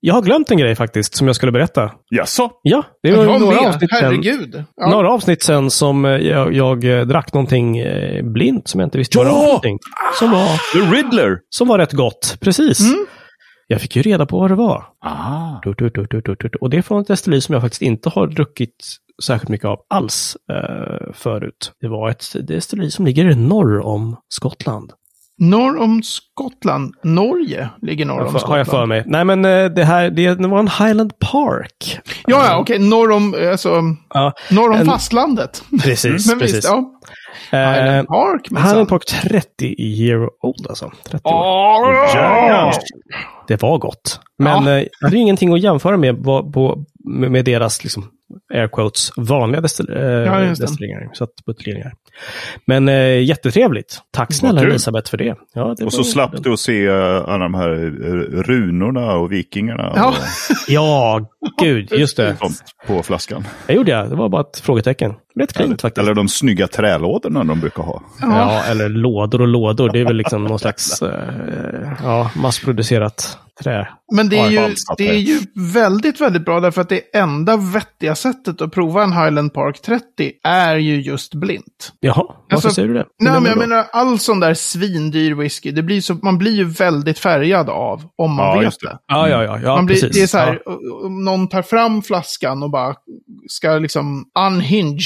Jag 0.00 0.14
har 0.14 0.22
glömt 0.22 0.50
en 0.50 0.58
grej 0.58 0.74
faktiskt 0.74 1.14
som 1.16 1.26
jag 1.26 1.36
skulle 1.36 1.52
berätta. 1.52 1.90
Jaså? 2.10 2.50
Ja, 2.62 2.82
det 3.02 3.12
var 3.16 3.24
Jag 3.24 3.40
några 3.40 3.54
med. 3.60 3.68
avsnitt 3.68 3.90
sen. 3.90 4.04
Herregud. 4.04 4.64
Ja. 4.76 4.90
Några 4.90 5.10
avsnitt 5.12 5.42
sen 5.42 5.70
som 5.70 6.04
eh, 6.04 6.10
jag, 6.10 6.52
jag 6.54 6.84
eh, 6.84 7.06
drack 7.06 7.32
någonting 7.32 7.78
eh, 7.78 8.24
blint 8.24 8.68
som 8.68 8.80
jag 8.80 8.86
inte 8.86 8.98
visste 8.98 9.18
vad 9.18 9.26
det 9.26 9.30
var 9.30 9.60
Ja! 9.62 9.78
Som 10.18 10.30
var, 10.30 10.46
The 10.72 10.96
Riddler! 10.96 11.38
som 11.50 11.68
var 11.68 11.78
rätt 11.78 11.92
gott. 11.92 12.36
Precis. 12.40 12.80
Mm. 12.80 13.06
Jag 13.72 13.80
fick 13.80 13.96
ju 13.96 14.02
reda 14.02 14.26
på 14.26 14.38
vad 14.38 14.50
det 14.50 14.54
var. 14.54 14.84
Ah. 15.00 15.60
Och 16.60 16.70
det 16.70 16.76
är 16.76 16.82
från 16.82 17.00
ett 17.00 17.08
destilleri 17.08 17.40
som 17.40 17.52
jag 17.52 17.62
faktiskt 17.62 17.82
inte 17.82 18.08
har 18.08 18.26
druckit 18.26 18.86
särskilt 19.22 19.48
mycket 19.48 19.66
av 19.66 19.80
alls 19.88 20.36
eh, 20.50 21.12
förut. 21.12 21.72
Det 21.80 21.88
var 21.88 22.10
ett 22.10 22.46
destilleri 22.46 22.90
som 22.90 23.04
ligger 23.06 23.34
norr 23.34 23.80
om 23.80 24.16
Skottland. 24.28 24.92
Norr 25.42 25.78
om 25.80 26.02
Skottland. 26.02 26.94
Norge 27.04 27.68
ligger 27.82 28.04
norr 28.04 28.20
om 28.20 28.28
Skottland. 28.28 28.50
har 28.50 28.58
jag 28.58 28.66
för 28.66 28.86
mig. 28.86 29.02
Nej, 29.06 29.24
men 29.24 29.44
eh, 29.44 29.64
det 29.64 29.84
här 29.84 30.10
det, 30.10 30.34
det 30.34 30.48
var 30.48 30.58
en 30.58 30.68
Highland 30.68 31.12
Park. 31.18 31.98
Ja, 32.26 32.44
ja, 32.46 32.58
okej. 32.58 32.78
Norr 32.78 33.10
om, 33.12 33.34
alltså, 33.50 33.82
Ja, 34.14 34.32
norr 34.50 34.70
om 34.70 34.76
En- 34.76 34.86
fastlandet. 34.86 35.62
precis. 35.82 36.26
Men 36.30 36.38
precis. 36.38 36.56
visst, 36.56 36.68
ja. 36.68 36.84
Eh, 37.58 37.58
Highland 37.72 38.08
Park. 38.08 38.50
minsann. 38.50 38.68
Highland 38.68 38.88
Park 38.88 39.02
30 39.06 39.82
year 39.82 40.28
old 40.42 40.66
alltså. 40.68 40.90
30 41.10 41.28
år. 41.28 41.94
Jävlar. 42.14 42.72
Det 43.48 43.62
var 43.62 43.78
gott. 43.78 44.20
Men 44.38 44.64
Ja. 44.66 44.78
eh, 44.78 44.86
hade 45.02 45.16
ju 45.16 45.22
ingenting 45.22 45.52
att 45.54 45.60
jämföra 45.60 45.96
med 45.96 46.24
på, 46.24 46.50
med 47.30 47.44
deras 47.44 47.82
liksom, 47.84 48.04
air 48.54 48.68
quotes, 48.68 49.12
vanliga 49.16 49.60
destil, 49.60 49.86
eh, 49.90 50.02
Ja, 50.02 50.38
det. 50.38 50.48
destilleringar. 50.48 51.10
Så 51.12 51.24
att, 51.24 51.30
buteljeringar. 51.46 51.92
Men 52.66 52.88
eh, 52.88 53.22
jättetrevligt. 53.22 53.98
Tack 54.10 54.32
snälla. 54.32 54.60
Elisabeth 54.60 55.10
för 55.10 55.16
det. 55.16 55.34
Ja, 55.54 55.74
det 55.78 55.84
Och 55.84 55.92
så 55.92 56.04
slapp 56.04 56.42
du 56.42 56.52
att 56.52 56.60
se 56.60 56.86
eh, 56.86 56.94
alla 57.28 57.38
de 57.44 57.54
här 57.54 57.68
runorna 58.42 59.12
och 59.12 59.32
vikingarna 59.32 59.92
Ja. 59.96 60.08
och 60.08 60.14
Ja, 60.68 61.20
gud, 61.62 61.92
just 61.92 62.16
det. 62.16 62.36
på 62.86 63.02
flaskan. 63.02 63.44
Jag 63.66 63.76
gjorde 63.76 63.92
det. 63.92 64.08
Det 64.08 64.14
var 64.16 64.28
bara 64.28 64.40
ett 64.42 64.58
frågetecken. 64.58 65.14
Rätt 65.40 65.52
klint 65.52 65.82
faktiskt. 65.82 66.02
Eller 66.04 66.14
de 66.14 66.28
snygga 66.28 66.66
trälådorna 66.68 67.44
de 67.44 67.60
brukar 67.60 67.82
ha. 67.82 68.02
Ja, 68.20 68.62
eller 68.70 68.88
lådor 68.88 69.40
och 69.40 69.48
lådor. 69.48 69.90
Det 69.92 70.00
är 70.00 70.04
väl 70.04 70.16
liksom 70.16 70.44
någon 70.44 70.58
slags 70.58 71.02
eh, 71.02 71.10
ja, 72.02 72.30
massproducerat 72.36 73.38
trä. 73.62 73.88
Men 74.12 74.28
det 74.28 74.38
är, 74.38 74.50
ju, 74.50 74.74
det 74.98 75.08
är 75.08 75.14
ju 75.18 75.38
väldigt, 75.54 76.20
väldigt 76.20 76.44
bra 76.44 76.60
därför 76.60 76.80
att 76.80 76.88
det 76.88 77.16
enda 77.16 77.56
vettiga 77.56 78.14
sättet 78.14 78.60
att 78.60 78.72
prova 78.72 79.02
en 79.02 79.12
Highland 79.12 79.54
Park 79.54 79.82
30 79.82 80.04
är 80.44 80.76
ju 80.76 81.00
just 81.02 81.34
blint. 81.34 81.92
Jaha, 82.00 82.14
varför 82.26 82.54
Alltså, 82.54 82.70
säger 82.70 82.88
du 82.88 82.94
det? 82.94 83.06
Nej, 83.20 83.32
men 83.32 83.44
jag 83.44 83.58
menar 83.58 83.86
all 83.92 84.18
sån 84.18 84.40
där 84.40 84.54
svindyr 84.54 85.34
whisky, 85.34 85.70
det 85.70 85.82
blir 85.82 86.00
så, 86.00 86.14
man 86.14 86.38
blir 86.38 86.52
ju 86.52 86.64
väldigt 86.64 87.18
färgad 87.18 87.68
av 87.70 88.02
om 88.16 88.34
man 88.34 88.46
Ja, 88.46 88.60
vet 88.60 88.80
det. 88.80 88.88
det. 88.88 88.98
Ja, 89.06 89.28
ja, 89.28 89.44
ja. 89.44 89.58
ja 89.62 89.76
man 89.76 89.86
blir, 89.86 89.96
precis. 89.96 90.16
det 90.16 90.22
är 90.22 90.26
så 90.26 90.38
här, 90.38 90.62
Ja. 90.66 90.78
om 91.06 91.24
någon 91.24 91.48
tar 91.48 91.62
fram 91.62 92.02
flaskan 92.02 92.62
och 92.62 92.70
bara 92.70 92.94
ska 93.48 93.78
liksom 93.78 94.24
unhinge 94.46 95.00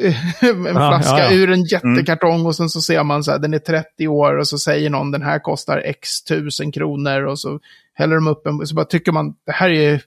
en 0.40 0.64
Ja, 0.64 0.72
flaska 0.72 1.30
ur 1.30 1.50
en 1.50 1.64
jättekartong 1.64 2.46
och 2.46 2.56
sen 2.56 2.68
så 2.68 2.80
ser 2.80 3.02
man 3.04 3.24
så 3.24 3.30
här, 3.30 3.38
den 3.38 3.54
är 3.54 3.58
30 3.58 4.08
år 4.08 4.38
och 4.38 4.48
så 4.48 4.58
säger 4.58 4.90
någon 4.90 5.10
den 5.10 5.22
här 5.22 5.38
kostar 5.38 5.82
x 5.84 6.24
tusen 6.24 6.72
kronor 6.72 7.22
och 7.24 7.38
så 7.38 7.60
häller 7.94 8.14
de 8.14 8.26
upp 8.26 8.46
en, 8.46 8.66
så 8.66 8.74
bara 8.74 8.84
tycker 8.84 9.12
man 9.12 9.34
det 9.46 9.52
här 9.52 9.70
är 9.70 10.02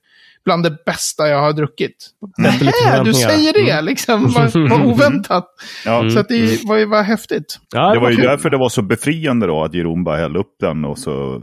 bland 0.45 0.63
det 0.63 0.85
bästa 0.85 1.27
jag 1.27 1.41
har 1.41 1.53
druckit. 1.53 2.09
Nähä, 2.38 3.03
du 3.03 3.13
säger 3.13 3.53
det 3.53 3.81
liksom. 3.81 4.31
Vad, 4.33 4.53
vad 4.69 4.85
oväntat. 4.85 5.45
Ja. 5.85 6.09
Så 6.09 6.19
att 6.19 6.27
det 6.27 6.63
var 6.65 6.77
ju 6.77 6.85
var 6.85 7.03
häftigt. 7.03 7.59
Ja, 7.73 7.93
Det 7.93 7.99
var 7.99 8.09
ju 8.11 8.15
därför 8.17 8.49
det 8.49 8.57
var 8.57 8.69
så 8.69 8.81
befriande 8.81 9.47
då 9.47 9.63
att 9.63 9.73
Jeroen 9.73 10.03
bara 10.03 10.17
hällde 10.17 10.39
upp 10.39 10.55
den 10.59 10.85
och 10.85 10.97
så 10.99 11.41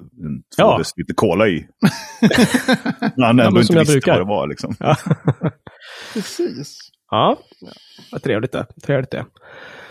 Ja. 0.56 0.70
tvåddes 0.70 0.92
lite 0.96 1.14
cola 1.14 1.48
i. 1.48 1.66
När 3.16 3.26
han 3.26 3.40
ändå 3.40 3.50
som 3.50 3.60
inte 3.60 3.72
jag 3.74 3.80
visste 3.80 3.92
brukar. 3.92 4.12
vad 4.12 4.20
det 4.20 4.24
var 4.30 4.46
liksom. 4.48 4.76
Precis. 6.14 6.78
Ja, 7.10 7.38
vad 8.12 8.22
trevligt 8.22 8.52
det. 8.52 8.66
Trevligt 8.86 9.10
det. 9.10 9.24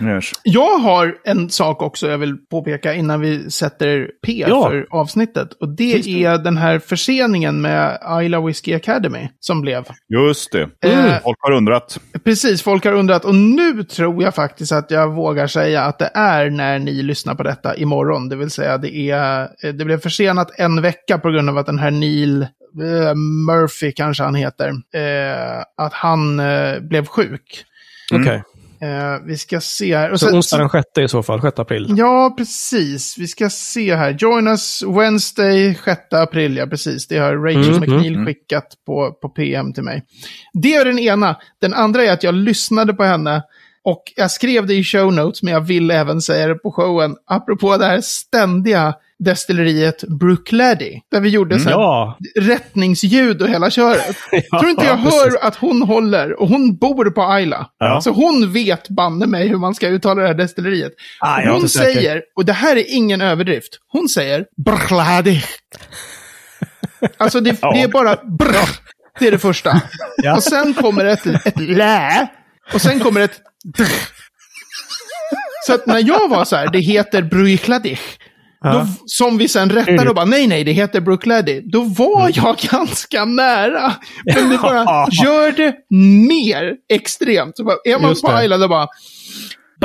Yes. 0.02 0.32
Jag 0.44 0.78
har 0.78 1.16
en 1.24 1.50
sak 1.50 1.82
också 1.82 2.08
jag 2.08 2.18
vill 2.18 2.38
påpeka 2.38 2.94
innan 2.94 3.22
vi 3.22 3.52
sätter 3.52 4.10
P 4.26 4.46
Ja. 4.48 4.70
för 4.70 4.88
avsnittet. 4.89 5.54
Och 5.54 5.70
det 5.70 6.24
är 6.26 6.38
den 6.38 6.58
här 6.58 6.80
förseningen 6.80 7.62
med 7.62 8.00
Isla 8.24 8.41
Whiskey 8.41 8.74
Academy 8.74 9.30
som 9.39 9.62
blev. 9.62 9.86
Just 10.10 10.52
det. 10.52 10.70
Mm. 10.86 11.22
Folk 11.24 11.38
har 11.41 11.52
undrat. 11.52 12.00
Precis, 12.24 12.62
folk 12.62 12.86
har 12.86 12.94
undrat. 12.94 13.26
Och 13.26 13.36
nu 13.36 13.84
tror 13.84 14.24
jag 14.24 14.36
faktiskt 14.36 14.72
att 14.72 14.91
jag 14.91 15.14
vågar 15.16 15.48
säga 15.48 15.82
att 15.82 16.00
det 16.00 16.12
är 16.14 16.50
när 16.50 16.80
ni 16.80 17.04
lyssnar 17.04 17.36
på 17.36 17.44
detta 17.44 17.76
imorgon. 17.76 18.30
Det 18.30 18.36
vill 18.36 18.50
säga 18.52 18.78
det, 18.78 18.96
är, 18.96 19.41
eh, 19.64 19.74
det 19.74 19.86
blev 19.86 20.00
försenat 20.00 20.52
en 20.60 20.82
vecka 20.82 21.18
på 21.18 21.30
grund 21.30 21.50
av 21.50 21.58
att 21.58 21.66
den 21.66 21.80
här 21.80 21.91
Neil 21.91 22.41
eh, 22.41 23.16
Murphy, 23.48 23.91
kanske 23.91 24.24
han 24.24 24.36
heter, 24.36 24.68
eh, 24.70 25.64
att 25.78 25.94
han 25.94 26.39
eh, 26.39 26.80
blev 26.80 27.06
sjuk. 27.06 27.66
Okej. 28.14 28.44
Eh, 28.84 29.20
vi 29.26 29.38
ska 29.38 29.62
se 29.62 29.98
här. 29.98 30.12
Och 30.12 30.20
Så 30.20 30.26
sen- 30.26 30.36
onsdag 30.36 30.58
den 30.58 30.70
sjätte 30.70 31.02
i 31.02 31.08
så 31.08 31.24
fall, 31.24 31.42
6 31.42 31.60
april. 31.60 31.96
Ja, 31.98 32.34
precis. 32.38 33.18
Vi 33.18 33.28
ska 33.28 33.50
se 33.50 33.96
här. 33.96 34.12
Join 34.20 34.48
us 34.48 34.84
Wednesday 34.84 35.76
6 35.86 36.02
april. 36.14 36.58
Ja, 36.58 36.66
precis. 36.68 37.08
Det 37.08 37.18
har 37.18 37.38
Rachel 37.38 37.68
Mm, 37.76 37.80
McNeil 37.80 38.26
skickat 38.26 38.68
på, 38.86 39.12
på 39.22 39.30
PM 39.30 39.74
till 39.74 39.84
mig. 39.84 40.04
Det 40.54 40.74
är 40.76 40.86
den 40.86 41.00
ena. 41.00 41.38
Den 41.62 41.74
andra 41.74 42.04
är 42.04 42.12
att 42.12 42.24
jag 42.24 42.36
lyssnade 42.36 42.94
på 42.94 43.04
henne. 43.04 43.44
Och 43.86 44.04
jag 44.16 44.32
skrev 44.32 44.66
det 44.68 44.74
i 44.74 44.84
show 44.84 45.14
notes, 45.14 45.44
men 45.44 45.54
jag 45.54 45.62
vill 45.62 45.92
även 45.92 46.22
säga 46.22 46.48
det 46.48 46.56
på 46.56 46.72
showen. 46.72 47.16
Apropå 47.28 47.78
det 47.78 47.86
här 47.86 48.02
ständiga 48.02 48.94
destilleriet 49.24 50.03
Brookladdy. 50.19 50.99
Där 51.11 51.19
vi 51.19 51.30
gjorde 51.30 51.59
så 51.59 51.69
här 51.69 51.76
Ja, 51.76 52.17
rättningsljud 52.39 53.41
och 53.41 53.49
hela 53.49 53.69
köret. 53.69 54.17
Ja, 54.51 54.59
Tror 54.59 54.69
inte 54.71 54.86
jag 54.86 55.03
precis. 55.03 55.21
hör 55.21 55.47
att 55.47 55.55
hon 55.55 55.82
håller, 55.82 56.41
och 56.41 56.47
hon 56.47 56.76
bor 56.78 57.09
på 57.09 57.21
Ayla. 57.24 57.67
Ja. 57.80 58.01
Så 58.01 58.11
hon 58.11 58.53
vet 58.53 58.89
banne 58.89 59.26
mig 59.28 59.47
hur 59.47 59.57
man 59.57 59.76
ska 59.76 59.88
uttala 59.88 60.21
det 60.21 60.28
här 60.28 60.34
destilleriet. 60.36 60.91
Ah, 61.19 61.41
hon 61.45 61.55
inte 61.55 61.69
säker. 61.69 61.93
säger, 61.93 62.21
och 62.36 62.45
det 62.45 62.53
här 62.53 62.76
är 62.76 62.84
ingen 62.88 63.21
överdrift, 63.21 63.80
hon 63.88 64.09
säger 64.09 64.45
brkladi. 64.65 65.43
Alltså 67.17 67.39
det, 67.39 67.51
det 67.61 67.82
är 67.82 67.88
bara 67.88 68.15
brr. 68.15 68.69
Det 69.19 69.28
är 69.28 69.32
det 69.32 69.39
första. 69.39 69.82
Och 70.36 70.43
sen 70.43 70.74
kommer 70.74 71.05
ett, 71.05 71.26
ett 71.45 71.59
lä. 71.59 72.28
Och 72.74 72.82
sen 72.82 72.99
kommer 72.99 73.21
ett 73.21 73.39
drr. 73.78 73.88
Så 75.67 75.74
att 75.74 75.86
när 75.86 76.07
jag 76.07 76.30
var 76.30 76.45
så 76.45 76.55
här, 76.55 76.67
det 76.71 76.80
heter 76.80 77.21
Bruicladich. 77.21 78.01
Då, 78.64 78.88
som 79.05 79.38
vi 79.38 79.47
sen 79.47 79.70
rättade 79.70 80.09
och 80.09 80.16
bara, 80.16 80.26
nej, 80.26 80.47
nej, 80.47 80.64
det 80.64 80.72
heter 80.72 81.01
Brookladdy. 81.01 81.61
Då 81.61 81.84
var 81.84 82.32
jag 82.34 82.57
ganska 82.72 83.26
nära. 83.26 83.93
Men 84.36 84.49
det 84.49 84.57
bara 84.57 85.07
gör 85.24 85.51
det 85.51 85.76
mer 86.28 86.74
extremt. 86.93 87.57
Så 87.57 87.64
bara, 87.64 87.76
är 87.86 87.99
man 87.99 88.09
Just 88.09 88.22
på 88.22 88.32
det. 88.32 88.43
Island 88.43 88.64
och 88.64 88.70
bara, 88.70 88.88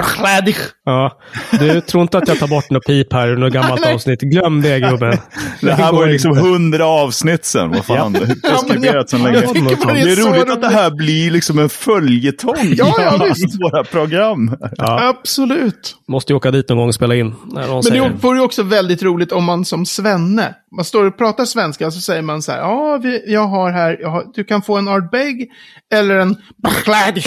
Brookladdy. 0.02 0.54
ja. 0.84 1.18
Du 1.58 1.80
tror 1.80 2.02
inte 2.02 2.18
att 2.18 2.28
jag 2.28 2.38
tar 2.38 2.46
bort 2.48 2.70
något 2.70 2.86
pip 2.86 3.12
här 3.12 3.28
ur 3.28 3.36
något 3.36 3.52
gammalt 3.52 3.80
Nej. 3.84 3.94
avsnitt. 3.94 4.20
Glöm 4.20 4.62
det 4.62 4.80
gubben. 4.80 5.18
Det 5.60 5.72
här 5.72 5.92
var 5.92 6.06
ju 6.06 6.12
liksom 6.12 6.36
hundra 6.38 6.86
avsnitt 6.86 7.44
sen. 7.44 7.70
Vad 7.70 7.84
fan, 7.84 8.12
det 8.12 8.18
är 8.18 8.50
preskriberat 8.50 9.10
sedan 9.10 9.20
jag 9.22 9.32
länge. 9.34 9.76
bara 9.84 9.94
Det 9.94 10.04
det 10.04 10.12
är 10.12 10.16
roligt 10.30 10.50
att 10.50 10.60
det 10.62 10.68
här 10.68 10.90
blir 10.90 11.30
liksom 11.30 11.58
en 11.58 11.68
följetong 11.68 12.54
Ja, 12.76 12.94
ja, 12.98 13.26
i 13.26 13.28
visst. 13.28 13.60
våra 13.62 13.84
program. 13.84 14.56
Ja. 14.76 15.08
Absolut. 15.08 15.96
Måste 16.08 16.32
ju 16.32 16.36
åka 16.36 16.50
dit 16.50 16.68
någon 16.68 16.78
gång 16.78 16.88
och 16.88 16.94
spela 16.94 17.14
in. 17.14 17.34
Men 17.54 17.82
säger. 17.82 18.02
det 18.02 18.14
vore 18.20 18.38
ju 18.38 18.44
också 18.44 18.62
väldigt 18.62 19.02
roligt 19.02 19.32
om 19.32 19.44
man 19.44 19.64
som 19.64 19.86
svenne, 19.86 20.54
man 20.76 20.84
står 20.84 21.04
och 21.04 21.18
pratar 21.18 21.44
svenska 21.44 21.90
så 21.90 22.00
säger 22.00 22.22
man 22.22 22.42
så 22.42 22.52
här, 22.52 22.58
ja, 22.58 22.98
vi, 23.02 23.32
jag 23.32 23.46
har 23.46 23.70
här, 23.72 23.96
jag 24.00 24.08
har, 24.08 24.24
du 24.34 24.44
kan 24.44 24.62
få 24.62 24.76
en 24.76 24.88
Ardbeg 24.88 25.48
eller 25.94 26.14
en 26.16 26.36
Brookladdy. 26.62 27.22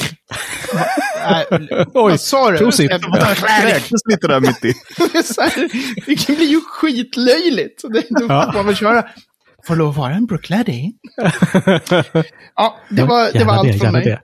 Nej, 1.29 1.45
Oj, 1.93 2.17
sa 2.17 2.51
du? 2.51 2.57
prosit. 2.57 2.91
Räknas 2.91 4.01
lite 4.09 4.27
där 4.27 4.39
mitt 4.39 4.65
i. 4.65 4.73
Det 6.05 6.27
det 6.27 6.35
blir 6.37 6.47
ju 6.47 6.61
skitlöjligt. 6.61 7.81
Så 7.81 7.87
Det, 7.87 8.03
då 8.09 8.25
Ja. 8.29 8.43
får 8.45 8.53
man 8.53 8.65
väl 8.65 8.75
köra. 8.75 9.03
Får 9.67 9.75
lov 9.75 9.89
att 9.89 9.95
vara 9.97 10.13
en 10.13 10.25
Brookladdy? 10.25 10.81
ja, 12.55 12.77
det 12.89 13.03
var, 13.03 13.31
det 13.33 13.43
var 13.43 13.53
allt 13.53 13.79
från 13.81 13.91
mig. 13.91 14.03
det. 14.05 14.19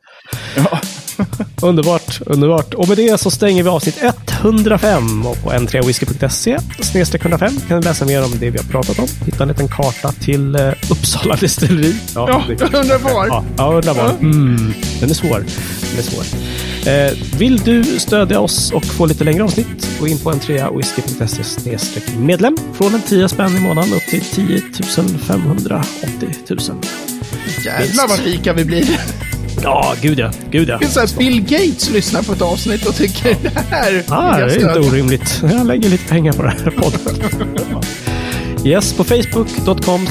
Underbart, 1.62 2.22
underbart. 2.26 2.74
Och 2.74 2.88
med 2.88 2.98
det 2.98 3.18
så 3.22 3.32
stänger 3.32 3.64
vi 3.64 3.70
avsnitt 3.70 3.98
105. 4.42 5.26
Och 5.26 5.44
på 5.44 5.52
n3whisky.se 5.52 6.58
snedstreck 6.80 7.22
105 7.22 7.54
kan 7.68 7.82
du 7.82 7.88
läsa 7.88 8.06
mer 8.06 8.24
om 8.26 8.32
det 8.40 8.50
vi 8.50 8.58
har 8.58 8.66
pratat 8.66 9.00
om. 9.00 9.08
Hitta 9.26 9.44
en 9.44 9.50
liten 9.50 9.68
karta 9.68 10.12
till 10.12 10.56
uh, 10.56 10.74
Uppsala 10.92 11.36
destilleri. 11.42 11.96
Ja, 12.16 12.44
det- 12.48 12.54
jag 12.62 12.74
undrar 12.74 12.98
var. 13.00 13.28
Ja, 13.28 13.44
ja 13.58 13.74
undrar 13.74 13.94
var. 13.94 14.10
Mm, 14.10 14.74
den 15.00 15.10
är 15.10 15.14
svår. 15.14 15.46
Den 15.92 15.98
är 15.98 16.02
svår. 16.04 16.24
Eh, 16.92 17.38
vill 17.38 17.58
du 17.58 17.84
stödja 17.84 18.40
oss 18.40 18.72
och 18.72 18.86
få 18.86 19.06
lite 19.06 19.24
längre 19.24 19.44
avsnitt, 19.44 19.88
gå 20.00 20.08
in 20.08 20.20
på 20.20 20.32
n3whisky.se 20.32 21.44
snedstreck 21.44 22.04
medlem. 22.18 22.58
Från 22.74 22.94
en 22.96 23.02
10 23.02 23.30
spänn 23.30 23.58
i 23.58 23.60
månaden 23.60 23.94
upp 23.94 24.06
till 24.10 24.22
10 24.22 24.62
580 25.28 26.30
000. 26.50 26.60
Jävlar 27.66 28.08
vad 28.08 28.20
rika 28.20 28.54
vi 28.54 28.66
blir. 28.66 29.00
Ja, 29.64 29.96
gud 30.02 30.20
ja. 30.20 30.32
Gud 30.52 30.70
ja. 30.70 30.78
Det 30.78 30.86
är 30.86 30.90
så 30.90 31.00
här, 31.00 31.10
Bill 31.18 31.42
Gates 31.42 31.90
lyssnar 31.90 32.24
på 32.24 32.34
ett 32.34 32.42
avsnitt 32.42 32.86
och 32.86 32.96
tycker 32.96 33.36
det 33.44 33.52
här 33.70 34.04
Ah, 34.10 34.38
det 34.38 34.44
är 34.44 34.50
inte 34.60 34.60
stödja." 34.74 34.90
orimligt. 34.90 35.42
Jag 35.52 35.68
lägger 35.68 35.90
lite 35.90 36.08
pengar 36.10 36.34
på 36.34 36.42
den 36.44 36.52
här 36.52 36.72
podden. 36.72 37.00
Yes, 38.66 38.94
på 38.94 39.04
facebook.com 39.04 40.08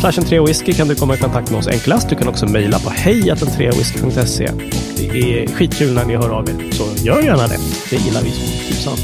whisky 0.46 0.72
kan 0.72 0.88
du 0.88 0.94
komma 0.94 1.14
i 1.14 1.18
kontakt 1.18 1.50
med 1.50 1.58
oss 1.58 1.66
enklast. 1.68 2.08
Du 2.08 2.16
kan 2.16 2.28
också 2.28 2.46
mejla 2.46 2.78
på 2.78 2.90
hejatentreawhisky.se. 2.90 4.50
Det 4.96 5.42
är 5.42 5.46
skitkul 5.46 5.92
när 5.94 6.04
ni 6.04 6.16
hör 6.16 6.28
av 6.30 6.48
er, 6.48 6.54
så 6.72 6.84
gör 7.04 7.22
gärna 7.22 7.46
det. 7.46 7.56
Det 7.90 7.96
gillar 7.96 8.22
vi 8.22 8.30
som 8.30 8.44
tusan. 8.68 8.96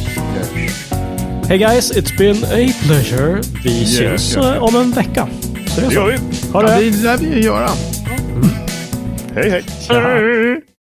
Hey 1.48 1.58
guys, 1.58 1.92
it's 1.92 2.18
been 2.18 2.44
a 2.44 2.72
pleasure. 2.82 3.40
Vi 3.64 3.86
syns 3.86 4.00
yes. 4.00 4.36
eh, 4.36 4.62
om 4.62 4.76
en 4.76 4.90
vecka. 4.92 5.28
Så 5.66 5.80
det 5.80 5.86
är 5.86 5.90
Det 5.90 5.94
så. 5.94 6.00
gör 6.00 6.06
vi. 6.06 6.18
Ha 6.52 6.62
Ja, 6.62 6.78
det! 6.78 6.90
det 6.90 7.02
lär 7.02 7.16
vi 7.16 7.44
göra. 7.44 7.70
Hej, 9.34 9.50
hej. 9.50 9.62
Tja. 9.64 10.71